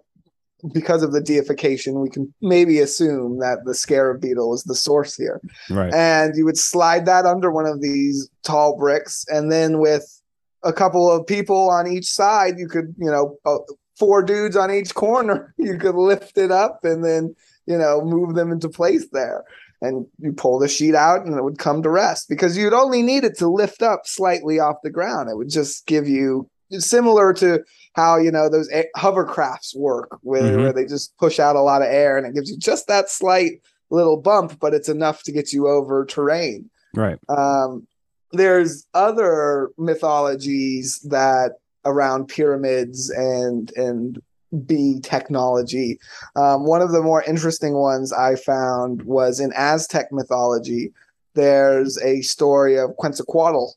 because 0.74 1.04
of 1.04 1.12
the 1.12 1.22
deification, 1.22 2.00
we 2.00 2.10
can 2.10 2.34
maybe 2.42 2.80
assume 2.80 3.40
that 3.40 3.60
the 3.66 3.74
scarab 3.74 4.22
beetle 4.22 4.54
is 4.54 4.64
the 4.64 4.76
source 4.76 5.16
here. 5.16 5.40
Right. 5.70 5.94
And 5.94 6.36
you 6.36 6.46
would 6.46 6.58
slide 6.58 7.06
that 7.06 7.26
under 7.26 7.52
one 7.52 7.66
of 7.66 7.82
these 7.82 8.30
tall 8.44 8.78
bricks, 8.78 9.26
and 9.30 9.52
then 9.52 9.80
with 9.80 10.22
a 10.64 10.74
couple 10.74 11.12
of 11.12 11.28
people 11.28 11.70
on 11.70 11.88
each 11.88 12.06
side, 12.06 12.58
you 12.58 12.68
could, 12.68 12.96
you 12.98 13.12
know, 13.12 13.38
uh, 13.46 13.58
four 13.96 14.24
dudes 14.24 14.56
on 14.56 14.72
each 14.72 14.94
corner, 14.96 15.54
you 15.58 15.78
could 15.78 15.96
lift 15.96 16.38
it 16.38 16.52
up 16.52 16.84
and 16.84 17.04
then 17.04 17.36
you 17.68 17.78
know, 17.78 18.02
move 18.02 18.34
them 18.34 18.52
into 18.52 18.70
place 18.70 19.08
there. 19.12 19.44
And 19.80 20.08
you 20.18 20.34
pull 20.34 20.58
the 20.58 20.68
sheet 20.68 20.96
out 20.96 21.24
and 21.28 21.38
it 21.38 21.44
would 21.44 21.60
come 21.60 21.84
to 21.84 21.90
rest 21.90 22.30
because 22.30 22.58
you'd 22.58 22.74
only 22.74 23.04
need 23.04 23.24
it 23.24 23.38
to 23.38 23.48
lift 23.48 23.84
up 23.84 24.02
slightly 24.06 24.60
off 24.60 24.78
the 24.82 24.90
ground. 24.90 25.30
It 25.30 25.38
would 25.38 25.52
just 25.52 25.86
give 25.86 26.08
you 26.08 26.50
similar 26.72 27.34
to 27.34 27.64
how, 27.94 28.18
you 28.18 28.32
know, 28.32 28.50
those 28.50 28.70
hovercrafts 28.96 29.76
work 29.76 30.18
where, 30.22 30.44
mm-hmm. 30.44 30.62
where 30.62 30.74
they 30.74 30.86
just 30.86 31.18
push 31.18 31.40
out 31.40 31.56
a 31.56 31.62
lot 31.62 31.82
of 31.82 31.88
air 31.88 32.18
and 32.18 32.28
it 32.28 32.34
gives 32.34 32.50
you 32.50 32.58
just 32.58 32.88
that 32.88 33.10
slight 33.10 33.62
little 33.90 34.18
bump, 34.18 34.60
but 34.60 34.74
it's 34.74 34.90
enough 34.90 35.24
to 35.24 35.32
get 35.32 35.54
you 35.54 35.68
over 35.68 36.06
terrain. 36.06 36.70
Right. 36.94 37.18
Um, 37.30 37.88
there's 38.32 38.86
other 38.94 39.72
mythologies 39.78 41.00
that 41.02 41.54
around 41.86 42.28
pyramids 42.28 43.10
and 43.10 43.72
and 43.78 44.22
bee 44.66 45.00
technology. 45.02 46.00
Um, 46.36 46.66
one 46.66 46.82
of 46.82 46.92
the 46.92 47.02
more 47.02 47.24
interesting 47.24 47.76
ones 47.76 48.14
I 48.14 48.36
found 48.36 49.04
was 49.04 49.40
in 49.40 49.52
Aztec 49.56 50.12
mythology. 50.12 50.94
There's 51.34 52.02
a 52.02 52.22
story 52.22 52.78
of 52.78 52.96
Quetzalcoatl, 52.98 53.76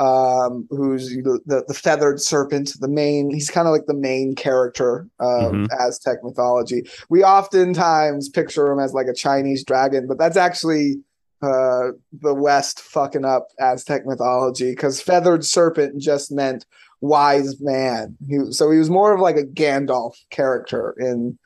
um, 0.00 0.66
who's 0.70 1.10
the, 1.10 1.40
the, 1.44 1.62
the, 1.68 1.74
feathered 1.74 2.22
serpent, 2.22 2.72
the 2.80 2.88
main, 2.88 3.30
he's 3.30 3.50
kind 3.50 3.68
of 3.68 3.72
like 3.72 3.84
the 3.84 3.92
main 3.92 4.34
character 4.34 5.06
of 5.18 5.52
mm-hmm. 5.52 5.66
Aztec 5.78 6.24
mythology. 6.24 6.84
We 7.10 7.22
oftentimes 7.22 8.30
picture 8.30 8.66
him 8.68 8.78
as 8.78 8.94
like 8.94 9.08
a 9.08 9.14
Chinese 9.14 9.62
dragon, 9.62 10.06
but 10.06 10.16
that's 10.16 10.38
actually 10.38 11.02
uh, 11.42 11.88
the 12.12 12.32
West 12.32 12.80
fucking 12.80 13.26
up 13.26 13.48
Aztec 13.60 14.06
mythology 14.06 14.70
because 14.70 15.02
feathered 15.02 15.44
serpent 15.44 16.00
just 16.00 16.32
meant 16.32 16.64
wise 17.02 17.60
man. 17.60 18.16
He, 18.26 18.52
so 18.52 18.70
he 18.70 18.78
was 18.78 18.88
more 18.88 19.12
of 19.12 19.20
like 19.20 19.36
a 19.36 19.44
Gandalf 19.44 20.14
character 20.30 20.94
in 20.98 21.38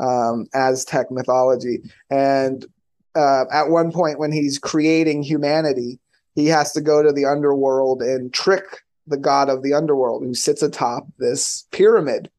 um, 0.00 0.46
Aztec 0.52 1.12
mythology. 1.12 1.78
And 2.10 2.66
uh, 3.14 3.44
at 3.52 3.68
one 3.68 3.92
point, 3.92 4.18
when 4.18 4.32
he's 4.32 4.58
creating 4.58 5.22
humanity, 5.22 6.00
he 6.40 6.46
has 6.46 6.72
to 6.72 6.80
go 6.80 7.02
to 7.02 7.12
the 7.12 7.26
underworld 7.26 8.02
and 8.02 8.32
trick 8.32 8.64
the 9.06 9.18
god 9.18 9.48
of 9.48 9.62
the 9.62 9.74
underworld 9.74 10.24
who 10.24 10.34
sits 10.34 10.62
atop 10.62 11.06
this 11.18 11.66
pyramid. 11.70 12.30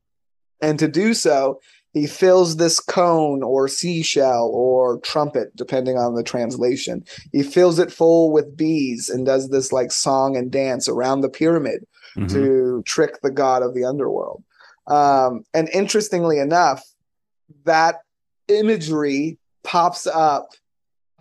And 0.62 0.80
to 0.80 0.88
do 0.88 1.14
so, 1.14 1.60
he 1.94 2.08
fills 2.08 2.56
this 2.56 2.80
cone 2.80 3.44
or 3.44 3.68
seashell 3.68 4.50
or 4.54 5.00
trumpet, 5.00 5.56
depending 5.56 5.98
on 5.98 6.16
the 6.16 6.24
translation. 6.24 7.04
He 7.34 7.44
fills 7.44 7.80
it 7.80 7.92
full 7.92 8.32
with 8.32 8.56
bees 8.56 9.10
and 9.10 9.26
does 9.26 9.50
this 9.50 9.74
like 9.74 9.92
song 9.92 10.38
and 10.38 10.50
dance 10.50 10.88
around 10.88 11.22
the 11.22 11.30
pyramid 11.30 11.86
mm-hmm. 12.16 12.28
to 12.28 12.84
trick 12.86 13.22
the 13.22 13.32
god 13.32 13.62
of 13.62 13.74
the 13.74 13.84
underworld. 13.84 14.44
Um, 14.88 15.44
and 15.54 15.70
interestingly 15.70 16.40
enough, 16.40 16.82
that 17.66 18.02
imagery 18.48 19.38
pops 19.64 20.08
up 20.08 20.52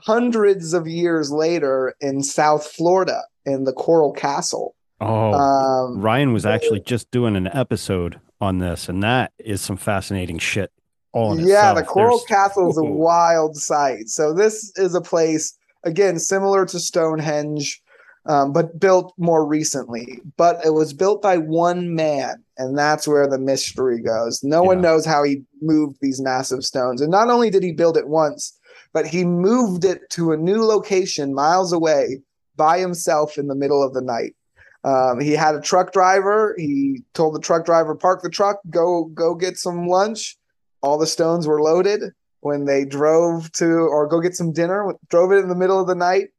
hundreds 0.05 0.73
of 0.73 0.87
years 0.87 1.31
later 1.31 1.95
in 2.01 2.23
South 2.23 2.67
Florida 2.67 3.23
in 3.45 3.65
the 3.65 3.73
Coral 3.73 4.13
Castle. 4.13 4.75
Oh, 5.01 5.33
um, 5.33 6.01
Ryan 6.01 6.33
was 6.33 6.45
actually 6.45 6.81
just 6.81 7.11
doing 7.11 7.37
an 7.37 7.47
episode 7.47 8.21
on 8.41 8.59
this, 8.59 8.89
and 8.89 9.03
that 9.03 9.33
is 9.39 9.61
some 9.61 9.77
fascinating 9.77 10.39
shit. 10.39 10.71
All 11.13 11.39
yeah, 11.39 11.71
itself. 11.71 11.79
the 11.79 11.85
Coral 11.85 12.19
There's... 12.19 12.27
Castle 12.27 12.71
is 12.71 12.77
a 12.77 12.85
wild 12.85 13.57
site. 13.57 14.09
So 14.09 14.35
this 14.35 14.73
is 14.77 14.95
a 14.95 15.01
place 15.01 15.57
again 15.85 16.19
similar 16.19 16.67
to 16.67 16.79
Stonehenge 16.79 17.83
um, 18.27 18.53
but 18.53 18.79
built 18.79 19.15
more 19.19 19.47
recently. 19.47 20.21
But 20.37 20.65
it 20.65 20.71
was 20.71 20.93
built 20.93 21.23
by 21.23 21.39
one 21.39 21.95
man, 21.95 22.45
and 22.59 22.77
that's 22.77 23.09
where 23.09 23.27
the 23.27 23.39
mystery 23.39 24.03
goes. 24.03 24.43
No 24.43 24.63
yeah. 24.63 24.69
one 24.69 24.81
knows 24.81 25.07
how 25.07 25.23
he 25.23 25.43
moved 25.63 25.99
these 26.01 26.21
massive 26.21 26.65
stones. 26.65 27.01
And 27.01 27.11
not 27.11 27.31
only 27.31 27.51
did 27.51 27.63
he 27.63 27.73
build 27.73 27.97
it 27.97 28.09
once, 28.09 28.59
but 28.93 29.07
he 29.07 29.25
moved 29.25 29.85
it 29.85 30.09
to 30.11 30.33
a 30.33 30.37
new 30.37 30.65
location 30.65 31.35
miles 31.35 31.73
away 31.73 32.21
by 32.57 32.79
himself 32.79 33.39
in 33.39 33.47
the 33.47 33.55
middle 33.55 33.83
of 33.83 33.95
the 33.95 34.01
night. 34.01 34.35
Um, 34.85 35.21
he 35.21 35.33
had 35.33 35.55
a 35.55 35.61
truck 35.61 35.93
driver. 35.93 36.55
He 36.59 37.03
told 37.15 37.35
the 37.35 37.41
truck 37.41 37.65
driver, 37.65 37.95
"Park 37.95 38.23
the 38.23 38.31
truck, 38.31 38.61
go 38.71 39.05
go 39.05 39.35
get 39.35 39.59
some 39.59 39.87
lunch." 39.87 40.37
All 40.83 40.97
the 40.97 41.07
stones 41.07 41.47
were 41.47 41.63
loaded. 41.63 42.13
When 42.41 42.65
they 42.65 42.87
drove 42.87 43.53
to 43.53 43.67
or 43.67 44.09
go 44.09 44.21
get 44.21 44.35
some 44.35 44.53
dinner, 44.53 44.95
drove 45.11 45.33
it 45.33 45.37
in 45.37 45.49
the 45.49 45.55
middle 45.55 45.79
of 45.79 45.87
the 45.87 45.95
night 45.95 46.31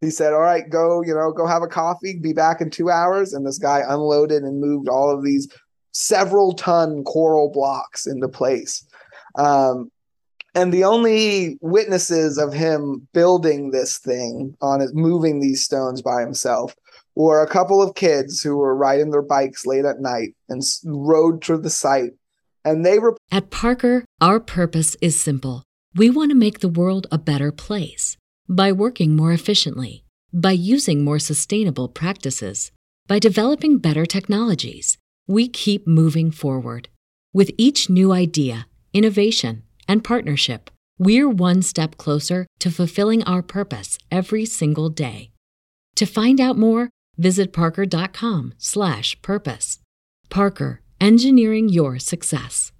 he 0.00 0.10
said, 0.10 0.32
All 0.32 0.40
right, 0.40 0.68
go, 0.68 1.02
you 1.02 1.14
know, 1.14 1.30
go 1.32 1.46
have 1.46 1.62
a 1.62 1.68
coffee, 1.68 2.18
be 2.18 2.32
back 2.32 2.60
in 2.60 2.70
two 2.70 2.90
hours. 2.90 3.32
And 3.32 3.46
this 3.46 3.58
guy 3.58 3.82
unloaded 3.86 4.42
and 4.42 4.60
moved 4.60 4.88
all 4.88 5.10
of 5.10 5.22
these 5.22 5.48
several 5.92 6.54
ton 6.54 7.04
coral 7.04 7.50
blocks 7.50 8.06
into 8.06 8.28
place. 8.28 8.86
Um, 9.36 9.90
and 10.54 10.72
the 10.72 10.84
only 10.84 11.58
witnesses 11.60 12.38
of 12.38 12.52
him 12.52 13.08
building 13.12 13.70
this 13.70 13.98
thing 13.98 14.56
on 14.60 14.80
it, 14.80 14.94
moving 14.94 15.40
these 15.40 15.64
stones 15.64 16.02
by 16.02 16.20
himself, 16.20 16.74
were 17.14 17.42
a 17.42 17.48
couple 17.48 17.82
of 17.82 17.94
kids 17.94 18.42
who 18.42 18.56
were 18.56 18.74
riding 18.74 19.10
their 19.10 19.22
bikes 19.22 19.66
late 19.66 19.84
at 19.84 20.00
night 20.00 20.34
and 20.48 20.62
rode 20.84 21.42
to 21.42 21.58
the 21.58 21.70
site. 21.70 22.12
And 22.64 22.84
they 22.84 22.98
were. 22.98 23.16
At 23.30 23.50
Parker, 23.50 24.04
our 24.20 24.40
purpose 24.40 24.96
is 25.00 25.18
simple 25.18 25.64
we 25.94 26.08
want 26.08 26.30
to 26.30 26.36
make 26.36 26.60
the 26.60 26.68
world 26.68 27.06
a 27.10 27.18
better 27.18 27.50
place 27.50 28.16
by 28.48 28.70
working 28.70 29.16
more 29.16 29.32
efficiently, 29.32 30.04
by 30.32 30.52
using 30.52 31.04
more 31.04 31.18
sustainable 31.18 31.88
practices, 31.88 32.70
by 33.08 33.18
developing 33.18 33.78
better 33.78 34.06
technologies, 34.06 34.98
we 35.26 35.48
keep 35.48 35.86
moving 35.86 36.30
forward. 36.30 36.88
With 37.32 37.50
each 37.58 37.90
new 37.90 38.12
idea, 38.12 38.66
innovation, 38.92 39.64
and 39.90 40.02
partnership, 40.04 40.70
we're 40.98 41.28
one 41.28 41.60
step 41.62 41.96
closer 41.96 42.46
to 42.60 42.70
fulfilling 42.70 43.24
our 43.24 43.42
purpose 43.42 43.98
every 44.10 44.46
single 44.46 44.88
day. 44.88 45.32
To 45.96 46.06
find 46.06 46.40
out 46.40 46.56
more, 46.56 46.88
visit 47.18 47.52
parker.com/purpose. 47.52 49.78
Parker, 50.30 50.80
engineering 51.00 51.68
your 51.68 51.98
success. 51.98 52.70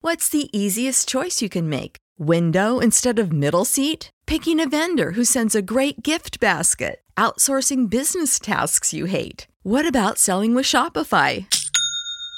What's 0.00 0.30
the 0.30 0.48
easiest 0.52 1.08
choice 1.08 1.42
you 1.42 1.48
can 1.48 1.68
make? 1.68 1.96
Window 2.18 2.78
instead 2.78 3.18
of 3.18 3.32
middle 3.32 3.64
seat? 3.64 4.10
Picking 4.26 4.60
a 4.60 4.68
vendor 4.68 5.12
who 5.12 5.24
sends 5.24 5.54
a 5.54 5.62
great 5.62 6.02
gift 6.02 6.40
basket? 6.40 7.00
Outsourcing 7.16 7.90
business 7.90 8.38
tasks 8.38 8.94
you 8.94 9.06
hate? 9.06 9.48
What 9.62 9.86
about 9.86 10.18
selling 10.18 10.54
with 10.54 10.66
Shopify? 10.66 11.46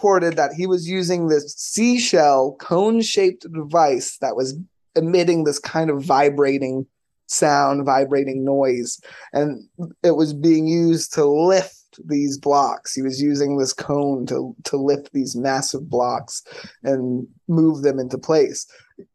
Reported 0.00 0.36
that 0.36 0.52
he 0.54 0.66
was 0.66 0.88
using 0.88 1.28
this 1.28 1.54
seashell 1.56 2.56
cone 2.58 3.02
shaped 3.02 3.46
device 3.52 4.16
that 4.18 4.34
was 4.34 4.58
emitting 4.96 5.44
this 5.44 5.58
kind 5.58 5.90
of 5.90 6.02
vibrating 6.02 6.86
sound, 7.26 7.84
vibrating 7.84 8.42
noise. 8.42 8.98
And 9.34 9.62
it 10.02 10.16
was 10.16 10.32
being 10.32 10.66
used 10.66 11.12
to 11.14 11.26
lift 11.26 11.76
these 12.06 12.38
blocks. 12.38 12.94
He 12.94 13.02
was 13.02 13.20
using 13.20 13.58
this 13.58 13.74
cone 13.74 14.24
to, 14.26 14.56
to 14.64 14.78
lift 14.78 15.12
these 15.12 15.36
massive 15.36 15.90
blocks 15.90 16.42
and 16.82 17.28
move 17.46 17.82
them 17.82 17.98
into 17.98 18.16
place. 18.16 18.66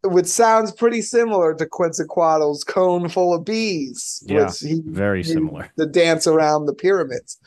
Which 0.04 0.28
sounds 0.28 0.72
pretty 0.72 1.02
similar 1.02 1.56
to 1.56 1.66
Quetzalcoatl's 1.66 2.64
cone 2.64 3.10
full 3.10 3.34
of 3.34 3.44
bees. 3.44 4.24
Yeah, 4.28 4.46
which 4.46 4.60
he, 4.60 4.82
very 4.86 5.24
similar. 5.24 5.72
The 5.78 5.88
dance 5.88 6.28
around 6.28 6.68
the 6.68 6.74
pyramids. 6.74 7.40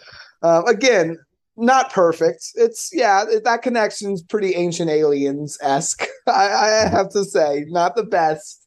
Uh, 0.43 0.63
again, 0.67 1.19
not 1.59 1.93
perfect. 1.93 2.53
It's 2.55 2.91
yeah, 2.93 3.25
that 3.45 3.63
connection's 3.63 4.23
pretty 4.23 4.55
ancient 4.55 4.91
aliens 4.91 5.59
esque. 5.61 6.07
I, 6.27 6.85
I 6.85 6.89
have 6.89 7.11
to 7.11 7.25
say, 7.25 7.65
not 7.69 7.97
the 7.97 8.05
best, 8.05 8.67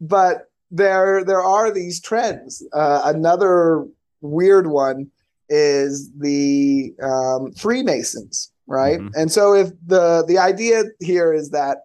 but 0.00 0.50
there 0.70 1.24
there 1.24 1.42
are 1.42 1.70
these 1.70 2.00
trends. 2.00 2.66
Uh, 2.72 3.02
another 3.04 3.84
weird 4.20 4.68
one 4.68 5.10
is 5.48 6.10
the 6.12 6.94
um, 7.02 7.52
Freemasons, 7.52 8.52
right? 8.66 9.00
Mhm. 9.00 9.10
And 9.16 9.32
so 9.32 9.54
if 9.54 9.70
the 9.86 10.24
the 10.26 10.38
idea 10.38 10.84
here 11.00 11.32
is 11.32 11.50
that 11.50 11.78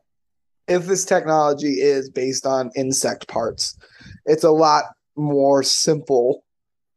if 0.68 0.86
this 0.86 1.06
technology 1.06 1.82
is 1.82 2.10
based 2.10 2.46
on 2.46 2.72
insect 2.76 3.28
parts, 3.28 3.78
it's 4.26 4.44
a 4.44 4.52
lot 4.52 4.86
more 5.16 5.64
simple 5.64 6.44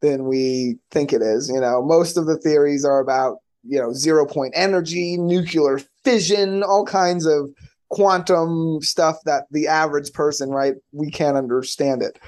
than 0.01 0.25
we 0.25 0.77
think 0.91 1.11
it 1.11 1.21
is. 1.21 1.49
You 1.49 1.59
know, 1.59 1.81
most 1.83 2.17
of 2.17 2.27
the 2.27 2.37
theories 2.37 2.85
are 2.85 2.99
about 2.99 3.37
you 3.67 3.79
know 3.79 3.93
zero 3.93 4.25
point 4.25 4.53
energy, 4.55 5.17
nuclear 5.17 5.79
fission, 6.03 6.63
all 6.63 6.85
kinds 6.85 7.25
of 7.25 7.49
quantum 7.89 8.81
stuff 8.81 9.17
that 9.25 9.45
the 9.51 9.67
average 9.67 10.11
person, 10.13 10.49
right, 10.49 10.75
we 10.91 11.09
can't 11.09 11.37
understand 11.37 12.01
it. 12.01 12.19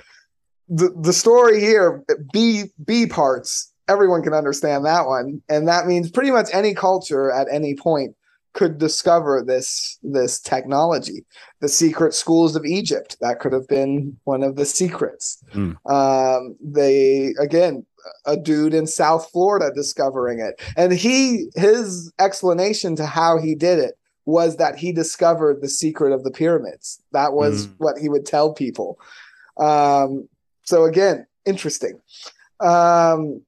The 0.67 0.93
the 1.01 1.13
story 1.13 1.59
here, 1.59 2.03
bee 2.31 2.65
bee 2.85 3.07
parts, 3.07 3.73
everyone 3.87 4.21
can 4.21 4.33
understand 4.33 4.85
that 4.85 5.05
one, 5.05 5.41
and 5.49 5.67
that 5.67 5.87
means 5.87 6.11
pretty 6.11 6.31
much 6.31 6.49
any 6.53 6.73
culture 6.73 7.31
at 7.31 7.47
any 7.51 7.75
point 7.75 8.15
could 8.53 8.77
discover 8.77 9.43
this 9.45 9.97
this 10.03 10.39
technology. 10.39 11.25
The 11.61 11.69
secret 11.69 12.13
schools 12.13 12.55
of 12.55 12.65
Egypt 12.65 13.17
that 13.21 13.39
could 13.39 13.53
have 13.53 13.67
been 13.67 14.17
one 14.23 14.43
of 14.43 14.55
the 14.55 14.65
secrets. 14.65 15.43
Hmm. 15.51 15.73
Um, 15.85 16.55
they 16.61 17.33
again 17.39 17.85
a 18.25 18.37
dude 18.37 18.73
in 18.73 18.87
South 18.87 19.29
Florida 19.31 19.71
discovering 19.73 20.39
it. 20.39 20.61
And 20.75 20.91
he 20.93 21.49
his 21.55 22.11
explanation 22.19 22.95
to 22.97 23.05
how 23.05 23.37
he 23.37 23.55
did 23.55 23.79
it 23.79 23.97
was 24.25 24.57
that 24.57 24.77
he 24.77 24.91
discovered 24.91 25.61
the 25.61 25.69
secret 25.69 26.11
of 26.13 26.23
the 26.23 26.31
pyramids. 26.31 27.01
That 27.13 27.33
was 27.33 27.67
Mm. 27.67 27.73
what 27.79 27.97
he 27.97 28.09
would 28.09 28.25
tell 28.25 28.53
people. 28.53 28.99
Um, 29.57 30.29
so 30.63 30.85
again, 30.85 31.25
interesting. 31.45 31.99
Um, 32.59 33.41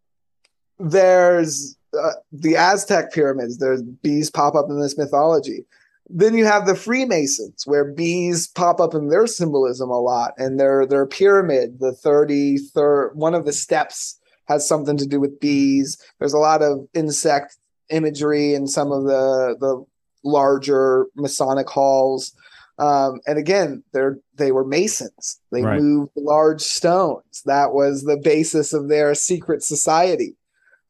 there's 0.80 1.78
uh, 2.00 2.14
the 2.32 2.56
Aztec 2.56 3.12
pyramids. 3.14 3.58
There's 3.58 3.82
bees 3.82 4.32
pop 4.32 4.56
up 4.56 4.70
in 4.70 4.80
this 4.80 4.98
mythology. 4.98 5.66
Then 6.10 6.36
you 6.36 6.46
have 6.46 6.66
the 6.66 6.76
Freemasons, 6.76 7.68
where 7.68 7.86
bees 7.86 8.48
pop 8.48 8.80
up 8.80 8.94
in 8.94 9.10
their 9.10 9.28
symbolism 9.28 9.90
a 9.90 10.00
lot, 10.00 10.34
and 10.38 10.60
their 10.60 10.86
their 10.86 11.06
pyramid, 11.06 11.80
the 11.80 11.94
thirty 11.94 12.58
third, 12.58 13.12
one 13.14 13.36
of 13.36 13.46
the 13.46 13.54
steps 13.54 14.18
has 14.52 14.68
something 14.68 14.98
to 14.98 15.06
do 15.06 15.20
with 15.20 15.40
bees. 15.40 15.98
There's 16.20 16.34
a 16.34 16.38
lot 16.38 16.62
of 16.62 16.88
insect 16.94 17.58
imagery 17.90 18.54
in 18.54 18.68
some 18.68 18.92
of 18.92 19.04
the 19.04 19.56
the 19.60 19.84
larger 20.24 21.08
Masonic 21.16 21.70
halls. 21.70 22.34
Um, 22.78 23.20
and 23.28 23.38
again, 23.38 23.84
they're 23.94 24.18
they 24.36 24.52
were 24.52 24.66
masons. 24.66 25.40
They 25.52 25.64
Right. 25.64 25.82
moved 25.82 26.12
large 26.16 26.62
stones. 26.62 27.44
That 27.46 27.74
was 27.74 28.04
the 28.04 28.18
basis 28.18 28.74
of 28.74 28.88
their 28.88 29.14
secret 29.16 29.64
society. 29.64 30.36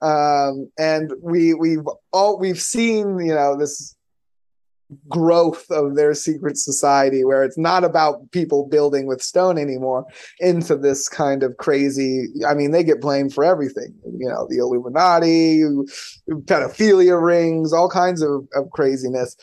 Um, 0.02 0.72
and 0.80 1.12
we 1.22 1.54
we've 1.54 1.86
all 2.12 2.40
we've 2.40 2.62
seen, 2.62 3.20
you 3.20 3.36
know, 3.36 3.58
this 3.58 3.96
growth 5.08 5.70
of 5.72 5.96
their 5.96 6.14
secret 6.14 6.58
society 6.58 7.24
where 7.24 7.44
it's 7.44 7.58
not 7.58 7.84
about 7.84 8.30
people 8.32 8.68
building 8.68 9.08
with 9.08 9.22
stone 9.22 9.58
anymore 9.58 10.06
into 10.40 10.76
this 10.76 11.08
kind 11.08 11.44
of 11.44 11.56
crazy 11.58 12.28
i 12.48 12.54
mean 12.54 12.72
they 12.72 12.84
get 12.84 13.02
blamed 13.02 13.34
for 13.34 13.44
everything 13.44 13.94
you 14.20 14.28
know 14.28 14.48
the 14.50 14.58
illuminati 14.58 15.62
pedophilia 16.46 17.22
rings 17.22 17.72
all 17.72 17.90
kinds 17.90 18.22
of, 18.22 18.48
of 18.56 18.70
craziness 18.72 19.38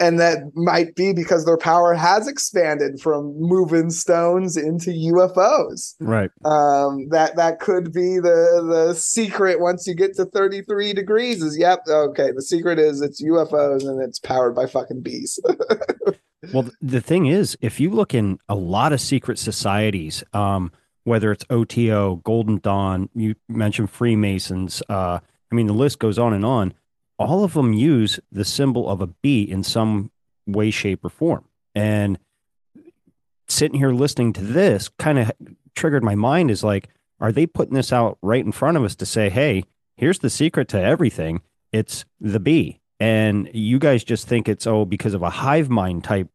and 0.00 0.18
that 0.18 0.38
might 0.54 0.94
be 0.96 1.12
because 1.12 1.44
their 1.44 1.58
power 1.58 1.94
has 1.94 2.26
expanded 2.26 3.00
from 3.00 3.34
moving 3.38 3.90
stones 3.90 4.56
into 4.56 4.90
ufos 4.90 5.94
Right. 6.00 6.30
um 6.44 7.08
that 7.10 7.36
that 7.36 7.60
could 7.60 7.92
be 7.92 8.18
the 8.18 8.64
the 8.88 8.94
secret 8.94 9.60
once 9.60 9.86
you 9.86 9.94
get 9.94 10.14
to 10.16 10.24
33 10.24 10.92
degrees 10.94 11.42
is 11.42 11.56
yep 11.58 11.80
okay 11.88 12.32
the 12.32 12.42
secret 12.42 12.78
is 12.78 13.00
it's 13.00 13.22
ufos 13.22 13.82
and 13.86 14.02
it's 14.02 14.18
powered 14.18 14.54
by 14.54 14.66
fucking 14.66 15.02
bees 15.02 15.38
Well, 16.54 16.70
the 16.80 17.02
thing 17.02 17.26
is, 17.26 17.56
if 17.60 17.78
you 17.80 17.90
look 17.90 18.14
in 18.14 18.38
a 18.48 18.54
lot 18.54 18.94
of 18.94 19.00
secret 19.02 19.38
societies, 19.38 20.24
um, 20.32 20.72
whether 21.04 21.30
it's 21.32 21.44
OTO, 21.50 22.16
Golden 22.24 22.56
Dawn, 22.60 23.10
you 23.14 23.34
mentioned 23.46 23.90
Freemasons, 23.90 24.82
uh, 24.88 25.18
I 25.52 25.54
mean, 25.54 25.66
the 25.66 25.74
list 25.74 25.98
goes 25.98 26.18
on 26.18 26.32
and 26.32 26.44
on. 26.44 26.72
All 27.20 27.44
of 27.44 27.52
them 27.52 27.72
use 27.74 28.18
the 28.32 28.44
symbol 28.44 28.88
of 28.88 29.00
a 29.00 29.06
bee 29.06 29.42
in 29.42 29.62
some 29.62 30.10
way, 30.46 30.70
shape, 30.70 31.04
or 31.04 31.10
form. 31.10 31.44
And 31.74 32.18
sitting 33.48 33.78
here 33.78 33.90
listening 33.92 34.32
to 34.34 34.40
this 34.42 34.88
kind 34.98 35.18
of 35.18 35.30
triggered 35.74 36.02
my 36.02 36.14
mind 36.14 36.50
is 36.50 36.64
like, 36.64 36.88
are 37.20 37.30
they 37.32 37.46
putting 37.46 37.74
this 37.74 37.92
out 37.92 38.16
right 38.22 38.44
in 38.44 38.52
front 38.52 38.76
of 38.76 38.84
us 38.84 38.94
to 38.96 39.06
say, 39.06 39.28
hey, 39.28 39.64
here's 39.96 40.20
the 40.20 40.30
secret 40.30 40.68
to 40.68 40.80
everything? 40.80 41.42
It's 41.72 42.04
the 42.20 42.40
bee. 42.40 42.80
And 42.98 43.50
you 43.52 43.78
guys 43.78 44.02
just 44.02 44.26
think 44.26 44.48
it's, 44.48 44.66
oh, 44.66 44.84
because 44.84 45.14
of 45.14 45.22
a 45.22 45.30
hive 45.30 45.68
mind 45.68 46.04
type 46.04 46.28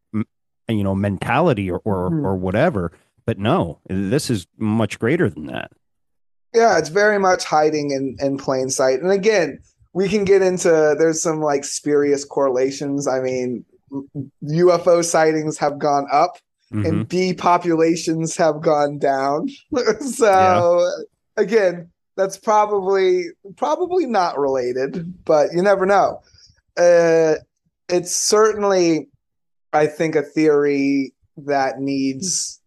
you 0.68 0.84
know 0.84 0.96
mentality 0.96 1.70
or 1.70 1.80
or, 1.86 2.10
Mhm. 2.10 2.24
or 2.26 2.36
whatever 2.36 2.92
but 3.28 3.38
no 3.38 3.78
this 3.88 4.32
is 4.32 4.48
much 4.58 4.98
greater 4.98 5.30
than 5.30 5.46
that 5.46 5.72
yeah 6.56 6.80
it's 6.80 6.90
very 6.90 7.20
much 7.20 7.44
hiding 7.44 7.92
in 7.92 8.16
in 8.20 8.36
plain 8.36 8.72
sight 8.72 9.00
and 9.00 9.12
again 9.12 9.60
we 9.96 10.08
can 10.10 10.24
get 10.26 10.42
into 10.42 10.70
there's 11.00 11.22
some 11.24 11.40
like 11.42 11.64
spurious 11.64 12.24
correlations 12.26 13.08
i 13.08 13.20
mean 13.20 13.64
ufo 14.44 15.04
sightings 15.04 15.58
have 15.58 15.80
gone 15.80 16.06
up 16.12 16.38
Mhm. 16.74 16.88
and 16.88 17.08
bee 17.08 17.32
populations 17.34 18.36
have 18.38 18.60
gone 18.60 18.98
down. 18.98 19.48
so 20.02 20.90
again, 21.38 21.92
that's 22.18 22.38
probably 22.38 23.26
probably 23.56 24.08
not 24.08 24.40
related, 24.40 25.14
but 25.26 25.54
you 25.54 25.62
never 25.62 25.86
know. 25.86 26.22
uh, 26.78 27.36
it's 27.88 28.16
certainly, 28.16 29.08
I 29.74 29.86
think, 29.86 30.16
a 30.16 30.24
theory 30.24 31.14
that 31.38 31.80
needs. 31.80 32.60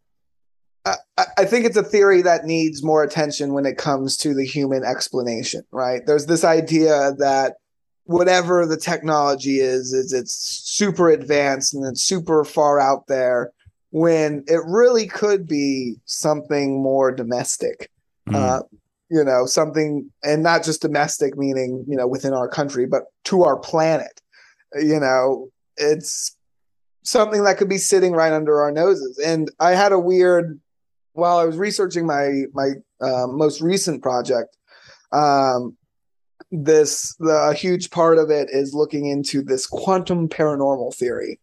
I, 1.16 1.24
I 1.38 1.44
think 1.44 1.64
it's 1.66 1.76
a 1.76 1.82
theory 1.82 2.22
that 2.22 2.44
needs 2.44 2.82
more 2.82 3.02
attention 3.02 3.52
when 3.52 3.66
it 3.66 3.78
comes 3.78 4.16
to 4.18 4.34
the 4.34 4.44
human 4.44 4.84
explanation, 4.84 5.62
right? 5.70 6.04
There's 6.06 6.26
this 6.26 6.44
idea 6.44 7.12
that 7.18 7.56
whatever 8.04 8.64
the 8.64 8.76
technology 8.76 9.60
is, 9.60 9.92
is 9.92 10.12
it's 10.12 10.34
super 10.34 11.10
advanced 11.10 11.74
and 11.74 11.86
it's 11.86 12.02
super 12.02 12.44
far 12.44 12.80
out 12.80 13.06
there 13.06 13.52
when 13.90 14.44
it 14.46 14.60
really 14.66 15.06
could 15.06 15.46
be 15.46 15.96
something 16.04 16.82
more 16.82 17.12
domestic. 17.12 17.90
Mm. 18.28 18.34
Uh, 18.34 18.62
you 19.10 19.24
know, 19.24 19.46
something 19.46 20.10
and 20.22 20.42
not 20.42 20.64
just 20.64 20.82
domestic 20.82 21.36
meaning, 21.36 21.84
you 21.88 21.96
know, 21.96 22.06
within 22.06 22.34
our 22.34 22.48
country, 22.48 22.86
but 22.86 23.04
to 23.24 23.42
our 23.42 23.58
planet. 23.58 24.20
You 24.74 25.00
know, 25.00 25.48
it's 25.78 26.36
something 27.02 27.44
that 27.44 27.56
could 27.56 27.70
be 27.70 27.78
sitting 27.78 28.12
right 28.12 28.32
under 28.32 28.60
our 28.60 28.70
noses. 28.70 29.18
And 29.18 29.50
I 29.60 29.70
had 29.70 29.92
a 29.92 29.98
weird 29.98 30.60
while 31.18 31.38
I 31.38 31.44
was 31.44 31.56
researching 31.56 32.06
my 32.06 32.44
my 32.54 32.70
uh, 33.00 33.26
most 33.26 33.60
recent 33.60 34.02
project, 34.02 34.56
um, 35.12 35.76
this 36.50 37.14
the, 37.18 37.48
a 37.50 37.54
huge 37.54 37.90
part 37.90 38.18
of 38.18 38.30
it 38.30 38.48
is 38.50 38.72
looking 38.72 39.06
into 39.06 39.42
this 39.42 39.66
quantum 39.66 40.28
paranormal 40.28 40.94
theory. 40.94 41.40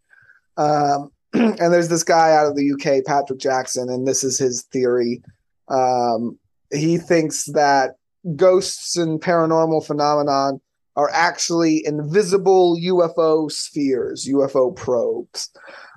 Um, 0.58 1.12
and 1.34 1.74
there's 1.74 1.90
this 1.90 2.04
guy 2.04 2.34
out 2.34 2.48
of 2.48 2.56
the 2.56 2.72
UK, 2.72 3.06
Patrick 3.06 3.40
Jackson, 3.40 3.90
and 3.90 4.08
this 4.08 4.24
is 4.24 4.38
his 4.38 4.64
theory. 4.72 5.22
Um, 5.68 6.40
he 6.72 6.98
thinks 6.98 7.46
that 7.46 7.96
ghosts 8.36 8.96
and 8.96 9.22
paranormal 9.22 9.86
phenomenon 9.86 10.62
are 10.96 11.10
actually 11.12 11.86
invisible 11.86 12.78
UFO 12.78 13.52
spheres, 13.52 14.28
UFO 14.32 14.74
probes, 14.74 15.50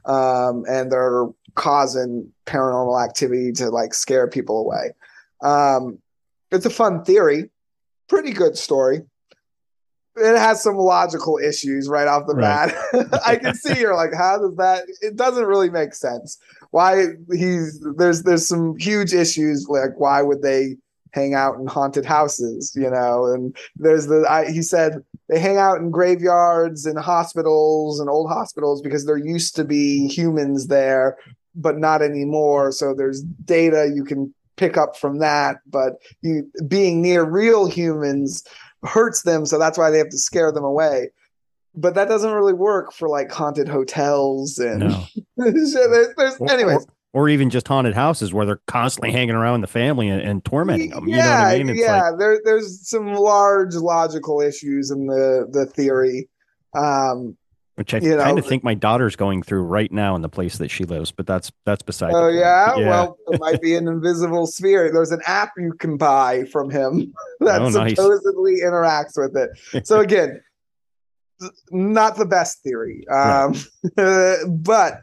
um, 0.04 0.64
and 0.68 0.90
they're 0.90 1.26
causing 1.54 2.30
paranormal 2.46 3.02
activity 3.02 3.52
to 3.52 3.70
like 3.70 3.94
scare 3.94 4.28
people 4.28 4.60
away. 4.60 4.92
Um, 5.42 5.98
it's 6.50 6.66
a 6.66 6.70
fun 6.70 7.04
theory, 7.04 7.50
pretty 8.08 8.32
good 8.32 8.56
story. 8.56 9.02
It 10.16 10.36
has 10.36 10.62
some 10.62 10.76
logical 10.76 11.38
issues 11.38 11.88
right 11.88 12.08
off 12.08 12.26
the 12.26 12.34
right. 12.34 12.74
bat. 12.92 13.20
I 13.26 13.36
can 13.36 13.54
see 13.54 13.78
you're 13.78 13.94
like, 13.94 14.12
how 14.12 14.38
does 14.38 14.56
that? 14.56 14.84
It 15.00 15.14
doesn't 15.14 15.44
really 15.44 15.70
make 15.70 15.94
sense. 15.94 16.38
Why 16.70 17.06
he's 17.32 17.80
there's 17.96 18.24
there's 18.24 18.46
some 18.46 18.76
huge 18.78 19.12
issues 19.12 19.68
like 19.68 19.98
why 19.98 20.22
would 20.22 20.42
they 20.42 20.76
hang 21.12 21.34
out 21.34 21.58
in 21.58 21.66
haunted 21.66 22.04
houses, 22.04 22.72
you 22.74 22.90
know. 22.90 23.26
And 23.26 23.56
there's 23.76 24.06
the 24.06 24.26
I, 24.28 24.50
he 24.50 24.62
said 24.62 25.04
they 25.28 25.38
hang 25.38 25.56
out 25.56 25.78
in 25.78 25.90
graveyards 25.90 26.86
and 26.86 26.98
hospitals 26.98 28.00
and 28.00 28.08
old 28.08 28.30
hospitals 28.30 28.82
because 28.82 29.06
there 29.06 29.16
used 29.16 29.56
to 29.56 29.64
be 29.64 30.08
humans 30.08 30.66
there, 30.66 31.16
but 31.58 31.76
not 31.76 32.00
anymore. 32.00 32.72
So 32.72 32.94
there's 32.94 33.22
data 33.22 33.92
you 33.94 34.04
can 34.04 34.32
pick 34.56 34.76
up 34.76 34.96
from 34.96 35.18
that, 35.18 35.56
but 35.66 35.94
you 36.22 36.50
being 36.66 37.02
near 37.02 37.24
real 37.24 37.66
humans 37.66 38.44
hurts 38.84 39.22
them, 39.22 39.44
so 39.44 39.58
that's 39.58 39.76
why 39.76 39.90
they 39.90 39.98
have 39.98 40.10
to 40.10 40.18
scare 40.18 40.50
them 40.50 40.64
away. 40.64 41.10
But 41.74 41.94
that 41.94 42.08
doesn't 42.08 42.32
really 42.32 42.54
work 42.54 42.92
for 42.92 43.08
like 43.08 43.30
haunted 43.30 43.68
hotels 43.68 44.58
and 44.58 44.80
no. 44.80 45.04
there's, 45.36 45.74
there's, 45.74 46.40
anyways 46.50 46.86
or 47.12 47.28
even 47.28 47.50
just 47.50 47.66
haunted 47.66 47.94
houses 47.94 48.32
where 48.32 48.44
they're 48.44 48.60
constantly 48.66 49.10
hanging 49.10 49.34
around 49.34 49.62
the 49.62 49.66
family 49.66 50.08
and, 50.08 50.20
and 50.20 50.44
tormenting 50.44 50.90
them. 50.90 51.08
You 51.08 51.16
yeah, 51.16 51.24
know 51.24 51.30
what 51.30 51.46
I 51.46 51.58
mean? 51.58 51.68
It's 51.70 51.80
yeah. 51.80 52.10
Like, 52.10 52.18
there, 52.18 52.40
there's 52.44 52.86
some 52.88 53.14
large 53.14 53.74
logical 53.74 54.40
issues 54.40 54.90
in 54.90 55.06
the 55.06 55.48
the 55.50 55.66
theory. 55.66 56.28
Um, 56.76 57.36
which 57.78 57.94
I 57.94 58.00
kind 58.00 58.40
of 58.40 58.44
think 58.44 58.64
my 58.64 58.74
daughter's 58.74 59.14
going 59.14 59.44
through 59.44 59.62
right 59.62 59.90
now 59.92 60.16
in 60.16 60.22
the 60.22 60.28
place 60.28 60.58
that 60.58 60.68
she 60.68 60.82
lives, 60.82 61.12
but 61.12 61.28
that's 61.28 61.52
that's 61.64 61.82
beside. 61.82 62.12
Oh 62.12 62.26
yeah? 62.26 62.74
yeah? 62.76 62.88
well, 62.88 63.18
it 63.28 63.40
might 63.40 63.62
be 63.62 63.76
an 63.76 63.86
invisible 63.86 64.48
sphere. 64.48 64.90
There's 64.92 65.12
an 65.12 65.20
app 65.26 65.52
you 65.56 65.72
can 65.74 65.96
buy 65.96 66.44
from 66.46 66.70
him 66.70 67.14
that 67.40 67.62
oh, 67.62 67.68
nice. 67.68 67.94
supposedly 67.94 68.56
interacts 68.64 69.16
with 69.16 69.36
it. 69.36 69.86
So 69.86 70.00
again, 70.00 70.42
not 71.70 72.16
the 72.16 72.26
best 72.26 72.64
theory, 72.64 73.06
um, 73.08 73.54
but 74.48 75.02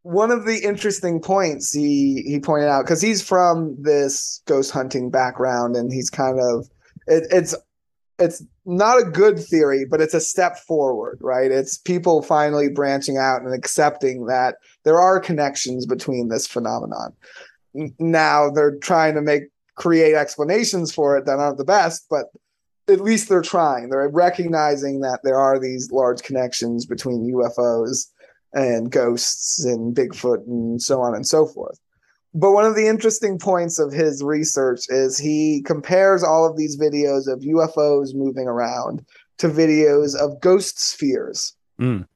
one 0.00 0.30
of 0.30 0.46
the 0.46 0.60
interesting 0.64 1.20
points 1.20 1.74
he 1.74 2.22
he 2.26 2.40
pointed 2.40 2.68
out 2.68 2.86
because 2.86 3.02
he's 3.02 3.20
from 3.20 3.76
this 3.78 4.40
ghost 4.46 4.70
hunting 4.70 5.10
background 5.10 5.76
and 5.76 5.92
he's 5.92 6.08
kind 6.08 6.40
of 6.40 6.70
it, 7.06 7.26
it's 7.30 7.54
it's 8.18 8.42
not 8.64 9.00
a 9.00 9.10
good 9.10 9.38
theory 9.38 9.84
but 9.84 10.00
it's 10.00 10.14
a 10.14 10.20
step 10.20 10.58
forward 10.58 11.18
right? 11.20 11.50
It's 11.50 11.78
people 11.78 12.22
finally 12.22 12.68
branching 12.68 13.16
out 13.16 13.42
and 13.42 13.54
accepting 13.54 14.26
that 14.26 14.56
there 14.84 15.00
are 15.00 15.20
connections 15.20 15.86
between 15.86 16.28
this 16.28 16.46
phenomenon. 16.46 17.12
Now 17.98 18.50
they're 18.50 18.76
trying 18.76 19.14
to 19.14 19.22
make 19.22 19.44
create 19.74 20.14
explanations 20.14 20.92
for 20.92 21.16
it 21.16 21.24
that 21.26 21.38
aren't 21.38 21.58
the 21.58 21.64
best 21.64 22.06
but 22.10 22.26
at 22.88 23.00
least 23.00 23.28
they're 23.28 23.42
trying. 23.42 23.88
They're 23.88 24.08
recognizing 24.08 25.00
that 25.00 25.20
there 25.22 25.38
are 25.38 25.58
these 25.58 25.90
large 25.92 26.22
connections 26.22 26.84
between 26.84 27.32
ufos 27.32 28.08
and 28.52 28.90
ghosts 28.90 29.64
and 29.64 29.94
Bigfoot 29.94 30.46
and 30.46 30.82
so 30.82 31.00
on 31.00 31.14
and 31.14 31.26
so 31.26 31.46
forth. 31.46 31.78
But 32.34 32.52
one 32.52 32.64
of 32.64 32.74
the 32.74 32.86
interesting 32.86 33.38
points 33.38 33.78
of 33.78 33.92
his 33.92 34.22
research 34.22 34.86
is 34.88 35.18
he 35.18 35.62
compares 35.66 36.22
all 36.22 36.48
of 36.48 36.56
these 36.56 36.78
videos 36.78 37.30
of 37.30 37.40
UFOs 37.40 38.14
moving 38.14 38.48
around 38.48 39.04
to 39.38 39.48
videos 39.48 40.16
of 40.16 40.40
ghost 40.40 40.80
spheres. 40.80 41.54
Mm. 41.80 42.06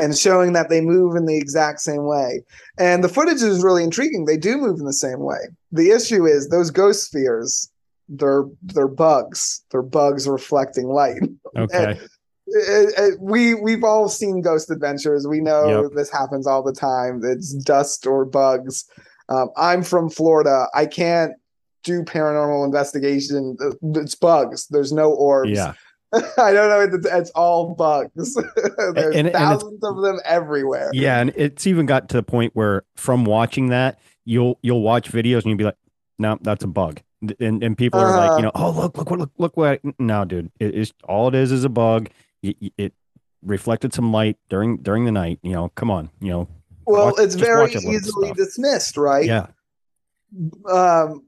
And 0.00 0.16
showing 0.16 0.52
that 0.52 0.68
they 0.68 0.80
move 0.80 1.16
in 1.16 1.26
the 1.26 1.36
exact 1.36 1.80
same 1.80 2.04
way. 2.06 2.44
And 2.78 3.02
the 3.02 3.08
footage 3.08 3.42
is 3.42 3.64
really 3.64 3.82
intriguing. 3.82 4.26
They 4.26 4.36
do 4.36 4.56
move 4.56 4.78
in 4.78 4.86
the 4.86 4.92
same 4.92 5.18
way. 5.18 5.40
The 5.72 5.90
issue 5.90 6.24
is 6.24 6.48
those 6.48 6.70
ghost 6.70 7.06
spheres, 7.06 7.68
they're 8.08 8.44
they're 8.62 8.88
bugs. 8.88 9.64
They're 9.70 9.82
bugs 9.82 10.28
reflecting 10.28 10.88
light. 10.88 11.20
Okay. 11.56 11.84
And 11.84 12.08
it, 12.46 12.94
it, 12.98 13.20
we 13.20 13.54
we've 13.54 13.82
all 13.82 14.08
seen 14.08 14.42
ghost 14.42 14.70
adventures. 14.70 15.26
We 15.26 15.40
know 15.40 15.82
yep. 15.82 15.92
this 15.94 16.10
happens 16.10 16.46
all 16.46 16.62
the 16.62 16.74
time. 16.74 17.22
It's 17.24 17.54
dust 17.54 18.06
or 18.06 18.24
bugs. 18.24 18.84
Um, 19.28 19.50
I'm 19.56 19.82
from 19.82 20.10
Florida. 20.10 20.68
I 20.74 20.86
can't 20.86 21.32
do 21.84 22.02
paranormal 22.02 22.64
investigation. 22.64 23.56
It's 23.82 24.14
bugs. 24.14 24.66
There's 24.68 24.92
no 24.92 25.12
orbs. 25.12 25.50
Yeah. 25.50 25.74
I 26.12 26.52
don't 26.52 26.70
know. 26.70 26.96
It's, 26.96 27.06
it's 27.06 27.30
all 27.30 27.74
bugs. 27.74 28.34
There's 28.94 29.14
and, 29.14 29.30
thousands 29.30 29.82
and 29.82 29.96
of 29.96 30.02
them 30.02 30.20
everywhere. 30.24 30.90
Yeah, 30.94 31.20
and 31.20 31.32
it's 31.36 31.66
even 31.66 31.84
got 31.84 32.08
to 32.08 32.16
the 32.16 32.22
point 32.22 32.56
where 32.56 32.84
from 32.96 33.26
watching 33.26 33.68
that, 33.68 33.98
you'll 34.24 34.58
you'll 34.62 34.80
watch 34.80 35.12
videos 35.12 35.42
and 35.42 35.46
you'll 35.46 35.58
be 35.58 35.64
like, 35.64 35.76
"No, 36.18 36.38
that's 36.40 36.64
a 36.64 36.66
bug." 36.66 37.02
And 37.38 37.62
and 37.62 37.76
people 37.76 38.00
are 38.00 38.06
uh, 38.06 38.26
like, 38.26 38.38
you 38.38 38.44
know, 38.46 38.52
"Oh 38.54 38.70
look, 38.70 38.96
look, 38.96 39.10
what 39.10 39.18
look, 39.18 39.32
look 39.36 39.56
what!" 39.58 39.80
No, 39.98 40.24
dude, 40.24 40.50
it 40.58 40.74
is 40.74 40.94
all 41.04 41.28
it 41.28 41.34
is 41.34 41.52
is 41.52 41.64
a 41.64 41.68
bug 41.68 42.08
it, 42.42 42.72
it 42.76 42.92
reflected 43.42 43.92
some 43.92 44.12
light 44.12 44.36
during 44.48 44.78
during 44.78 45.04
the 45.04 45.12
night. 45.12 45.38
You 45.42 45.52
know, 45.52 45.68
come 45.70 45.90
on, 45.90 46.10
you 46.20 46.30
know. 46.30 46.48
Well, 46.88 47.06
watch, 47.06 47.16
it's 47.18 47.34
very 47.34 47.70
easily 47.70 48.32
dismissed, 48.32 48.96
right? 48.96 49.26
Yeah. 49.26 49.48
Um, 50.70 51.26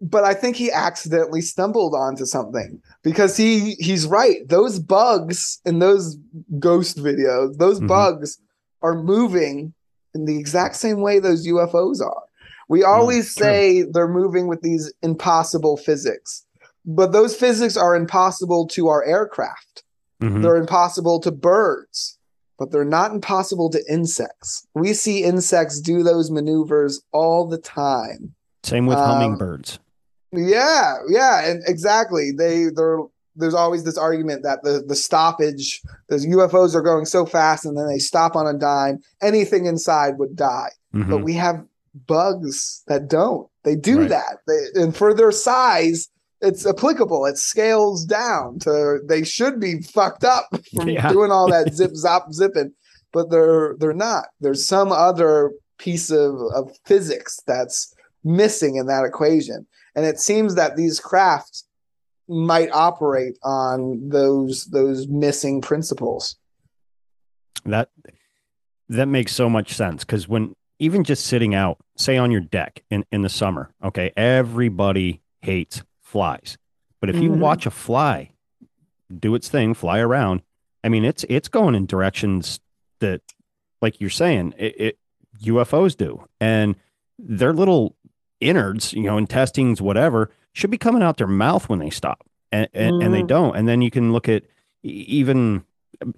but 0.00 0.24
I 0.24 0.34
think 0.34 0.56
he 0.56 0.70
accidentally 0.70 1.40
stumbled 1.40 1.94
onto 1.94 2.26
something 2.26 2.82
because 3.02 3.36
he 3.36 3.76
he's 3.78 4.06
right. 4.06 4.46
Those 4.46 4.78
bugs 4.78 5.60
in 5.64 5.78
those 5.78 6.18
ghost 6.58 6.98
videos, 6.98 7.56
those 7.56 7.78
mm-hmm. 7.78 7.86
bugs 7.86 8.38
are 8.82 8.94
moving 8.94 9.72
in 10.14 10.26
the 10.26 10.38
exact 10.38 10.76
same 10.76 11.00
way 11.00 11.18
those 11.18 11.46
UFOs 11.46 12.02
are. 12.02 12.22
We 12.68 12.80
mm, 12.80 12.88
always 12.88 13.26
mm, 13.34 13.38
say 13.38 13.82
they're 13.82 14.08
moving 14.08 14.48
with 14.48 14.60
these 14.60 14.92
impossible 15.02 15.78
physics, 15.78 16.44
but 16.84 17.12
those 17.12 17.34
physics 17.34 17.76
are 17.76 17.94
impossible 17.94 18.66
to 18.68 18.88
our 18.88 19.02
aircraft. 19.04 19.82
Mm-hmm. 20.22 20.42
They're 20.42 20.56
impossible 20.56 21.20
to 21.20 21.30
birds, 21.30 22.18
but 22.60 22.70
they're 22.70 22.84
not 22.84 23.10
impossible 23.10 23.70
to 23.70 23.82
insects. 23.90 24.66
We 24.74 24.92
see 24.92 25.24
insects 25.24 25.80
do 25.80 26.02
those 26.02 26.30
maneuvers 26.30 27.00
all 27.10 27.48
the 27.48 27.56
time. 27.56 28.34
Same 28.62 28.84
with 28.84 28.98
um, 28.98 29.08
hummingbirds. 29.08 29.78
Yeah, 30.30 30.96
yeah, 31.08 31.48
and 31.48 31.62
exactly. 31.66 32.32
They 32.32 32.66
they're 32.66 32.98
there's 33.34 33.54
always 33.54 33.84
this 33.84 33.96
argument 33.96 34.42
that 34.42 34.62
the 34.62 34.84
the 34.86 34.94
stoppage, 34.94 35.80
those 36.10 36.26
UFOs 36.26 36.74
are 36.74 36.82
going 36.82 37.06
so 37.06 37.24
fast 37.24 37.64
and 37.64 37.78
then 37.78 37.88
they 37.88 37.98
stop 37.98 38.36
on 38.36 38.46
a 38.46 38.52
dime, 38.52 39.00
anything 39.22 39.64
inside 39.64 40.18
would 40.18 40.36
die. 40.36 40.70
Mm-hmm. 40.94 41.10
But 41.10 41.18
we 41.22 41.32
have 41.34 41.64
bugs 42.06 42.82
that 42.88 43.08
don't. 43.08 43.48
They 43.64 43.74
do 43.74 44.00
right. 44.00 44.10
that. 44.10 44.38
They, 44.46 44.82
and 44.82 44.94
for 44.94 45.14
their 45.14 45.32
size, 45.32 46.10
it's 46.40 46.66
applicable. 46.66 47.26
It 47.26 47.38
scales 47.38 48.04
down 48.04 48.58
to 48.60 49.00
they 49.04 49.24
should 49.24 49.60
be 49.60 49.82
fucked 49.82 50.24
up 50.24 50.48
from 50.74 50.88
yeah. 50.88 51.08
doing 51.10 51.30
all 51.30 51.50
that 51.50 51.74
zip 51.74 51.92
zop 51.94 52.32
zipping, 52.32 52.72
but 53.12 53.30
they're 53.30 53.76
they're 53.78 53.92
not. 53.92 54.26
There's 54.40 54.66
some 54.66 54.92
other 54.92 55.52
piece 55.78 56.10
of, 56.10 56.34
of 56.54 56.76
physics 56.84 57.40
that's 57.46 57.94
missing 58.22 58.76
in 58.76 58.86
that 58.86 59.04
equation. 59.04 59.66
And 59.96 60.04
it 60.04 60.20
seems 60.20 60.54
that 60.54 60.76
these 60.76 61.00
crafts 61.00 61.64
might 62.28 62.70
operate 62.70 63.36
on 63.42 64.08
those 64.08 64.66
those 64.66 65.08
missing 65.08 65.60
principles. 65.60 66.36
That 67.64 67.90
that 68.88 69.06
makes 69.06 69.34
so 69.34 69.48
much 69.48 69.72
sense 69.74 70.04
because 70.04 70.28
when 70.28 70.54
even 70.78 71.04
just 71.04 71.26
sitting 71.26 71.54
out, 71.54 71.78
say 71.96 72.16
on 72.16 72.30
your 72.30 72.40
deck 72.40 72.82
in, 72.90 73.04
in 73.12 73.22
the 73.22 73.28
summer, 73.28 73.70
okay, 73.84 74.12
everybody 74.16 75.20
hates 75.42 75.82
flies. 76.10 76.58
But 77.00 77.08
if 77.10 77.16
you 77.22 77.30
Mhm. 77.30 77.38
watch 77.38 77.66
a 77.66 77.70
fly 77.70 78.30
do 79.16 79.34
its 79.34 79.48
thing, 79.48 79.74
fly 79.74 79.98
around, 80.00 80.42
I 80.84 80.88
mean 80.88 81.04
it's 81.04 81.24
it's 81.28 81.48
going 81.48 81.74
in 81.74 81.86
directions 81.86 82.60
that 83.00 83.20
like 83.80 84.00
you're 84.00 84.10
saying, 84.10 84.54
it, 84.58 84.74
it 84.80 84.98
UFOs 85.42 85.96
do. 85.96 86.26
And 86.40 86.74
their 87.18 87.52
little 87.54 87.96
innards, 88.40 88.92
you 88.92 89.04
know, 89.04 89.16
intestines, 89.16 89.80
whatever, 89.80 90.30
should 90.52 90.70
be 90.70 90.76
coming 90.78 91.02
out 91.02 91.16
their 91.16 91.26
mouth 91.26 91.68
when 91.68 91.78
they 91.78 91.90
stop. 91.90 92.26
And 92.52 92.68
and, 92.74 93.02
and 93.02 93.14
they 93.14 93.22
Mhm. 93.22 93.26
don't. 93.28 93.56
And 93.56 93.66
then 93.68 93.80
you 93.82 93.90
can 93.90 94.12
look 94.12 94.28
at 94.28 94.42
even 94.82 95.64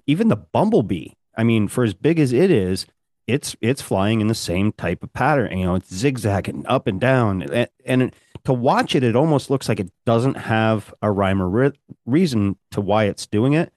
even 0.07 0.27
the 0.29 0.35
bumblebee. 0.37 1.09
I 1.37 1.43
mean, 1.43 1.67
for 1.67 1.83
as 1.83 1.93
big 1.93 2.19
as 2.19 2.31
it 2.33 2.49
is, 2.51 2.85
it's 3.27 3.55
it's 3.61 3.81
flying 3.81 4.21
in 4.21 4.27
the 4.27 4.35
same 4.35 4.71
type 4.73 5.03
of 5.03 5.13
pattern. 5.13 5.57
You 5.57 5.65
know, 5.65 5.75
it's 5.75 5.93
zigzagging 5.93 6.65
up 6.67 6.87
and 6.87 6.99
down, 6.99 7.41
and, 7.43 7.69
and 7.85 8.15
to 8.45 8.53
watch 8.53 8.95
it, 8.95 9.03
it 9.03 9.15
almost 9.15 9.49
looks 9.49 9.69
like 9.69 9.79
it 9.79 9.91
doesn't 10.05 10.35
have 10.35 10.93
a 11.01 11.11
rhyme 11.11 11.41
or 11.41 11.47
re- 11.49 11.79
reason 12.05 12.57
to 12.71 12.81
why 12.81 13.05
it's 13.05 13.25
doing 13.25 13.53
it. 13.53 13.71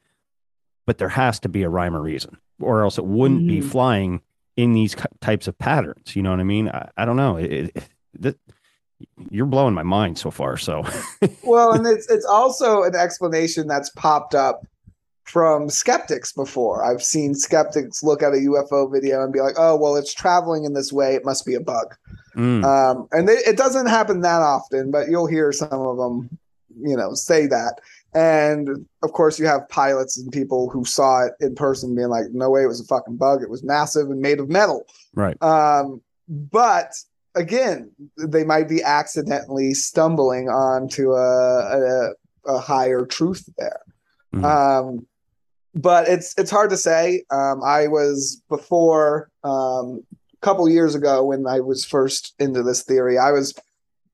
But 0.86 0.98
there 0.98 1.08
has 1.10 1.38
to 1.40 1.48
be 1.48 1.62
a 1.62 1.68
rhyme 1.68 1.94
or 1.96 2.02
reason, 2.02 2.38
or 2.60 2.82
else 2.82 2.98
it 2.98 3.04
wouldn't 3.06 3.46
be 3.46 3.60
Mhm. 3.60 3.70
flying 3.70 4.20
in 4.56 4.72
these 4.72 4.96
types 5.20 5.46
of 5.48 5.58
patterns. 5.58 6.16
You 6.16 6.22
know 6.22 6.30
what 6.30 6.40
I 6.40 6.44
mean? 6.44 6.68
I, 6.68 6.88
I 6.96 7.04
don't 7.04 7.16
know. 7.16 7.36
It, 7.36 7.52
it, 7.74 7.88
that, 8.20 8.38
you're 9.30 9.46
blowing 9.46 9.74
my 9.74 9.82
mind 9.82 10.18
so 10.18 10.30
far. 10.30 10.56
So 10.56 10.84
well, 11.44 11.72
and 11.72 11.86
it's 11.86 12.10
it's 12.10 12.24
also 12.24 12.82
an 12.82 12.94
explanation 12.96 13.66
that's 13.68 13.90
popped 13.90 14.34
up 14.34 14.66
from 15.26 15.68
skeptics 15.68 16.32
before. 16.32 16.84
I've 16.84 17.02
seen 17.02 17.34
skeptics 17.34 18.02
look 18.02 18.22
at 18.22 18.32
a 18.32 18.36
UFO 18.36 18.90
video 18.90 19.22
and 19.22 19.32
be 19.32 19.40
like, 19.40 19.56
"Oh, 19.58 19.76
well, 19.76 19.96
it's 19.96 20.14
traveling 20.14 20.64
in 20.64 20.72
this 20.72 20.92
way; 20.92 21.14
it 21.14 21.24
must 21.24 21.44
be 21.44 21.54
a 21.54 21.60
bug." 21.60 21.94
Mm, 22.36 22.64
Um, 22.64 23.08
and 23.12 23.28
they, 23.28 23.34
it 23.34 23.56
doesn't 23.56 23.86
happen 23.86 24.20
that 24.20 24.42
often, 24.42 24.90
but 24.90 25.08
you'll 25.08 25.26
hear 25.26 25.52
some 25.52 25.72
of 25.72 25.96
them, 25.96 26.38
you 26.80 26.96
know, 26.96 27.14
say 27.14 27.46
that. 27.46 27.80
And 28.14 28.86
of 29.02 29.12
course, 29.12 29.38
you 29.38 29.46
have 29.46 29.68
pilots 29.68 30.16
and 30.16 30.30
people 30.30 30.70
who 30.70 30.84
saw 30.84 31.24
it 31.26 31.32
in 31.40 31.54
person 31.54 31.94
being 31.94 32.08
like, 32.08 32.26
"No 32.32 32.50
way, 32.50 32.62
it 32.62 32.68
was 32.68 32.80
a 32.80 32.84
fucking 32.84 33.16
bug! 33.16 33.42
It 33.42 33.50
was 33.50 33.64
massive 33.64 34.10
and 34.10 34.20
made 34.20 34.38
of 34.40 34.48
metal." 34.48 34.86
right. 35.14 35.40
Um, 35.42 36.00
but 36.28 36.92
again, 37.34 37.90
they 38.16 38.44
might 38.44 38.68
be 38.68 38.82
accidentally 38.82 39.74
stumbling 39.74 40.48
onto 40.48 41.12
a, 41.12 41.60
a, 41.60 42.12
a 42.46 42.58
higher 42.58 43.04
truth 43.04 43.48
there. 43.58 43.80
Mhm. 44.34 44.44
Um, 44.44 45.06
but 45.76 46.08
it's 46.08 46.34
it's 46.38 46.50
hard 46.50 46.70
to 46.70 46.76
say. 46.76 47.22
Um, 47.30 47.62
I 47.62 47.86
was 47.86 48.42
before 48.48 49.30
um, 49.44 50.02
a 50.32 50.40
couple 50.40 50.68
years 50.68 50.94
ago 50.94 51.24
when 51.24 51.46
I 51.46 51.60
was 51.60 51.84
first 51.84 52.34
into 52.38 52.62
this 52.62 52.82
theory. 52.82 53.18
I 53.18 53.30
was 53.30 53.54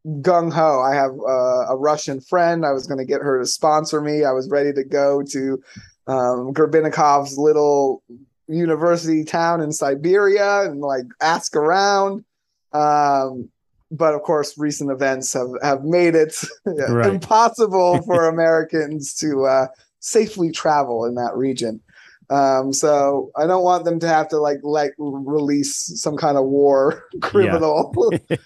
gung 0.06 0.52
ho. 0.52 0.80
I 0.82 0.94
have 0.94 1.12
uh, 1.12 1.72
a 1.72 1.76
Russian 1.76 2.20
friend. 2.20 2.66
I 2.66 2.72
was 2.72 2.86
going 2.88 2.98
to 2.98 3.04
get 3.04 3.22
her 3.22 3.38
to 3.38 3.46
sponsor 3.46 4.00
me. 4.00 4.24
I 4.24 4.32
was 4.32 4.50
ready 4.50 4.72
to 4.72 4.82
go 4.82 5.22
to 5.22 5.62
um, 6.08 6.52
little 6.52 8.02
university 8.48 9.24
town 9.24 9.60
in 9.60 9.70
Siberia 9.72 10.62
and 10.62 10.80
like 10.80 11.04
ask 11.20 11.54
around. 11.54 12.24
Um, 12.72 13.48
but 13.92 14.14
of 14.14 14.22
course, 14.22 14.58
recent 14.58 14.90
events 14.90 15.32
have, 15.34 15.50
have 15.62 15.84
made 15.84 16.16
it 16.16 16.34
Right. 16.66 17.14
impossible 17.14 18.02
for 18.02 18.26
Americans 18.28 19.14
to 19.16 19.44
uh, 19.44 19.66
safely 20.02 20.50
travel 20.50 21.06
in 21.06 21.14
that 21.14 21.34
region. 21.34 21.80
Um, 22.30 22.72
so 22.72 23.30
I 23.36 23.46
don't 23.46 23.64
want 23.64 23.84
them 23.84 23.98
to 24.00 24.08
have 24.08 24.28
to 24.28 24.38
like 24.38 24.60
like 24.62 24.94
release 24.98 26.00
some 26.00 26.16
kind 26.16 26.38
of 26.38 26.44
war 26.44 27.04
criminal 27.20 27.92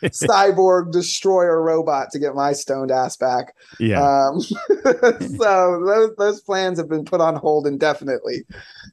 cyborg 0.07 0.90
destroyer 0.90 1.62
robot 1.62 2.11
to 2.11 2.18
get 2.18 2.34
my 2.34 2.52
stoned 2.52 2.90
ass 2.90 3.16
back. 3.16 3.54
Yeah. 3.78 4.02
Um, 4.02 4.40
so 4.40 5.82
those 5.86 6.16
those 6.16 6.40
plans 6.40 6.78
have 6.78 6.88
been 6.88 7.04
put 7.04 7.20
on 7.20 7.36
hold 7.36 7.66
indefinitely. 7.66 8.44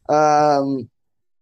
Um, 0.09 0.89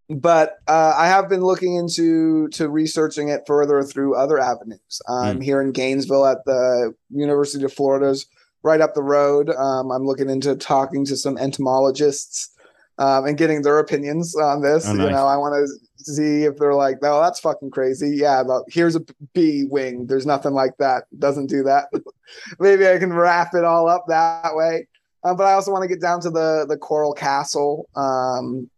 but 0.09 0.59
uh, 0.67 0.93
I 0.97 1.07
have 1.07 1.30
been 1.30 1.41
looking 1.41 1.76
into 1.76 2.47
to 2.49 2.69
researching 2.69 3.30
it 3.30 3.43
further 3.47 3.82
through 3.84 4.15
other 4.15 4.39
avenues. 4.39 5.01
I'm 5.07 5.39
here 5.39 5.61
in 5.61 5.72
Gainesville 5.72 6.26
at 6.26 6.43
the 6.45 6.93
University 7.09 7.63
of 7.63 7.72
Florida's 7.74 8.26
right 8.64 8.82
up 8.82 8.93
the 8.93 9.03
road. 9.03 9.49
Um, 9.49 9.91
I'm 9.91 10.05
looking 10.05 10.30
into 10.30 10.55
talking 10.55 11.05
to 11.05 11.16
some 11.16 11.38
entomologists 11.38 12.51
um, 12.97 13.26
and 13.26 13.38
getting 13.38 13.62
their 13.62 13.80
opinions 13.80 14.36
on 14.36 14.62
this. 14.62 14.88
Oh, 14.88 14.93
You 14.93 15.09
know, 15.09 15.26
I 15.26 15.38
want 15.38 15.55
to 15.55 16.03
see 16.03 16.43
if 16.43 16.57
they're 16.57 16.76
like, 16.76 17.01
"No, 17.01 17.22
that's 17.22 17.39
fucking 17.39 17.72
crazy." 17.72 18.16
Yeah, 18.16 18.43
but 18.43 18.64
here's 18.68 18.95
a 18.95 19.01
bee 19.34 19.66
wing. 19.70 20.05
There's 20.07 20.26
nothing 20.26 20.53
like 20.53 20.78
that. 20.78 21.05
Doesn't 21.18 21.47
do 21.47 21.64
that. 21.64 21.88
Maybe 22.59 22.88
I 22.88 22.97
can 22.97 23.14
wrap 23.14 23.53
it 23.53 23.64
all 23.64 23.88
up 23.89 24.05
that 24.07 24.55
way. 24.55 24.88
Um, 25.24 25.38
but 25.38 25.45
I 25.45 25.53
also 25.53 25.72
want 25.72 25.84
to 25.84 25.88
get 25.88 26.01
down 26.01 26.22
to 26.22 26.30
the 26.30 26.66
the 26.68 26.78
Coral 26.78 27.14
Castle. 27.14 27.89
Um, 27.95 28.70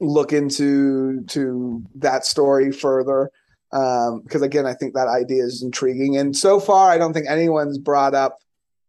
look 0.00 0.32
into 0.32 1.22
to 1.28 1.82
that 1.94 2.26
story 2.26 2.72
further 2.72 3.30
because 3.70 4.42
again, 4.42 4.66
I 4.66 4.74
think 4.74 4.94
that 4.94 5.08
idea 5.08 5.44
is 5.44 5.62
intriguing. 5.62 6.16
And 6.16 6.36
so 6.36 6.60
far, 6.60 6.90
I 6.90 6.98
don't 6.98 7.12
think 7.14 7.26
anyone's 7.28 7.78
brought 7.78 8.14
up 8.14 8.38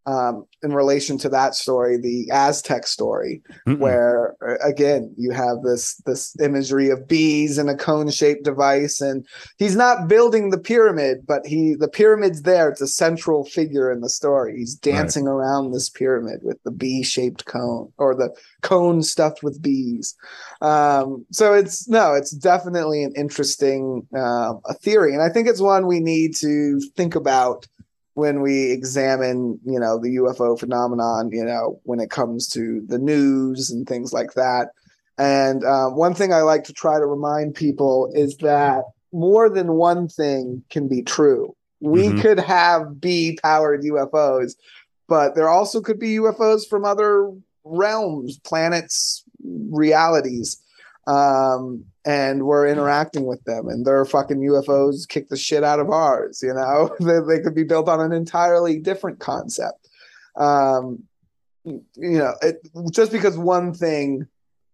um, 0.05 0.45
in 0.61 0.73
relation 0.73 1.17
to 1.17 1.29
that 1.29 1.55
story 1.55 1.97
the 1.97 2.29
Aztec 2.31 2.87
story 2.87 3.41
Mm-mm. 3.67 3.79
where 3.79 4.35
uh, 4.45 4.55
again 4.67 5.13
you 5.17 5.31
have 5.31 5.61
this 5.63 5.95
this 6.05 6.35
imagery 6.39 6.89
of 6.89 7.07
bees 7.07 7.57
in 7.57 7.69
a 7.69 7.75
cone 7.75 8.09
shaped 8.09 8.43
device 8.43 9.01
and 9.01 9.25
he's 9.57 9.75
not 9.75 10.07
building 10.07 10.49
the 10.49 10.57
pyramid 10.57 11.25
but 11.25 11.45
he 11.45 11.75
the 11.75 11.87
pyramid's 11.87 12.43
there. 12.43 12.69
It's 12.69 12.81
a 12.81 12.87
central 12.87 13.45
figure 13.45 13.91
in 13.91 14.01
the 14.01 14.09
story. 14.09 14.57
He's 14.57 14.75
dancing 14.75 15.27
around 15.27 15.71
this 15.71 15.89
pyramid 15.89 16.39
with 16.43 16.61
the 16.63 16.71
bee 16.71 17.03
shaped 17.03 17.45
cone 17.45 17.91
or 17.97 18.15
the 18.15 18.33
cone 18.61 19.03
stuffed 19.03 19.43
with 19.43 19.61
bees. 19.61 20.15
Um 20.61 21.25
so 21.31 21.53
it's 21.53 21.87
no 21.87 22.13
it's 22.13 22.31
definitely 22.31 23.03
an 23.03 23.13
interesting 23.15 24.07
uh, 24.15 24.53
a 24.65 24.73
theory 24.73 25.13
and 25.13 25.21
i 25.21 25.29
think 25.29 25.47
it's 25.47 25.61
one 25.61 25.87
we 25.87 25.99
need 25.99 26.35
to 26.35 26.79
think 26.95 27.15
about 27.15 27.67
when 28.16 28.41
we 28.41 28.72
examine 28.72 29.59
you 29.66 29.80
know 29.80 29.97
the 29.99 30.16
ufo 30.18 30.59
phenomenon 30.59 31.30
you 31.32 31.43
know 31.43 31.80
when 31.84 31.99
it 31.99 32.09
comes 32.09 32.47
to 32.47 32.82
the 32.88 32.99
news 32.99 33.72
and 33.72 33.88
things 33.88 34.14
like 34.14 34.34
that. 34.34 34.70
And 35.18 35.64
uh, 35.64 35.89
one 35.89 36.14
thing 36.14 36.34
i 36.34 36.41
like 36.41 36.64
to 36.66 36.74
try 36.74 36.97
to 36.99 37.05
remind 37.05 37.55
people 37.55 38.11
is 38.14 38.36
that 38.38 38.84
more 39.11 39.49
than 39.49 39.74
one 39.74 40.07
thing 40.07 40.64
can 40.70 40.88
be 40.88 41.03
true. 41.03 41.55
We 41.82 42.03
Mhm. 42.09 42.22
could 42.22 42.39
have 42.39 42.99
bee 42.99 43.38
powered 43.43 43.84
ufos 43.84 44.53
but 45.09 45.36
there 45.36 45.49
also 45.49 45.82
could 45.82 45.99
be 45.99 46.16
ufos 46.18 46.68
from 46.68 46.86
other 46.86 47.30
realms 47.66 48.39
planets 48.39 49.24
realities 49.70 50.57
um 51.07 51.83
and 52.05 52.43
we're 52.43 52.67
interacting 52.67 53.25
with 53.25 53.43
them 53.45 53.67
and 53.67 53.85
their 53.85 54.05
fucking 54.05 54.39
ufos 54.39 55.07
kick 55.07 55.29
the 55.29 55.37
shit 55.37 55.63
out 55.63 55.79
of 55.79 55.89
ours 55.89 56.41
you 56.41 56.53
know? 56.53 56.95
They, 56.99 57.19
they 57.19 57.41
could 57.41 57.55
be 57.55 57.63
built 57.63 57.89
on 57.89 57.99
an 57.99 58.13
entirely 58.13 58.79
different 58.79 59.19
concept. 59.19 59.89
Um 60.35 61.03
you 61.65 61.83
know 61.95 62.35
it, 62.41 62.67
just 62.91 63.11
because 63.11 63.37
one 63.37 63.73
thing 63.73 64.27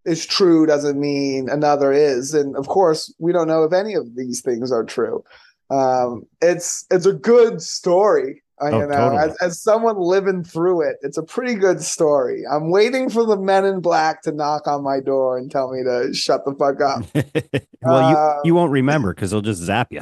is 0.05 0.25
true 0.25 0.65
doesn't 0.65 0.99
mean 0.99 1.49
another 1.49 1.91
is 1.91 2.33
and 2.33 2.55
of 2.55 2.67
course 2.67 3.13
we 3.19 3.31
don't 3.31 3.47
know 3.47 3.63
if 3.63 3.73
any 3.73 3.93
of 3.93 4.15
these 4.15 4.41
things 4.41 4.71
are 4.71 4.83
true. 4.83 5.23
Um 5.69 6.25
it's 6.41 6.85
it's 6.91 7.05
a 7.05 7.13
good 7.13 7.61
story 7.61 8.43
uh, 8.61 8.65
Oh, 8.71 8.79
you 8.79 8.87
know 8.87 8.95
totally. 8.95 9.17
as, 9.31 9.37
as 9.41 9.61
someone 9.61 9.97
living 9.97 10.43
through 10.43 10.81
it 10.81 10.97
it's 11.01 11.17
a 11.17 11.23
pretty 11.23 11.55
good 11.55 11.81
story 11.81 12.43
i'm 12.51 12.69
waiting 12.71 13.09
for 13.09 13.25
the 13.25 13.37
men 13.37 13.65
in 13.65 13.79
black 13.81 14.21
to 14.23 14.31
knock 14.31 14.67
on 14.67 14.83
my 14.83 14.99
door 14.99 15.37
and 15.37 15.49
tell 15.51 15.71
me 15.71 15.83
to 15.83 16.13
shut 16.13 16.43
the 16.45 16.53
fuck 16.55 16.81
up 16.81 17.03
well, 17.81 17.95
Uh, 17.97 18.35
you 18.43 18.49
you 18.49 18.55
won't 18.55 18.71
remember 18.71 19.13
because 19.13 19.31
they'll 19.31 19.41
just 19.41 19.61
zap 19.61 19.91
you. 19.91 20.01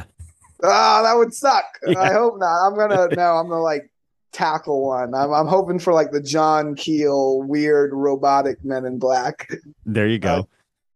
Oh, 0.64 1.03
that 1.03 1.14
would 1.14 1.34
suck. 1.34 1.66
Yeah. 1.88 1.99
I 1.99 2.12
hope 2.14 2.39
not. 2.39 2.68
I'm 2.68 2.76
gonna 2.76 3.08
no. 3.16 3.36
I'm 3.38 3.47
gonna 3.47 3.62
like 3.62 3.91
tackle 4.32 4.84
one. 4.88 5.14
I'm 5.14 5.32
I'm 5.32 5.45
hoping 5.47 5.78
for 5.78 5.93
like 5.93 6.12
the 6.12 6.22
John 6.22 6.74
Keel 6.76 7.43
weird 7.43 7.91
robotic 7.93 8.64
Men 8.66 8.86
in 8.86 8.97
Black. 8.97 9.47
There 9.86 10.08
you 10.08 10.18
go. 10.18 10.47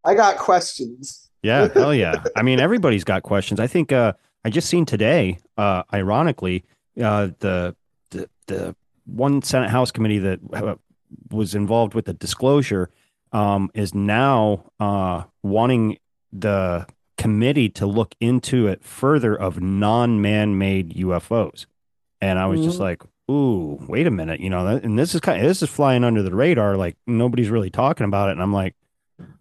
I 0.04 0.16
got 0.16 0.38
questions. 0.38 1.30
Yeah, 1.44 1.68
hell 1.74 1.94
yeah. 1.94 2.24
I 2.36 2.42
mean, 2.42 2.60
everybody's 2.60 3.04
got 3.04 3.22
questions. 3.24 3.60
I 3.60 3.68
think 3.68 3.92
uh, 3.92 4.14
I 4.44 4.50
just 4.50 4.68
seen 4.68 4.86
today, 4.86 5.38
uh, 5.58 5.84
ironically, 5.94 6.64
uh, 7.00 7.30
the, 7.40 7.76
the 8.10 8.30
the 8.48 8.76
one 9.06 9.42
Senate 9.42 9.70
House 9.70 9.92
committee 9.92 10.20
that 10.20 10.40
uh, 10.54 10.76
was 11.30 11.56
involved 11.56 11.94
with 11.94 12.06
the 12.06 12.14
disclosure 12.14 12.90
um, 13.32 13.70
is 13.74 13.94
now 13.94 14.72
uh, 14.80 15.24
wanting 15.44 15.98
the 16.34 16.86
committee 17.18 17.70
to 17.70 17.86
look 17.86 18.16
into 18.20 18.68
it 18.68 18.84
further 18.84 19.36
of 19.36 19.62
non-man-made 19.62 20.96
UFOs. 20.96 21.66
And 22.20 22.40
I 22.40 22.46
was 22.48 22.62
just 22.62 22.78
Mhm. 22.78 22.82
like, 22.82 23.04
ooh, 23.30 23.80
wait 23.88 24.08
a 24.08 24.12
minute, 24.12 24.40
you 24.40 24.50
know, 24.50 24.66
that, 24.66 24.84
and 24.84 24.98
this 24.98 25.14
is 25.16 25.22
kind 25.22 25.40
of, 25.42 25.48
this 25.48 25.62
is 25.62 25.70
flying 25.70 26.04
under 26.04 26.22
the 26.24 26.34
radar. 26.36 26.78
Like 26.78 26.98
nobody's 27.08 27.50
really 27.50 27.70
talking 27.70 28.06
about 28.06 28.30
it. 28.30 28.34
And 28.34 28.42
I'm 28.42 28.54
like, 28.54 28.76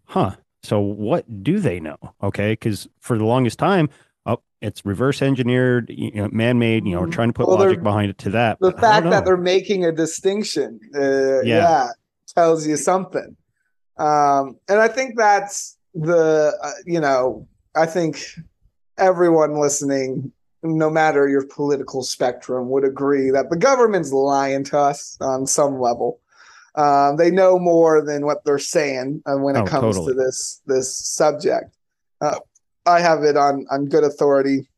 huh. 0.05 0.37
So 0.63 0.79
what 0.81 1.43
do 1.43 1.59
they 1.59 1.81
know? 1.81 1.97
Okay. 2.23 2.55
Cause 2.57 2.87
for 3.01 3.17
the 3.17 3.25
longest 3.25 3.59
time, 3.59 3.89
it's 4.61 4.85
reverse 4.85 5.23
engineered, 5.23 5.91
you 5.91 6.11
know, 6.13 6.29
man 6.33 6.59
made, 6.59 6.85
you 6.87 6.95
know, 6.95 7.01
we're 7.01 7.07
trying 7.11 7.29
to 7.29 7.33
put 7.33 7.49
Well, 7.49 7.59
logic 7.59 7.83
behind 7.83 8.11
it 8.11 8.19
to 8.19 8.31
that. 8.31 8.59
The 8.61 8.73
fact 8.73 9.09
that 9.11 9.25
they're 9.25 9.37
making 9.37 9.85
a 9.85 9.93
distinction, 9.93 10.81
uh, 10.95 11.41
yeah. 11.41 11.43
Yeah. 11.43 11.89
tells 12.35 12.67
you 12.67 12.77
something. 12.77 13.37
Um, 13.97 14.57
and 14.69 14.79
I 14.81 14.89
think 14.89 15.17
that's 15.17 15.77
the, 15.95 16.53
uh, 16.63 16.71
you 16.87 17.01
know, 17.01 17.47
I 17.75 17.87
think 17.87 18.23
everyone 18.99 19.59
listening, 19.59 20.33
no 20.63 20.91
matter 20.91 21.29
your 21.29 21.47
political 21.47 22.03
spectrum, 22.03 22.69
would 22.71 22.85
agree 22.85 23.31
that 23.31 23.51
the 23.51 23.57
government's 23.57 24.13
lying 24.13 24.65
to 24.65 24.79
us 24.79 25.17
on 25.21 25.47
some 25.47 25.81
level. 25.81 26.21
Um, 26.75 27.17
they 27.17 27.31
know 27.31 27.59
more 27.59 28.05
than 28.05 28.25
what 28.27 28.45
they're 28.45 28.59
saying 28.59 29.23
uh, 29.27 29.37
when 29.37 29.57
it 29.57 29.61
Oh, 29.61 29.65
comes 29.67 29.97
totally. 29.97 30.15
to 30.15 30.21
this 30.21 30.61
this 30.67 30.95
subject. 30.95 31.75
Uh, 32.21 32.39
I 32.91 33.01
have 33.01 33.23
it 33.23 33.37
on 33.37 33.67
on 33.71 33.87
good 33.87 34.05
authority. 34.05 34.69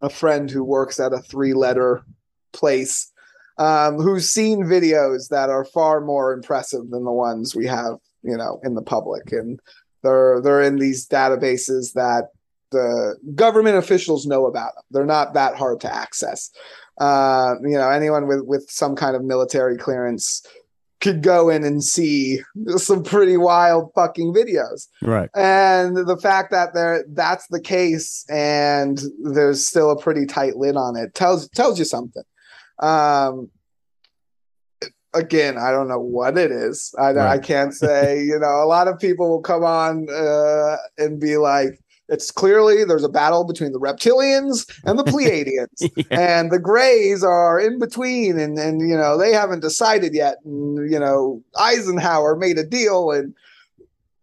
A 0.00 0.10
friend 0.10 0.50
who 0.50 0.62
works 0.62 1.00
at 1.00 1.12
a 1.12 1.18
three 1.18 1.54
letter 1.54 2.04
place 2.52 3.10
um, 3.58 3.98
who's 3.98 4.28
seen 4.28 4.64
videos 4.64 5.28
that 5.28 5.50
are 5.50 5.64
far 5.64 6.00
more 6.00 6.32
impressive 6.32 6.90
than 6.90 7.04
the 7.04 7.12
ones 7.12 7.54
we 7.54 7.66
have, 7.66 7.98
you 8.22 8.36
know, 8.36 8.60
in 8.64 8.74
the 8.74 8.82
public, 8.82 9.32
and 9.32 9.60
they're 10.02 10.40
they're 10.40 10.62
in 10.62 10.76
these 10.76 11.06
databases 11.06 11.92
that 11.92 12.28
the 12.72 13.16
government 13.34 13.76
officials 13.76 14.26
know 14.26 14.46
about. 14.46 14.72
They're 14.90 15.06
not 15.06 15.34
that 15.34 15.56
hard 15.56 15.80
to 15.80 15.94
access. 15.94 16.50
Uh, 16.98 17.54
you 17.62 17.76
know, 17.76 17.90
anyone 17.90 18.26
with 18.26 18.42
with 18.44 18.68
some 18.68 18.96
kind 18.96 19.14
of 19.14 19.24
military 19.24 19.76
clearance 19.76 20.44
could 21.04 21.22
go 21.22 21.50
in 21.50 21.64
and 21.64 21.84
see 21.84 22.40
some 22.76 23.02
pretty 23.04 23.36
wild 23.36 23.92
fucking 23.94 24.32
videos. 24.32 24.88
Right. 25.02 25.28
and 25.34 25.94
the 25.96 26.16
fact 26.16 26.50
that 26.50 26.72
there 26.72 27.04
that's 27.12 27.46
the 27.48 27.60
case 27.60 28.24
and 28.30 28.98
there's 29.22 29.66
still 29.66 29.90
a 29.90 30.00
pretty 30.00 30.24
tight 30.24 30.56
lid 30.56 30.76
on 30.76 30.96
it 30.96 31.14
tells 31.14 31.48
tells 31.50 31.78
you 31.78 31.84
something. 31.84 32.24
Um 32.80 33.50
again 35.12 35.56
i 35.56 35.70
don't 35.70 35.86
know 35.86 36.00
what 36.00 36.36
it 36.36 36.50
is. 36.50 36.92
I, 36.98 37.16
I 37.16 37.38
can't 37.38 37.72
say 37.72 38.24
you 38.24 38.38
know 38.38 38.64
a 38.64 38.66
lot 38.66 38.88
of 38.88 38.98
people 38.98 39.28
will 39.28 39.42
come 39.42 39.62
on 39.62 40.08
uh 40.10 40.76
and 40.98 41.20
be 41.20 41.36
like 41.36 41.78
it's 42.08 42.30
clearly 42.30 42.84
there's 42.84 43.04
a 43.04 43.08
battle 43.08 43.44
between 43.44 43.72
the 43.72 43.80
reptilians 43.80 44.68
and 44.84 44.98
the 44.98 45.04
pleiadians. 45.12 45.90
Yeah. 45.96 46.20
and 46.38 46.50
the 46.52 46.58
grays 46.58 47.24
are 47.24 47.58
in 47.58 47.78
between 47.78 48.38
and 48.38 48.58
and 48.58 48.80
you 48.88 48.96
know 48.96 49.16
they 49.18 49.32
haven't 49.32 49.60
decided 49.60 50.14
yet. 50.14 50.36
And 50.44 50.90
you 50.90 50.98
know 50.98 51.42
eisenhower 51.58 52.36
made 52.36 52.58
a 52.58 52.64
deal 52.64 53.10
and 53.10 53.34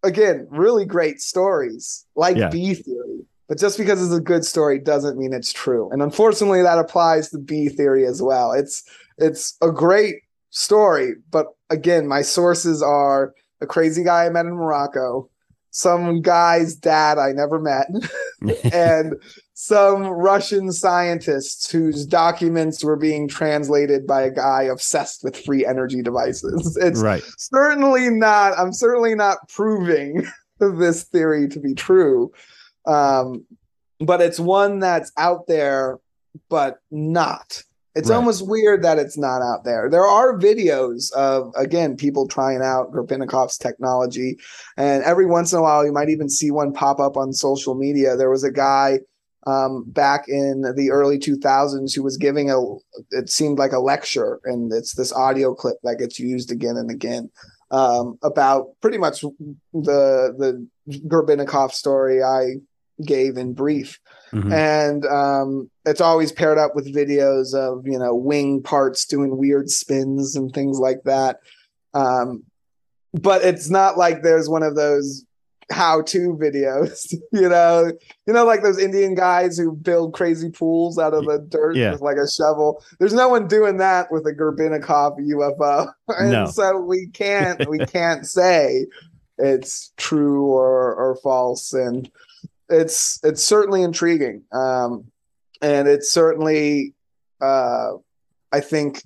again 0.02 0.46
really 0.50 0.84
great 0.84 1.20
stories 1.20 2.04
like 2.16 2.36
Yeah. 2.36 2.48
bee 2.50 2.74
theory. 2.74 3.20
But 3.48 3.58
just 3.58 3.76
because 3.76 4.02
it's 4.02 4.14
a 4.14 4.20
good 4.20 4.44
story 4.46 4.78
doesn't 4.78 5.18
mean 5.18 5.32
it's 5.34 5.52
true. 5.52 5.90
And 5.90 6.00
unfortunately 6.02 6.62
that 6.62 6.78
applies 6.78 7.28
to 7.30 7.38
bee 7.38 7.68
theory 7.68 8.06
as 8.06 8.22
well. 8.22 8.52
It's 8.52 8.82
it's 9.18 9.56
a 9.60 9.70
great 9.70 10.16
story 10.54 11.14
but 11.30 11.46
again 11.70 12.06
my 12.06 12.20
sources 12.20 12.82
are 12.82 13.32
a 13.62 13.66
crazy 13.66 14.04
guy 14.04 14.26
i 14.26 14.28
met 14.28 14.44
in 14.44 14.52
morocco 14.52 15.26
some 15.72 16.20
guy's 16.20 16.76
dad 16.76 17.18
i 17.18 17.32
never 17.32 17.58
met 17.58 17.88
and 18.72 19.14
some 19.54 20.06
Russian 20.06 20.72
scientists 20.72 21.70
whose 21.70 22.04
documents 22.04 22.82
were 22.82 22.96
being 22.96 23.28
translated 23.28 24.08
by 24.08 24.22
a 24.22 24.30
guy 24.30 24.62
obsessed 24.64 25.22
with 25.22 25.36
free 25.36 25.64
energy 25.64 26.02
devices. 26.02 26.76
It's 26.82 27.00
right. 27.00 27.22
certainly 27.38 28.10
not, 28.10 28.58
I'm 28.58 28.72
certainly 28.72 29.14
not 29.14 29.48
proving 29.48 30.26
this 30.58 31.04
theory 31.04 31.46
to 31.48 31.60
be 31.60 31.74
true. 31.74 32.32
Um, 32.86 33.44
but 34.00 34.20
it's 34.20 34.40
one 34.40 34.80
that's 34.80 35.12
out 35.16 35.46
there, 35.46 36.00
but 36.48 36.80
not. 36.90 37.62
It's 37.94 38.08
Right. 38.08 38.16
almost 38.16 38.48
weird 38.48 38.82
that 38.84 38.98
it's 38.98 39.18
not 39.18 39.42
out 39.42 39.64
there. 39.64 39.88
There 39.90 40.06
are 40.06 40.38
videos 40.38 41.12
of, 41.12 41.52
again, 41.56 41.96
people 41.96 42.26
trying 42.26 42.62
out 42.62 42.90
Grebennikov's 42.92 43.58
technology. 43.58 44.38
And 44.76 45.02
every 45.04 45.26
once 45.26 45.52
in 45.52 45.58
a 45.58 45.62
while, 45.62 45.84
you 45.84 45.92
might 45.92 46.08
even 46.08 46.28
see 46.30 46.50
one 46.50 46.72
pop 46.72 47.00
up 47.00 47.16
on 47.16 47.32
social 47.32 47.74
media. 47.74 48.16
There 48.16 48.30
was 48.30 48.44
a 48.44 48.50
guy 48.50 49.00
um, 49.46 49.84
back 49.88 50.24
in 50.28 50.62
the 50.76 50.90
early 50.90 51.18
2000s 51.18 51.94
who 51.94 52.02
was 52.02 52.16
giving 52.16 52.50
a, 52.50 52.58
it 53.10 53.28
seemed 53.28 53.58
like 53.58 53.72
a 53.72 53.80
lecture, 53.80 54.40
and 54.44 54.72
it's 54.72 54.94
this 54.94 55.12
audio 55.12 55.54
clip 55.54 55.76
that 55.82 55.98
gets 55.98 56.18
used 56.18 56.50
again 56.52 56.76
and 56.76 56.90
again 56.90 57.28
um, 57.72 58.18
about 58.22 58.68
pretty 58.80 58.98
much 58.98 59.22
the 59.22 60.34
the 60.38 60.66
Grebennikov 60.88 61.72
story 61.72 62.22
I 62.22 62.56
gave 63.04 63.36
in 63.36 63.52
brief 63.52 63.98
Mhm. 64.32 64.52
and 64.52 65.04
um, 65.06 65.70
it's 65.84 66.00
always 66.00 66.32
paired 66.32 66.56
up 66.58 66.74
with 66.74 66.94
videos 66.94 67.54
of 67.54 67.86
you 67.86 67.98
know 67.98 68.14
wing 68.14 68.62
parts 68.62 69.04
doing 69.04 69.36
weird 69.36 69.68
spins 69.68 70.34
and 70.36 70.52
things 70.54 70.78
like 70.78 71.02
that 71.04 71.38
um, 71.94 72.42
but 73.12 73.42
it's 73.44 73.68
not 73.68 73.98
like 73.98 74.22
there's 74.22 74.48
one 74.48 74.62
of 74.62 74.74
those 74.74 75.24
how-to 75.70 76.34
videos 76.40 77.12
you 77.32 77.48
know 77.48 77.90
you 78.26 78.32
know 78.32 78.44
like 78.44 78.62
those 78.62 78.78
indian 78.78 79.14
guys 79.14 79.56
who 79.56 79.72
build 79.72 80.12
crazy 80.12 80.50
pools 80.50 80.98
out 80.98 81.14
of 81.14 81.24
the 81.24 81.38
dirt 81.48 81.76
Yeah. 81.76 81.92
with 81.92 82.00
like 82.02 82.16
a 82.16 82.28
shovel 82.28 82.82
there's 82.98 83.14
no 83.14 83.28
one 83.28 83.46
doing 83.48 83.76
that 83.78 84.10
with 84.10 84.26
a 84.26 84.32
Grebennikov 84.32 85.18
ufo 85.18 85.88
and 86.08 86.32
No. 86.32 86.46
so 86.46 86.78
we 86.78 87.06
can't 87.08 87.66
we 87.68 87.78
can't 87.78 88.26
say 88.26 88.86
it's 89.38 89.92
true 89.96 90.46
or 90.46 90.94
or 90.94 91.16
false 91.22 91.72
and 91.72 92.10
it's 92.72 93.20
it's 93.22 93.42
certainly 93.44 93.82
intriguing 93.82 94.42
um 94.52 95.04
and 95.60 95.86
it's 95.86 96.10
certainly 96.10 96.94
uh 97.40 97.90
i 98.52 98.60
think 98.60 99.02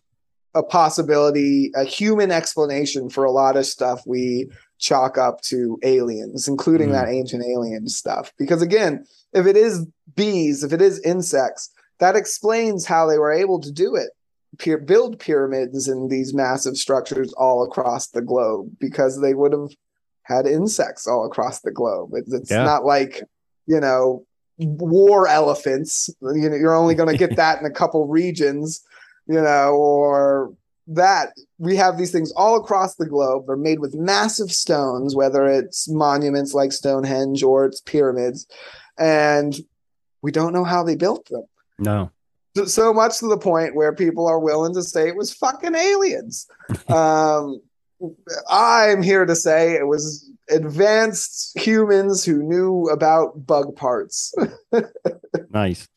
a 0.54 0.62
possibility 0.62 1.70
a 1.74 1.84
human 1.84 2.30
explanation 2.30 3.10
for 3.10 3.24
a 3.24 3.30
lot 3.32 3.56
of 3.56 3.66
stuff 3.66 4.00
we 4.06 4.48
chalk 4.78 5.18
up 5.18 5.40
to 5.42 5.78
aliens 5.82 6.48
including 6.48 6.88
Mhm. 6.90 6.92
that 6.92 7.08
ancient 7.08 7.44
alien 7.44 7.88
stuff 7.88 8.32
because 8.38 8.62
again 8.62 9.04
if 9.32 9.46
it 9.46 9.56
is 9.56 9.86
bees 10.14 10.62
if 10.62 10.72
it 10.72 10.80
is 10.80 11.00
insects 11.00 11.70
that 11.98 12.16
explains 12.16 12.86
how 12.86 13.06
they 13.06 13.18
were 13.18 13.32
able 13.32 13.60
to 13.60 13.72
do 13.72 13.94
it 13.96 14.10
build 14.86 15.18
pyramids 15.18 15.86
and 15.88 16.10
these 16.10 16.32
massive 16.32 16.76
structures 16.78 17.30
all 17.34 17.62
across 17.62 18.08
the 18.08 18.22
globe 18.22 18.70
because 18.80 19.20
they 19.20 19.34
would 19.34 19.52
have 19.52 19.68
had 20.22 20.46
insects 20.46 21.06
all 21.06 21.26
across 21.26 21.60
the 21.60 21.70
globe 21.70 22.10
it's, 22.14 22.32
it's 22.32 22.50
Yeah. 22.50 22.64
not 22.64 22.84
like 22.84 23.22
you 23.66 23.80
know 23.80 24.24
war 24.58 25.28
elephants 25.28 26.08
you 26.22 26.48
know 26.48 26.56
you're 26.56 26.74
only 26.74 26.94
going 26.94 27.08
to 27.10 27.18
get 27.18 27.36
that 27.42 27.60
in 27.60 27.66
a 27.66 27.70
couple 27.70 28.06
regions 28.08 28.82
you 29.26 29.40
know 29.40 29.74
or 29.74 30.52
that 30.88 31.30
we 31.58 31.74
have 31.76 31.98
these 31.98 32.12
things 32.12 32.32
all 32.36 32.56
across 32.56 32.94
the 32.94 33.06
globe 33.06 33.44
they're 33.46 33.56
made 33.56 33.80
with 33.80 33.94
massive 33.94 34.50
stones 34.52 35.14
whether 35.16 35.46
it's 35.46 35.88
monuments 35.90 36.54
like 36.54 36.72
stonehenge 36.72 37.42
or 37.42 37.64
it's 37.66 37.80
pyramids 37.80 38.46
and 38.98 39.56
we 40.22 40.30
don't 40.30 40.52
know 40.52 40.64
how 40.64 40.82
they 40.82 40.96
built 40.96 41.26
them 41.28 41.44
No. 41.78 42.10
so- 42.56 42.64
so 42.64 42.94
much 42.94 43.18
to 43.18 43.26
the 43.28 43.36
point 43.36 43.74
where 43.74 43.92
people 43.94 44.26
are 44.26 44.38
willing 44.40 44.72
to 44.74 44.82
say 44.82 45.08
it 45.08 45.16
was 45.16 45.34
fucking 45.34 45.74
aliens. 45.74 46.46
um, 46.88 47.60
I'm 48.48 49.02
here 49.02 49.26
to 49.26 49.36
say 49.36 49.74
it 49.74 49.86
was 49.86 50.30
advanced 50.50 51.58
humans 51.58 52.24
who 52.24 52.42
knew 52.42 52.84
about 52.84 53.46
bug 53.46 53.76
parts. 53.76 54.34
Nice. 55.50 55.88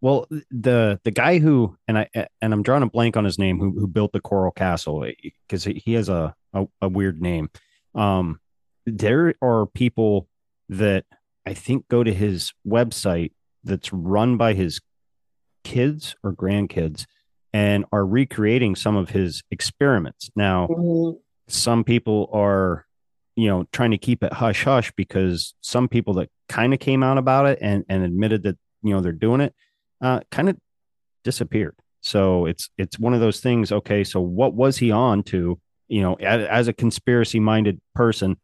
Well, 0.00 0.26
the 0.50 1.00
the 1.02 1.10
guy 1.10 1.38
who 1.38 1.76
and 1.88 1.98
I 1.98 2.08
and 2.40 2.52
I'm 2.52 2.62
drawing 2.62 2.84
a 2.84 2.88
blank 2.88 3.16
on 3.16 3.24
his 3.24 3.38
name 3.38 3.58
who 3.58 3.72
who 3.72 3.88
built 3.88 4.12
the 4.12 4.20
Coral 4.20 4.52
Castle 4.52 5.04
because 5.48 5.64
he 5.64 5.94
has 5.94 6.08
a, 6.08 6.34
a 6.52 6.66
a 6.80 6.88
weird 6.88 7.20
name. 7.20 7.50
Um, 7.96 8.38
there 8.86 9.34
are 9.42 9.66
people 9.66 10.28
that 10.68 11.04
I 11.46 11.54
think 11.54 11.88
go 11.88 12.04
to 12.04 12.14
his 12.14 12.52
website 12.66 13.32
that's 13.64 13.92
run 13.92 14.36
by 14.36 14.54
his 14.54 14.80
kids 15.64 16.14
or 16.22 16.32
grandkids 16.32 17.06
and 17.52 17.84
are 17.90 18.06
recreating 18.06 18.76
some 18.76 18.96
of 18.96 19.10
his 19.10 19.42
experiments. 19.50 20.30
Now, 20.36 21.16
some 21.48 21.82
people 21.82 22.30
are 22.32 22.86
you 23.38 23.46
know 23.46 23.64
trying 23.70 23.92
to 23.92 23.98
keep 23.98 24.24
it 24.24 24.32
hush 24.32 24.64
hush 24.64 24.90
because 24.96 25.54
some 25.60 25.88
people 25.88 26.14
that 26.14 26.28
kind 26.48 26.74
of 26.74 26.80
came 26.80 27.04
out 27.04 27.18
about 27.18 27.46
it 27.46 27.58
and 27.62 27.84
and 27.88 28.02
admitted 28.02 28.42
that 28.42 28.58
you 28.82 28.92
know 28.92 29.00
they're 29.00 29.12
doing 29.12 29.40
it 29.40 29.54
uh 30.00 30.20
kind 30.30 30.48
of 30.48 30.56
disappeared. 31.22 31.76
So 32.00 32.46
it's 32.46 32.68
it's 32.78 32.98
one 32.98 33.14
of 33.14 33.20
those 33.20 33.40
things 33.40 33.70
okay 33.70 34.02
so 34.02 34.20
what 34.20 34.54
was 34.54 34.78
he 34.78 34.90
on 34.90 35.22
to 35.24 35.60
you 35.88 36.00
know 36.00 36.14
as, 36.14 36.46
as 36.48 36.68
a 36.68 36.72
conspiracy 36.72 37.38
minded 37.38 37.80
person 37.94 38.36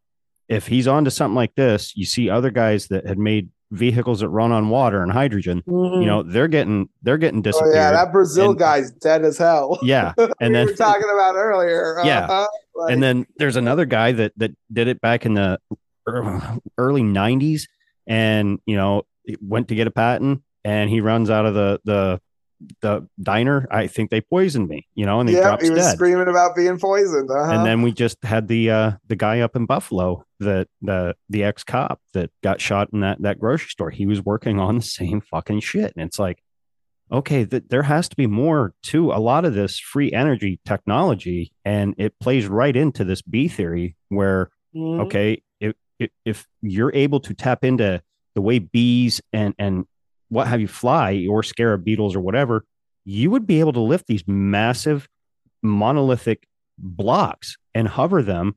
if 0.49 0.67
he's 0.67 0.87
on 0.87 1.05
to 1.05 1.11
something 1.11 1.37
like 1.37 1.55
this 1.55 1.97
you 1.97 2.05
see 2.05 2.29
other 2.29 2.51
guys 2.51 2.89
that 2.89 3.07
had 3.07 3.19
made 3.19 3.49
vehicles 3.75 4.21
that 4.21 4.29
run 4.29 4.53
on 4.53 4.69
water 4.69 5.03
and 5.03 5.11
hydrogen, 5.13 5.63
Mhm. 5.69 6.01
you 6.01 6.07
know, 6.07 6.23
they're 6.23 6.49
getting 6.49 6.89
they're 7.03 7.19
getting 7.19 7.41
oh 7.41 7.43
disappeared. 7.43 7.75
yeah, 7.75 7.91
that 7.93 8.13
Brazil 8.13 8.51
And- 8.51 8.59
guy's 8.59 8.91
dead 8.93 9.25
as 9.25 9.37
hell. 9.39 9.79
Yeah, 9.83 10.13
and 10.19 10.29
we 10.41 10.49
then 10.55 10.67
were 10.67 10.73
talking 10.75 11.09
about 11.13 11.35
earlier. 11.37 11.99
Yeah. 12.05 12.27
uh, 12.27 12.47
like- 12.75 12.93
and 12.93 13.03
then 13.03 13.27
there's 13.37 13.57
another 13.57 13.85
guy 13.85 14.13
that 14.13 14.33
that 14.37 14.53
did 14.73 14.89
it 14.89 15.01
back 15.01 15.27
in 15.27 15.35
the 15.35 15.59
early 16.79 17.03
90s 17.03 17.67
and 18.07 18.59
you 18.67 18.77
know 18.77 19.03
went 19.41 19.69
to 19.69 19.75
get 19.75 19.87
a 19.87 19.91
patent 19.91 20.43
and 20.65 20.91
he 20.91 21.01
runs 21.01 21.31
out 21.31 21.47
of 21.47 21.55
the 21.55 21.81
the 21.85 22.21
the 22.81 23.07
diner 23.23 23.67
i 23.71 23.87
think 23.87 24.11
they 24.11 24.21
poisoned 24.21 24.69
me 24.69 24.87
you 24.95 25.05
know 25.05 25.21
and 25.21 25.29
he 25.29 25.35
yeah, 25.35 25.43
drops 25.43 25.65
he 25.65 25.71
was 25.71 25.81
dead 25.85 25.95
screaming 25.97 26.29
about 26.29 26.55
being 26.57 26.79
poisoned. 26.79 27.31
Uh-huh. 27.31 27.51
and 27.53 27.67
then 27.67 27.83
we 27.83 27.93
just 27.93 28.17
had 28.25 28.49
the 28.49 28.71
uh 28.71 28.93
the 29.09 29.17
guy 29.17 29.41
up 29.41 29.55
in 29.57 29.67
buffalo 29.67 30.25
that 30.41 30.69
the 30.81 31.15
the 31.29 31.45
ex-cop 31.45 32.01
that 32.13 32.31
got 32.43 32.61
shot 32.61 32.89
in 32.93 33.01
that 33.01 33.21
that 33.21 33.39
grocery 33.39 33.69
store 33.69 33.91
he 33.91 34.07
was 34.07 34.25
working 34.25 34.59
on 34.59 34.77
the 34.77 34.83
same 34.83 35.21
fucking 35.21 35.61
shit 35.61 35.93
and 35.97 36.07
it's 36.07 36.19
like 36.19 36.43
okay 37.13 37.45
th- 37.45 37.65
there 37.69 37.83
has 37.83 38.09
to 38.09 38.17
be 38.17 38.27
more 38.27 38.73
to 38.83 39.13
a 39.13 39.21
lot 39.21 39.45
of 39.45 39.53
this 39.55 39.79
free 39.79 40.11
energy 40.13 40.59
technology 40.65 41.53
and 41.65 41.95
it 41.99 42.19
plays 42.19 42.47
right 42.47 42.77
into 42.77 43.05
this 43.05 43.21
bee 43.23 43.49
theory 43.49 43.97
where 44.09 44.51
Mhm. 44.75 45.01
okay 45.03 45.43
if, 45.61 45.75
if 45.99 46.11
if 46.25 46.47
you're 46.63 46.93
able 46.95 47.21
to 47.21 47.35
tap 47.35 47.63
into 47.65 48.03
the 48.35 48.41
way 48.41 48.59
bees 48.59 49.21
and 49.33 49.55
and 49.59 49.85
what 50.29 50.47
have 50.47 50.61
you 50.61 50.69
fly 50.69 51.27
or 51.29 51.43
scarab 51.43 51.85
beetles 51.85 52.17
or 52.17 52.21
whatever 52.21 52.65
you 53.05 53.31
would 53.31 53.47
be 53.47 53.61
able 53.61 53.73
to 53.73 53.81
lift 53.81 54.07
these 54.07 54.27
massive 54.27 55.09
monolithic 55.63 56.47
blocks 56.79 57.57
and 57.75 57.89
hover 57.89 58.23
them 58.23 58.57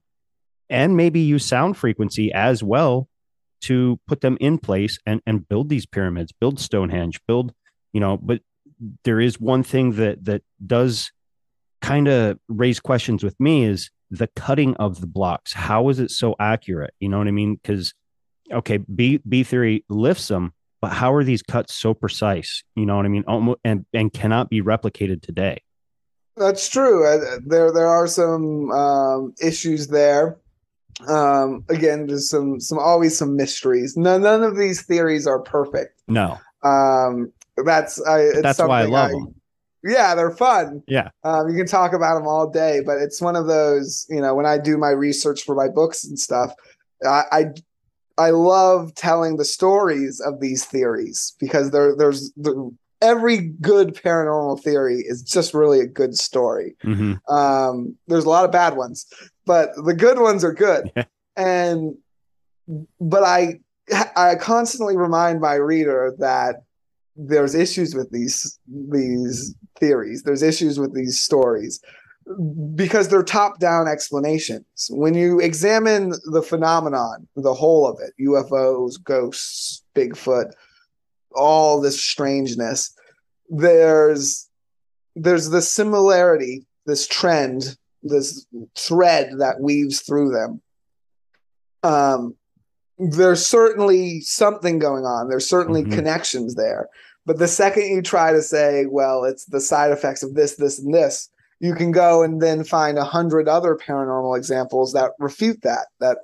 and 0.69 0.97
maybe 0.97 1.19
use 1.19 1.45
sound 1.45 1.77
frequency 1.77 2.31
as 2.33 2.63
well 2.63 3.07
to 3.61 3.99
put 4.07 4.21
them 4.21 4.37
in 4.39 4.57
place 4.57 4.99
and 5.05 5.21
and 5.25 5.47
build 5.47 5.69
these 5.69 5.85
pyramids 5.85 6.31
build 6.31 6.59
stonehenge 6.59 7.19
build 7.27 7.53
you 7.93 7.99
know 7.99 8.17
but 8.17 8.41
there 9.03 9.19
is 9.19 9.39
one 9.39 9.63
thing 9.63 9.93
that 9.93 10.23
that 10.25 10.43
does 10.65 11.11
kind 11.81 12.07
of 12.07 12.39
raise 12.47 12.79
questions 12.79 13.23
with 13.23 13.39
me 13.39 13.63
is 13.63 13.89
the 14.09 14.27
cutting 14.27 14.75
of 14.77 15.01
the 15.01 15.07
blocks. 15.07 15.53
How 15.53 15.89
is 15.89 15.99
it 15.99 16.11
so 16.11 16.35
accurate? 16.39 16.93
You 16.99 17.09
know 17.09 17.17
what 17.17 17.27
i 17.27 17.31
mean? 17.31 17.55
Because 17.55 17.93
okay 18.51 18.77
bee 18.77 19.17
bee 19.27 19.43
theory 19.43 19.83
lifts 19.89 20.29
them 20.29 20.53
but 20.81 20.91
how 20.93 21.13
are 21.13 21.23
these 21.23 21.41
cuts 21.41 21.73
so 21.75 21.93
precise 21.93 22.63
you 22.75 22.85
know 22.85 22.95
what 22.95 23.05
i 23.05 23.09
mean 23.09 23.23
Almost, 23.27 23.59
and 23.63 23.85
and 23.93 24.11
cannot 24.13 24.49
be 24.49 24.61
replicated 24.61 25.21
today 25.21 25.61
That's 26.37 26.69
true. 26.69 27.05
Uh, 27.07 27.39
There 27.45 27.71
there 27.71 27.87
are 27.87 28.05
some 28.07 28.69
um, 28.71 29.33
issues 29.41 29.87
there. 29.87 30.37
Um, 31.07 31.63
again, 31.69 32.07
there's 32.07 32.29
some 32.29 32.59
some 32.59 32.77
always 32.79 33.17
some 33.17 33.35
mysteries. 33.35 33.97
None 33.97 34.21
none 34.21 34.43
of 34.43 34.55
these 34.57 34.81
theories 34.83 35.25
are 35.27 35.39
perfect. 35.39 36.01
no 36.07 36.37
Um, 36.63 37.31
that's 37.65 37.99
I. 38.05 38.19
It's 38.21 38.41
that's 38.43 38.59
why 38.59 38.81
i 38.81 38.85
love 38.85 39.11
them 39.11 39.33
Yeah, 39.83 40.13
they're 40.15 40.31
fun. 40.31 40.83
yeah 40.87 41.09
Um, 41.23 41.49
you 41.49 41.55
can 41.57 41.65
talk 41.67 41.93
about 41.93 42.15
them 42.17 42.27
all 42.27 42.47
day, 42.49 42.81
but 42.85 42.97
it's 43.01 43.19
one 43.21 43.35
of 43.35 43.47
those. 43.47 44.05
You 44.09 44.21
know, 44.21 44.35
when 44.35 44.45
I 44.45 44.57
do 44.59 44.77
my 44.77 44.89
research 44.89 45.43
for 45.43 45.55
my 45.55 45.67
books 45.67 46.03
and 46.05 46.19
stuff, 46.19 46.53
I 47.03 47.23
I, 47.31 47.45
I 48.17 48.31
love 48.31 48.95
telling 48.95 49.37
the 49.37 49.45
stories 49.45 50.19
of 50.19 50.39
these 50.39 50.65
theories 50.65 51.35
because 51.39 51.71
there 51.71 51.95
there's 51.95 52.31
the, 52.33 52.75
every 53.01 53.37
good 53.61 53.95
paranormal 53.95 54.61
theory 54.63 55.03
is 55.05 55.21
just 55.21 55.53
really 55.53 55.79
a 55.79 55.87
good 55.87 56.17
story. 56.17 56.75
hmm 56.81 57.13
Um, 57.29 57.95
there's 58.07 58.25
a 58.25 58.29
lot 58.29 58.45
of 58.45 58.51
bad 58.51 58.75
ones, 58.75 59.05
but 59.45 59.69
the 59.85 59.93
good 59.93 60.19
ones 60.19 60.43
are 60.43 60.53
good. 60.53 60.91
Yeah. 60.95 61.05
And 61.35 61.95
but 62.99 63.23
I 63.23 63.59
I 64.15 64.35
constantly 64.35 64.97
remind 64.97 65.39
my 65.39 65.55
reader 65.55 66.13
that 66.19 66.63
there's 67.15 67.55
issues 67.55 67.95
with 67.95 68.11
these 68.11 68.59
these 68.67 69.55
theories. 69.79 70.23
There's 70.23 70.43
issues 70.43 70.79
with 70.79 70.93
these 70.93 71.19
stories 71.19 71.79
because 72.75 73.07
they're 73.07 73.23
top-down 73.23 73.87
explanations. 73.87 74.65
When 74.89 75.13
you 75.13 75.39
examine 75.39 76.13
the 76.25 76.41
phenomenon, 76.41 77.27
the 77.35 77.53
whole 77.53 77.87
of 77.87 77.99
it, 78.01 78.13
UFOs, 78.21 79.01
ghosts, 79.01 79.83
Bigfoot, 79.95 80.51
all 81.35 81.79
this 81.79 82.01
strangeness, 82.01 82.93
there's 83.49 84.49
there's 85.15 85.49
this 85.49 85.71
similarity, 85.71 86.67
this 86.85 87.07
trend, 87.07 87.75
this 88.03 88.45
thread 88.75 89.31
that 89.39 89.59
weaves 89.59 90.01
through 90.01 90.31
them. 90.31 90.61
Um, 91.81 92.35
there's 92.99 93.45
certainly 93.45 94.21
something 94.21 94.77
going 94.79 95.05
on. 95.05 95.27
There's 95.29 95.49
certainly 95.49 95.83
Mhm. 95.83 95.93
connections 95.93 96.55
there. 96.55 96.89
But 97.25 97.39
the 97.39 97.47
second 97.47 97.87
you 97.87 98.01
try 98.01 98.31
to 98.31 98.41
say, 98.41 98.85
well, 98.85 99.23
it's 99.23 99.45
the 99.45 99.59
side 99.61 99.91
effects 99.91 100.21
of 100.23 100.35
this, 100.35 100.55
this, 100.55 100.77
and 100.79 100.93
this, 100.93 101.29
you 101.59 101.73
can 101.73 101.91
go 101.91 102.23
and 102.23 102.41
then 102.41 102.63
find 102.63 102.97
a 102.97 103.03
hundred 103.03 103.47
other 103.47 103.75
paranormal 103.75 104.37
examples 104.37 104.93
that 104.93 105.11
refute 105.19 105.61
that. 105.63 105.87
That 105.99 106.19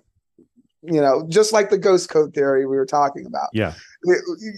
you 0.84 1.00
know, 1.00 1.26
just 1.30 1.54
like 1.54 1.70
the 1.70 1.78
ghost 1.78 2.10
code 2.10 2.34
theory 2.34 2.66
we 2.66 2.76
were 2.76 2.86
talking 2.86 3.26
about 3.26 3.50
yeah 3.54 3.74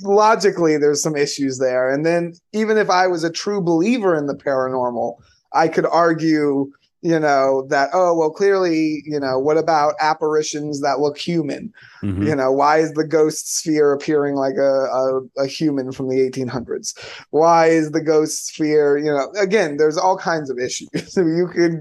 logically 0.03 0.77
there's 0.77 1.01
some 1.01 1.15
issues 1.15 1.59
there 1.59 1.91
and 1.91 2.05
then 2.05 2.33
even 2.51 2.77
if 2.77 2.89
i 2.89 3.05
was 3.05 3.23
a 3.23 3.31
true 3.31 3.61
believer 3.61 4.15
in 4.17 4.25
the 4.25 4.33
paranormal 4.33 5.17
i 5.53 5.67
could 5.67 5.85
argue 5.85 6.71
you 7.05 7.19
know 7.19 7.67
that 7.69 7.89
oh 7.93 8.15
well 8.15 8.31
clearly 8.31 9.03
you 9.05 9.19
know 9.19 9.37
what 9.37 9.57
about 9.57 9.93
apparitions 9.99 10.81
that 10.81 10.99
look 10.99 11.17
human? 11.17 11.71
Mhm. 12.03 12.25
you 12.27 12.35
know 12.35 12.51
why 12.51 12.79
is 12.79 12.91
the 12.93 13.07
ghost 13.07 13.55
sphere 13.57 13.93
appearing 13.93 14.35
like 14.35 14.55
a, 14.55 14.73
a, 15.01 15.21
a 15.43 15.47
human 15.47 15.91
from 15.91 16.09
the 16.09 16.17
1800s 16.27 16.97
why 17.29 17.67
is 17.67 17.91
the 17.91 18.01
ghost 18.01 18.47
sphere 18.47 18.97
you 18.97 19.11
know 19.15 19.31
again 19.39 19.77
there's 19.77 19.97
all 19.97 20.17
kinds 20.17 20.49
of 20.49 20.57
issues. 20.57 20.89
You 21.15 21.47
could 21.55 21.77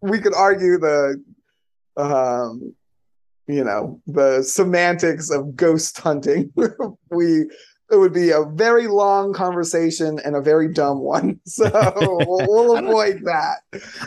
we 0.00 0.18
could 0.20 0.34
argue 0.34 0.78
the 0.78 1.22
um 1.96 2.74
you 3.46 3.62
know 3.62 4.00
the 4.06 4.42
semantics 4.42 5.30
of 5.30 5.54
ghost 5.54 5.98
hunting. 5.98 6.52
We 7.10 7.48
it 7.90 7.96
would 7.96 8.12
be 8.12 8.30
a 8.30 8.42
very 8.44 8.86
long 8.88 9.32
conversation 9.32 10.18
and 10.24 10.34
a 10.36 10.40
very 10.40 10.68
dumb 10.72 10.98
one 11.00 11.40
so 11.46 11.70
we'll, 11.96 12.46
we'll 12.48 12.78
avoid 12.78 13.20
that 13.24 13.58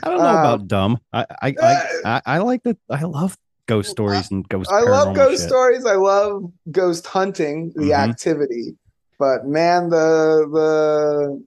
i 0.03 0.09
don't 0.09 0.21
know 0.21 0.29
Um, 0.29 0.39
about 0.39 0.67
dumb 0.67 0.99
I 1.13 1.25
I, 1.41 1.55
I 1.61 1.75
I 2.05 2.21
I 2.25 2.37
like 2.39 2.63
that 2.63 2.77
i 2.89 3.03
love 3.03 3.37
ghost 3.67 3.91
stories 3.91 4.31
and 4.31 4.47
ghost 4.49 4.71
I 4.71 4.81
love 4.81 5.15
ghost 5.15 5.41
shit. 5.41 5.49
stories. 5.49 5.85
I 5.85 5.93
love 5.93 6.51
ghost 6.71 7.05
hunting, 7.05 7.71
the 7.75 7.91
Mhm. 7.91 8.09
activity. 8.09 8.75
But 9.19 9.45
man, 9.45 9.89
the 9.89 10.47
the 10.51 11.43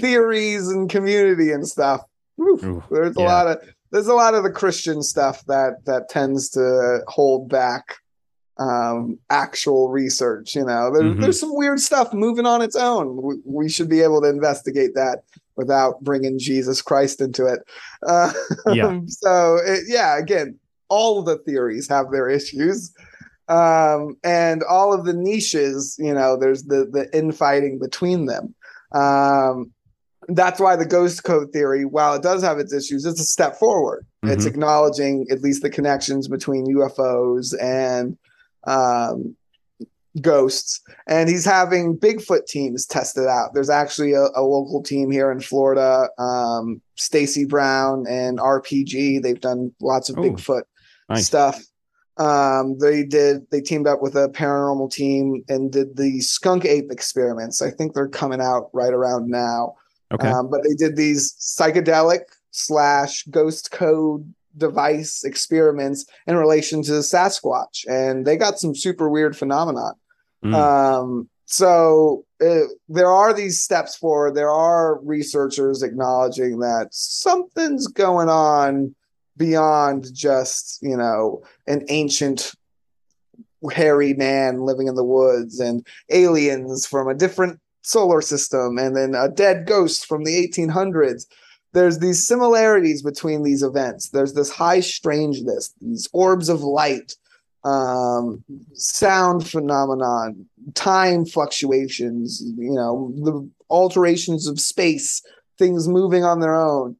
theories 0.00 0.68
and 0.68 0.88
community 0.88 1.50
and 1.50 1.66
stuff. 1.66 2.02
Ooh, 2.40 2.84
there's 2.90 3.16
a 3.16 3.20
yeah. 3.20 3.26
lot 3.26 3.46
of 3.48 3.56
there's 3.90 4.06
a 4.06 4.14
lot 4.14 4.34
of 4.34 4.44
the 4.44 4.50
Christian 4.50 5.02
stuff 5.02 5.44
that 5.46 5.84
that 5.86 6.08
tends 6.08 6.50
to 6.50 7.00
hold 7.08 7.48
back 7.48 7.96
um 8.58 9.18
actual 9.28 9.88
research 9.90 10.54
you 10.54 10.64
know 10.64 10.90
there, 10.90 11.02
Mhm. 11.02 11.20
there's 11.20 11.38
some 11.38 11.54
weird 11.54 11.78
stuff 11.78 12.12
moving 12.14 12.46
on 12.46 12.62
its 12.62 12.74
own 12.76 13.20
we, 13.22 13.34
we 13.44 13.68
should 13.68 13.88
be 13.88 14.00
able 14.00 14.20
to 14.22 14.28
investigate 14.28 14.94
that 14.94 15.24
without 15.56 16.02
bringing 16.02 16.38
jesus 16.38 16.80
christ 16.80 17.20
into 17.20 17.44
it 17.46 17.60
uh, 18.06 18.32
Yeah. 18.72 19.00
so 19.08 19.56
it, 19.64 19.84
yeah 19.86 20.16
again 20.18 20.58
all 20.88 21.18
of 21.18 21.26
the 21.26 21.36
theories 21.38 21.86
have 21.88 22.10
their 22.10 22.30
issues 22.30 22.92
um 23.48 24.16
and 24.24 24.62
all 24.62 24.92
of 24.94 25.04
the 25.04 25.12
niches 25.12 25.94
you 25.98 26.14
know 26.14 26.36
there's 26.36 26.64
the 26.64 26.86
the 26.90 27.08
infighting 27.16 27.78
between 27.78 28.24
them 28.26 28.54
um 28.92 29.70
that's 30.28 30.58
why 30.58 30.74
the 30.76 30.86
ghost 30.86 31.22
code 31.24 31.52
theory 31.52 31.84
while 31.84 32.14
it 32.14 32.22
does 32.22 32.42
have 32.42 32.58
its 32.58 32.72
issues 32.72 33.04
it's 33.04 33.20
a 33.20 33.24
step 33.24 33.56
forward 33.56 34.06
it's 34.22 34.44
Mhm. 34.44 34.48
acknowledging 34.48 35.26
at 35.30 35.42
least 35.42 35.62
the 35.62 35.70
connections 35.70 36.26
between 36.26 36.66
ufos 36.74 37.54
and 37.62 38.16
um 38.66 39.36
ghosts. 40.22 40.80
And 41.06 41.28
he's 41.28 41.44
having 41.44 41.98
bigfoot 41.98 42.46
teams 42.46 42.86
tested 42.86 43.26
out. 43.26 43.50
There's 43.52 43.68
actually 43.68 44.12
a, 44.14 44.28
a 44.34 44.40
local 44.42 44.82
team 44.82 45.10
here 45.10 45.30
in 45.30 45.40
florida 45.40 46.08
um 46.18 46.80
stacy 46.94 47.44
brown 47.44 48.06
and 48.08 48.38
rpg 48.38 49.20
they've 49.22 49.40
done 49.40 49.72
lots 49.80 50.08
of 50.08 50.18
Oh, 50.18 50.22
bigfoot 50.22 50.62
nice. 51.10 51.26
stuff. 51.26 51.62
Um 52.16 52.78
they 52.78 53.04
did 53.04 53.42
they 53.50 53.60
teamed 53.60 53.86
up 53.86 54.00
with 54.00 54.16
a 54.16 54.28
paranormal 54.28 54.90
team 54.90 55.44
and 55.50 55.70
did 55.70 55.96
the 55.98 56.20
skunk 56.20 56.64
ape 56.64 56.90
experiments. 56.90 57.60
I 57.60 57.70
think 57.70 57.92
they're 57.92 58.08
coming 58.08 58.40
out 58.40 58.70
right 58.72 58.94
around 58.94 59.28
now. 59.28 59.74
Okay. 60.14 60.28
Um, 60.28 60.48
but 60.50 60.62
they 60.62 60.74
did 60.74 60.96
these 60.96 61.34
psychedelic 61.34 62.20
slash 62.52 63.24
ghost 63.24 63.70
code 63.70 64.32
device 64.56 65.24
experiments 65.24 66.06
in 66.26 66.36
relation 66.36 66.82
to 66.82 66.92
the 66.92 67.00
Sasquatch, 67.00 67.86
and 67.88 68.26
they 68.26 68.36
got 68.36 68.58
some 68.58 68.74
super 68.74 69.08
weird 69.08 69.36
phenomenon. 69.36 69.94
Mm. 70.44 70.54
Um, 70.54 71.28
so 71.46 72.24
uh, 72.40 72.66
there 72.88 73.10
are 73.10 73.32
these 73.32 73.62
steps 73.62 73.96
forward. 73.96 74.34
There 74.34 74.50
are 74.50 75.00
researchers 75.02 75.82
acknowledging 75.82 76.58
that 76.60 76.88
something's 76.90 77.86
going 77.86 78.28
on 78.28 78.94
beyond 79.36 80.06
just 80.14 80.78
you 80.82 80.96
know 80.96 81.42
an 81.66 81.84
ancient 81.88 82.52
hairy 83.72 84.14
man 84.14 84.60
living 84.62 84.86
in 84.86 84.94
the 84.94 85.04
woods 85.04 85.60
and 85.60 85.86
aliens 86.10 86.86
from 86.86 87.08
a 87.08 87.14
different 87.14 87.60
solar 87.82 88.20
system 88.20 88.78
and 88.78 88.96
then 88.96 89.14
a 89.14 89.28
dead 89.28 89.66
ghost 89.66 90.06
from 90.06 90.24
the 90.24 90.48
1800s 90.48 91.26
there's 91.72 91.98
these 91.98 92.26
similarities 92.26 93.02
between 93.02 93.42
these 93.42 93.62
events 93.62 94.10
there's 94.10 94.34
this 94.34 94.50
high 94.50 94.80
strangeness 94.80 95.74
these 95.80 96.08
orbs 96.12 96.48
of 96.48 96.62
light 96.62 97.14
um, 97.64 98.44
sound 98.74 99.48
phenomenon 99.48 100.46
time 100.74 101.24
fluctuations 101.24 102.42
you 102.56 102.72
know 102.72 103.12
the 103.16 103.48
alterations 103.70 104.46
of 104.46 104.60
space 104.60 105.22
things 105.58 105.88
moving 105.88 106.24
on 106.24 106.40
their 106.40 106.54
own 106.54 106.96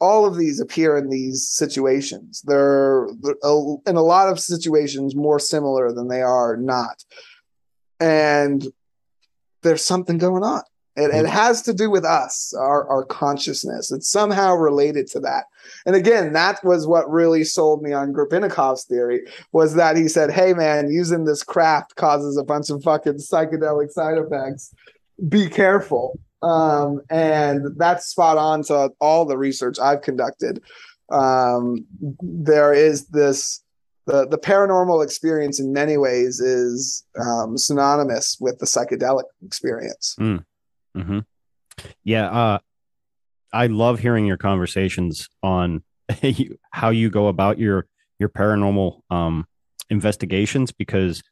all 0.00 0.24
of 0.24 0.36
these 0.36 0.60
appear 0.60 0.96
in 0.96 1.10
these 1.10 1.46
situations. 1.46 2.42
They're, 2.46 3.08
they're 3.20 3.34
in 3.86 3.96
a 3.96 4.02
lot 4.02 4.28
of 4.28 4.40
situations 4.40 5.14
more 5.14 5.38
similar 5.38 5.92
than 5.92 6.08
they 6.08 6.22
are 6.22 6.56
not. 6.56 7.04
And 8.00 8.66
there's 9.62 9.84
something 9.84 10.16
going 10.16 10.42
on. 10.42 10.62
It, 11.00 11.14
it 11.14 11.26
has 11.26 11.62
to 11.62 11.74
do 11.74 11.90
with 11.90 12.04
us, 12.04 12.54
our, 12.58 12.88
our 12.88 13.04
consciousness. 13.04 13.90
It's 13.90 14.08
somehow 14.08 14.54
related 14.54 15.06
to 15.08 15.20
that. 15.20 15.44
And 15.86 15.96
again, 15.96 16.32
that 16.34 16.62
was 16.64 16.86
what 16.86 17.10
really 17.10 17.44
sold 17.44 17.82
me 17.82 17.92
on 17.92 18.12
Grebennikov's 18.12 18.84
theory 18.84 19.22
was 19.52 19.74
that 19.74 19.96
he 19.96 20.08
said, 20.08 20.30
hey, 20.30 20.52
man, 20.52 20.90
using 20.90 21.24
this 21.24 21.42
craft 21.42 21.96
causes 21.96 22.36
a 22.36 22.44
bunch 22.44 22.70
of 22.70 22.82
fucking 22.82 23.14
psychedelic 23.14 23.90
side 23.90 24.18
effects. 24.18 24.74
Be 25.28 25.48
careful 25.48 26.18
um, 26.42 27.00
and 27.10 27.66
that's 27.76 28.06
spot 28.06 28.38
on 28.38 28.62
to 28.64 28.90
all 29.00 29.24
the 29.24 29.36
research 29.36 29.78
I've 29.78 30.02
conducted. 30.02 30.62
Um, 31.10 31.86
there 32.20 32.72
is 32.72 33.08
this 33.08 33.62
the 34.06 34.26
the 34.26 34.38
paranormal 34.38 35.04
experience 35.04 35.60
in 35.60 35.72
many 35.72 35.96
ways 35.96 36.40
is 36.40 37.04
um, 37.20 37.58
synonymous 37.58 38.38
with 38.40 38.58
the 38.58 38.66
psychedelic 38.66 39.24
experience. 39.44 40.16
Mm. 40.18 40.44
Mm-hmm. 40.96 41.20
Yeah, 42.04 42.30
uh, 42.30 42.58
I 43.52 43.66
love 43.66 43.98
hearing 43.98 44.26
your 44.26 44.36
conversations 44.36 45.28
on 45.42 45.82
how 46.70 46.90
you 46.90 47.10
go 47.10 47.28
about 47.28 47.58
your 47.58 47.86
your 48.18 48.28
paranormal 48.28 49.00
um, 49.10 49.46
investigations 49.88 50.72
because 50.72 51.22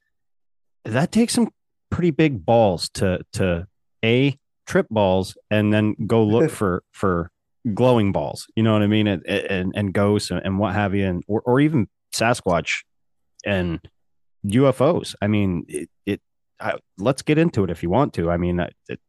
that 0.84 1.12
takes 1.12 1.34
some 1.34 1.50
pretty 1.90 2.10
big 2.10 2.44
balls 2.44 2.88
to 2.90 3.20
to 3.32 3.66
a 4.04 4.38
trip 4.66 4.86
balls 4.90 5.36
and 5.50 5.72
then 5.72 5.94
go 6.06 6.24
look 6.24 6.50
for 6.60 6.82
for 6.92 7.30
glowing 7.74 8.12
balls. 8.12 8.46
You 8.56 8.62
know 8.62 8.72
what 8.72 8.82
I 8.82 8.86
mean? 8.86 9.06
And 9.06 9.26
and, 9.26 9.72
and 9.74 9.92
ghosts 9.92 10.30
and, 10.30 10.58
what 10.58 10.74
have 10.74 10.94
you, 10.94 11.06
and 11.06 11.22
or, 11.26 11.42
or 11.42 11.60
even 11.60 11.88
Sasquatch 12.14 12.82
and 13.44 13.80
UFOs. 14.46 15.14
I 15.20 15.26
mean, 15.26 15.64
it. 15.68 15.90
it 16.06 16.20
I, 16.60 16.74
let's 16.98 17.22
get 17.22 17.38
into 17.38 17.62
it 17.62 17.70
if 17.70 17.84
you 17.84 17.90
want 17.90 18.14
to. 18.14 18.32
I 18.32 18.36
mean, 18.36 18.58
it, 18.58 18.74
it 18.88 19.00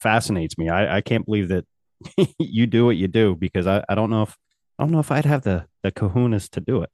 fascinates 0.00 0.58
me. 0.58 0.68
I, 0.68 0.96
I 0.98 1.00
can't 1.00 1.24
believe 1.24 1.48
that 1.48 1.64
you 2.38 2.66
do 2.66 2.86
what 2.86 2.96
you 2.96 3.08
do 3.08 3.36
because 3.36 3.66
I, 3.66 3.84
I 3.88 3.94
don't 3.94 4.10
know 4.10 4.22
if 4.22 4.36
I 4.78 4.84
don't 4.84 4.92
know 4.92 5.00
if 5.00 5.10
I'd 5.10 5.26
have 5.26 5.42
the 5.42 5.66
the 5.82 5.92
kahunas 5.92 6.48
to 6.50 6.60
do 6.60 6.82
it. 6.82 6.90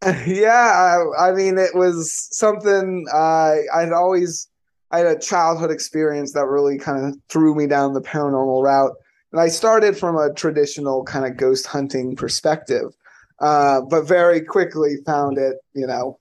yeah, 0.26 1.04
I, 1.18 1.28
I 1.28 1.32
mean, 1.32 1.58
it 1.58 1.74
was 1.74 2.28
something 2.30 3.06
I 3.12 3.62
I'd 3.74 3.92
always 3.92 4.48
I 4.90 4.98
had 4.98 5.06
a 5.06 5.18
childhood 5.18 5.70
experience 5.70 6.32
that 6.32 6.46
really 6.46 6.78
kind 6.78 7.06
of 7.06 7.20
threw 7.28 7.54
me 7.54 7.66
down 7.66 7.92
the 7.92 8.00
paranormal 8.00 8.62
route. 8.62 8.94
And 9.32 9.40
I 9.40 9.48
started 9.48 9.98
from 9.98 10.16
a 10.16 10.32
traditional 10.32 11.04
kind 11.04 11.26
of 11.26 11.36
ghost 11.36 11.66
hunting 11.66 12.16
perspective, 12.16 12.94
uh, 13.40 13.82
but 13.82 14.04
very 14.04 14.40
quickly 14.40 14.96
found 15.04 15.36
it, 15.36 15.56
you 15.74 15.86
know, 15.86 16.18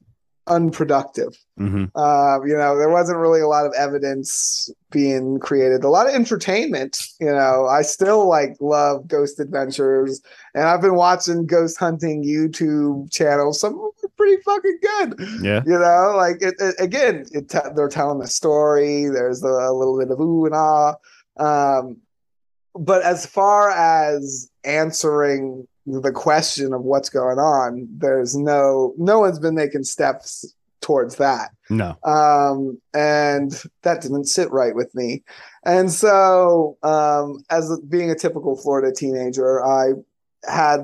unproductive. 0.47 1.37
Mm-hmm. 1.57 1.85
Uh, 1.95 2.43
you 2.45 2.57
know, 2.57 2.77
there 2.77 2.89
wasn't 2.89 3.19
really 3.19 3.39
a 3.39 3.47
lot 3.47 3.65
of 3.65 3.73
evidence 3.77 4.69
being 4.91 5.39
created, 5.39 5.83
a 5.83 5.89
lot 5.89 6.07
of 6.07 6.15
entertainment. 6.15 7.07
You 7.19 7.27
know, 7.27 7.65
I 7.65 7.81
still 7.81 8.27
like 8.27 8.55
love 8.59 9.07
ghost 9.07 9.39
adventures, 9.39 10.21
and 10.53 10.65
I've 10.65 10.81
been 10.81 10.95
watching 10.95 11.45
ghost 11.45 11.77
hunting 11.77 12.23
YouTube 12.23 13.11
channels. 13.11 13.59
Some 13.59 13.73
of 13.73 13.79
them 13.79 13.91
are 14.03 14.09
pretty 14.17 14.41
fucking 14.43 14.79
good. 14.81 15.15
Yeah, 15.41 15.63
you 15.65 15.77
know, 15.77 16.13
like 16.15 16.41
it, 16.41 16.55
it, 16.59 16.75
again, 16.79 17.25
it 17.31 17.49
t- 17.49 17.59
they're 17.75 17.89
telling 17.89 18.21
a 18.21 18.27
story. 18.27 19.07
There's 19.07 19.43
a, 19.43 19.47
a, 19.47 19.73
little 19.73 19.97
bit 19.99 20.11
of 20.11 20.19
ooh 20.19 20.45
and 20.45 20.55
ah. 20.55 20.95
Um, 21.37 21.97
but 22.73 23.03
as 23.03 23.25
far 23.25 23.71
as 23.71 24.49
answering 24.63 25.67
the 25.85 26.11
question 26.11 26.73
of 26.73 26.83
what's 26.83 27.09
going 27.09 27.37
on 27.37 27.87
there's 27.91 28.35
no 28.35 28.93
no 28.97 29.19
one's 29.19 29.39
been 29.39 29.55
making 29.55 29.85
steps 29.85 30.53
towards 30.87 31.17
that. 31.17 31.49
No. 31.69 31.97
Um 32.05 32.79
and 32.93 33.51
that 33.81 34.01
didn't 34.01 34.25
sit 34.25 34.49
right 34.51 34.73
with 34.73 34.95
me. 34.95 35.21
And 35.65 35.91
so 35.91 36.77
um 36.81 37.43
as 37.49 37.77
being 37.89 38.09
a 38.09 38.15
typical 38.15 38.55
florida 38.55 38.93
teenager 38.95 39.65
i 39.65 39.91
had 40.49 40.79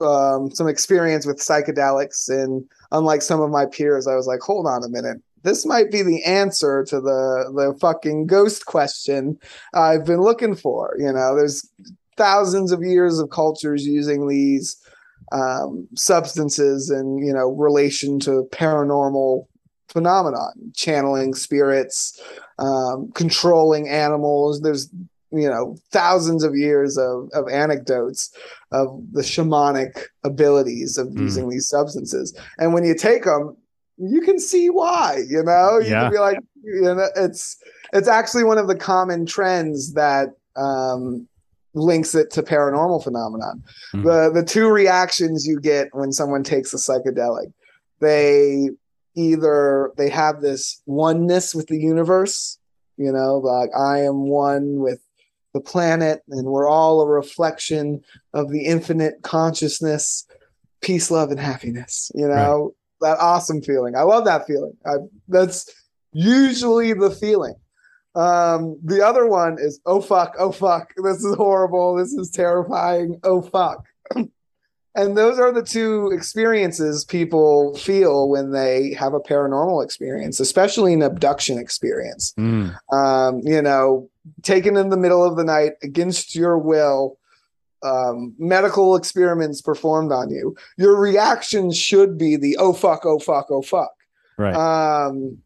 um 0.00 0.50
some 0.50 0.66
experience 0.66 1.26
with 1.26 1.38
psychedelics 1.38 2.28
and 2.28 2.64
unlike 2.90 3.22
some 3.22 3.40
of 3.40 3.50
my 3.50 3.66
peers 3.66 4.08
i 4.08 4.16
was 4.16 4.26
like 4.26 4.40
hold 4.40 4.66
on 4.66 4.82
a 4.82 4.88
minute. 4.88 5.18
This 5.42 5.64
might 5.64 5.90
be 5.90 6.02
the 6.02 6.22
answer 6.24 6.84
to 6.90 7.00
the 7.00 7.22
the 7.54 7.78
fucking 7.80 8.26
ghost 8.26 8.66
question 8.66 9.38
I've 9.72 10.04
been 10.04 10.20
looking 10.20 10.54
for. 10.56 10.96
You 10.98 11.12
know, 11.12 11.36
there's 11.36 11.66
thousands 12.16 12.72
of 12.72 12.82
years 12.82 13.18
of 13.18 13.30
cultures 13.30 13.86
using 13.86 14.28
these 14.28 14.76
um, 15.32 15.88
substances 15.94 16.90
and 16.90 17.24
you 17.24 17.32
know 17.32 17.50
relation 17.50 18.18
to 18.20 18.48
paranormal 18.52 19.46
phenomenon 19.88 20.52
channeling 20.74 21.34
spirits 21.34 22.20
um, 22.58 23.10
controlling 23.14 23.88
animals 23.88 24.60
there's 24.60 24.90
you 25.32 25.48
know 25.48 25.76
thousands 25.90 26.42
of 26.42 26.56
years 26.56 26.96
of, 26.98 27.28
of 27.32 27.48
anecdotes 27.48 28.34
of 28.72 29.00
the 29.12 29.22
shamanic 29.22 30.04
abilities 30.24 30.98
of 30.98 31.08
mm. 31.08 31.20
using 31.20 31.48
these 31.48 31.68
substances 31.68 32.36
and 32.58 32.74
when 32.74 32.84
you 32.84 32.94
take 32.94 33.24
them 33.24 33.56
you 33.98 34.20
can 34.20 34.40
see 34.40 34.70
why 34.70 35.18
you 35.28 35.42
know 35.42 35.78
you 35.78 35.90
yeah. 35.90 36.02
can 36.02 36.10
be 36.12 36.18
like 36.18 36.38
you 36.62 36.82
know 36.82 37.08
it's 37.16 37.56
it's 37.92 38.08
actually 38.08 38.44
one 38.44 38.58
of 38.58 38.68
the 38.68 38.76
common 38.76 39.26
trends 39.26 39.94
that 39.94 40.30
um, 40.56 41.28
links 41.74 42.14
it 42.14 42.30
to 42.32 42.42
paranormal 42.42 43.02
phenomenon. 43.02 43.62
Mm-hmm. 43.94 44.06
The 44.06 44.30
the 44.32 44.44
two 44.44 44.68
reactions 44.68 45.46
you 45.46 45.60
get 45.60 45.88
when 45.92 46.12
someone 46.12 46.42
takes 46.42 46.72
a 46.72 46.76
psychedelic, 46.76 47.52
they 48.00 48.70
either 49.14 49.92
they 49.96 50.08
have 50.08 50.40
this 50.40 50.82
oneness 50.86 51.54
with 51.54 51.66
the 51.68 51.78
universe, 51.78 52.58
you 52.96 53.12
know, 53.12 53.38
like 53.38 53.70
I 53.76 54.02
am 54.02 54.28
one 54.28 54.78
with 54.78 55.00
the 55.52 55.60
planet 55.60 56.22
and 56.28 56.46
we're 56.46 56.68
all 56.68 57.00
a 57.00 57.06
reflection 57.06 58.02
of 58.34 58.50
the 58.50 58.66
infinite 58.66 59.22
consciousness, 59.22 60.26
peace, 60.80 61.10
love, 61.10 61.30
and 61.30 61.40
happiness. 61.40 62.10
You 62.14 62.28
know, 62.28 62.74
right. 63.00 63.16
that 63.16 63.18
awesome 63.20 63.62
feeling. 63.62 63.96
I 63.96 64.02
love 64.02 64.24
that 64.26 64.46
feeling. 64.46 64.76
I, 64.86 64.96
that's 65.28 65.68
usually 66.12 66.92
the 66.92 67.10
feeling. 67.10 67.54
Um, 68.14 68.78
the 68.82 69.04
other 69.06 69.26
one 69.26 69.56
is 69.58 69.80
oh 69.86 70.00
fuck, 70.00 70.34
oh 70.38 70.52
fuck, 70.52 70.92
this 70.96 71.24
is 71.24 71.36
horrible, 71.36 71.96
this 71.96 72.12
is 72.12 72.30
terrifying, 72.30 73.20
oh 73.22 73.42
fuck. 73.42 73.84
and 74.94 75.16
those 75.16 75.38
are 75.38 75.52
the 75.52 75.62
two 75.62 76.10
experiences 76.12 77.04
people 77.04 77.76
feel 77.76 78.28
when 78.28 78.50
they 78.50 78.92
have 78.94 79.14
a 79.14 79.20
paranormal 79.20 79.84
experience, 79.84 80.40
especially 80.40 80.92
an 80.92 81.02
abduction 81.02 81.58
experience. 81.58 82.34
Mm. 82.36 82.76
Um, 82.92 83.40
you 83.44 83.62
know, 83.62 84.10
taken 84.42 84.76
in 84.76 84.88
the 84.88 84.96
middle 84.96 85.24
of 85.24 85.36
the 85.36 85.44
night 85.44 85.72
against 85.82 86.34
your 86.34 86.58
will, 86.58 87.16
um, 87.82 88.34
medical 88.38 88.96
experiments 88.96 89.62
performed 89.62 90.10
on 90.10 90.30
you. 90.30 90.56
Your 90.76 90.96
reaction 90.96 91.72
should 91.72 92.18
be 92.18 92.36
the 92.36 92.56
oh 92.58 92.72
fuck, 92.72 93.06
oh 93.06 93.20
fuck, 93.20 93.46
oh 93.50 93.62
fuck. 93.62 93.92
Right. 94.36 94.54
Um, 94.54 95.38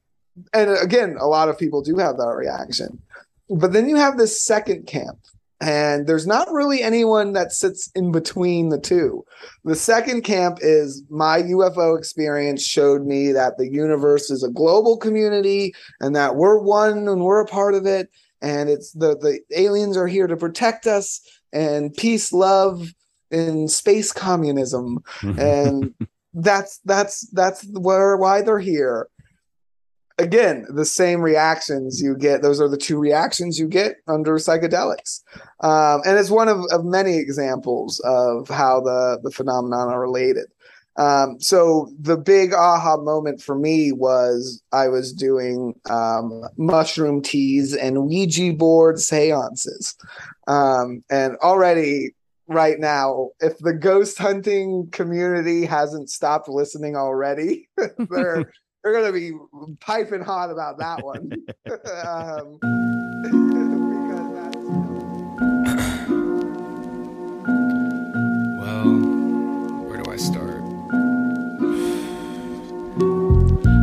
and 0.53 0.70
again, 0.70 1.16
a 1.18 1.26
lot 1.26 1.49
of 1.49 1.59
people 1.59 1.82
do 1.82 1.97
have 1.97 2.16
that 2.16 2.35
reaction. 2.37 3.01
But 3.49 3.72
then 3.72 3.89
you 3.89 3.97
have 3.97 4.16
this 4.16 4.43
second 4.43 4.87
camp, 4.87 5.18
and 5.61 6.07
there's 6.07 6.26
not 6.26 6.51
really 6.53 6.82
anyone 6.82 7.32
that 7.35 7.53
sits 7.53 7.91
in 7.95 8.11
between 8.11 8.70
the 8.70 8.80
two. 8.80 9.24
The 9.64 9.76
second 9.76 10.22
camp 10.22 10.59
is 10.61 11.03
my 11.09 11.43
UFO 11.43 11.97
experience 11.99 12.64
showed 12.64 13.07
me 13.07 13.32
that 13.32 13.59
the 13.59 13.70
universe 13.70 14.30
is 14.30 14.43
a 14.43 14.51
global 14.51 14.97
community 14.97 15.74
and 16.01 16.16
that 16.16 16.37
we're 16.37 16.59
one 16.59 17.09
and 17.09 17.22
we're 17.22 17.41
a 17.41 17.47
part 17.47 17.74
of 17.74 17.87
it. 17.87 18.11
And 18.43 18.68
it's 18.68 18.93
the, 18.93 19.16
the 19.16 19.41
aliens 19.59 19.97
are 19.97 20.07
here 20.07 20.26
to 20.26 20.37
protect 20.37 20.87
us 20.87 21.20
and 21.53 21.95
peace, 21.95 22.32
love, 22.32 22.93
and 23.30 23.70
space 23.70 24.12
communism. 24.12 25.03
Mm-hmm. 25.20 25.39
and 25.39 25.95
that's 26.35 26.80
that's 26.85 27.28
that's 27.30 27.64
where 27.70 28.16
why 28.16 28.43
they're 28.43 28.59
here 28.59 29.09
again 30.19 30.67
the 30.69 30.85
same 30.85 31.21
reactions 31.21 32.01
you 32.01 32.17
get. 32.17 32.43
Those 32.43 32.61
are 32.61 32.69
the 32.69 32.77
two 32.77 32.99
reactions 32.99 33.59
you 33.59 33.69
get 33.69 33.97
under 34.07 34.35
psychedelics. 34.35 35.23
Um, 35.61 36.03
and 36.05 36.19
it's 36.19 36.31
one 36.31 36.49
of, 36.49 36.65
of 36.71 36.85
many 36.85 37.17
examples 37.17 38.01
of 38.05 38.49
how 38.49 38.81
the 38.81 39.21
the 39.23 39.31
phenomenon 39.31 39.89
are 39.89 40.01
related. 40.01 40.47
Um, 40.97 41.41
so 41.41 41.93
the 41.99 42.17
big 42.17 42.53
aha 42.53 42.97
moment 42.99 43.43
for 43.43 43.59
me 43.59 43.91
was 43.91 44.62
I 44.73 44.89
was 44.89 45.12
doing 45.12 45.75
um, 45.91 46.45
mushroom 46.57 47.21
teas 47.21 47.75
and 47.75 48.07
Ouija 48.07 48.53
board 48.53 49.01
seances. 49.01 49.97
Um, 50.47 51.03
and 51.11 51.37
already 51.39 52.15
right 52.47 52.79
now, 52.79 53.31
if 53.41 53.59
the 53.59 53.73
ghost 53.73 54.19
hunting 54.19 54.89
community 54.93 55.65
hasn't 55.65 56.11
stopped 56.11 56.49
listening 56.49 56.97
already, 56.97 57.69
they're 57.99 58.53
they're 58.85 58.93
gonna 58.93 59.12
be 59.12 59.32
piping 59.80 60.20
hot 60.20 60.51
about 60.51 60.78
that 60.78 61.03
one. 61.03 61.32
um, 62.05 62.59
well, 68.61 68.93
where 69.89 70.03
do 70.03 70.11
I 70.11 70.16
start? 70.16 70.61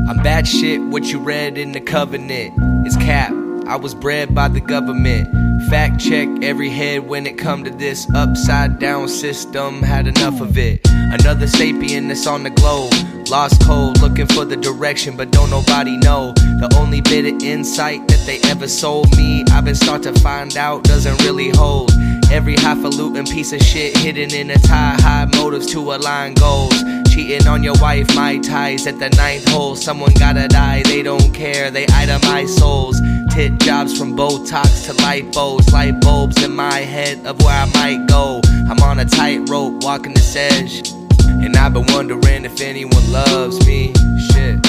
I'm 0.07 0.17
bad 0.17 0.47
shit. 0.47 0.79
What 0.81 1.05
you 1.05 1.19
read 1.19 1.57
in 1.57 1.71
the 1.71 1.81
covenant 1.81 2.85
is 2.85 2.95
cap. 2.97 3.40
I 3.71 3.77
was 3.77 3.95
bred 3.95 4.35
by 4.35 4.49
the 4.49 4.59
government. 4.59 5.29
Fact 5.69 5.97
check 5.97 6.27
every 6.41 6.69
head 6.69 7.07
when 7.07 7.25
it 7.25 7.37
come 7.37 7.63
to 7.63 7.69
this 7.69 8.05
upside 8.13 8.79
down 8.79 9.07
system. 9.07 9.81
Had 9.81 10.07
enough 10.07 10.41
of 10.41 10.57
it. 10.57 10.81
Another 10.89 11.45
sapien 11.45 12.09
that's 12.09 12.27
on 12.27 12.43
the 12.43 12.49
globe. 12.49 12.91
Lost 13.29 13.61
cold, 13.61 14.01
looking 14.01 14.27
for 14.27 14.43
the 14.43 14.57
direction, 14.57 15.15
but 15.15 15.31
don't 15.31 15.49
nobody 15.49 15.95
know. 15.95 16.33
The 16.33 16.69
only 16.77 16.99
bit 16.99 17.33
of 17.33 17.41
insight 17.41 18.05
that 18.09 18.21
they 18.25 18.41
ever 18.49 18.67
sold 18.67 19.15
me, 19.15 19.45
I've 19.51 19.63
been 19.63 19.75
start 19.75 20.03
to 20.03 20.19
find 20.19 20.57
out 20.57 20.83
doesn't 20.83 21.23
really 21.23 21.47
hold. 21.51 21.93
Every 22.29 22.55
highfalutin 22.57 23.25
piece 23.25 23.53
of 23.53 23.61
shit 23.61 23.95
hidden 23.95 24.33
in 24.33 24.51
a 24.51 24.59
tie, 24.59 24.97
high 24.99 25.29
motives 25.37 25.67
to 25.67 25.79
align 25.93 26.33
goals. 26.33 26.75
Cheating 27.09 27.47
on 27.47 27.63
your 27.63 27.75
wife, 27.79 28.13
my 28.15 28.37
ties 28.39 28.85
at 28.85 28.99
the 28.99 29.09
ninth 29.11 29.47
hole. 29.47 29.77
Someone 29.77 30.13
gotta 30.15 30.49
die, 30.49 30.83
they 30.83 31.03
don't 31.03 31.33
care, 31.33 31.71
they 31.71 31.85
itemize 31.85 32.49
souls. 32.49 32.99
Tit 33.31 33.57
jobs 33.59 33.97
from 33.97 34.17
Botox 34.17 34.85
to 34.85 34.93
lipos, 35.01 35.71
light 35.71 36.01
bulbs 36.01 36.43
in 36.43 36.53
my 36.53 36.79
head 36.79 37.25
of 37.25 37.41
where 37.41 37.55
I 37.55 37.65
might 37.73 38.05
go. 38.09 38.41
I'm 38.69 38.77
on 38.79 38.99
a 38.99 39.05
tightrope, 39.05 39.81
walking 39.85 40.13
this 40.13 40.35
edge. 40.35 40.91
And 41.27 41.55
I've 41.55 41.71
been 41.71 41.85
wondering 41.93 42.43
if 42.43 42.59
anyone 42.59 43.09
loves 43.09 43.65
me. 43.65 43.93
Shit. 44.19 44.65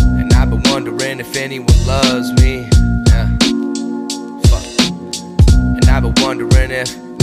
And 0.00 0.32
I've 0.32 0.48
been 0.48 0.62
wondering 0.64 1.20
if 1.20 1.36
anyone 1.36 1.86
loves 1.86 2.32
me. 2.40 2.68
Yeah. 3.06 3.28
Fuck. 4.48 4.64
And 5.52 5.84
I've 5.90 6.02
been 6.04 6.14
wondering 6.24 6.70
if. 6.70 7.05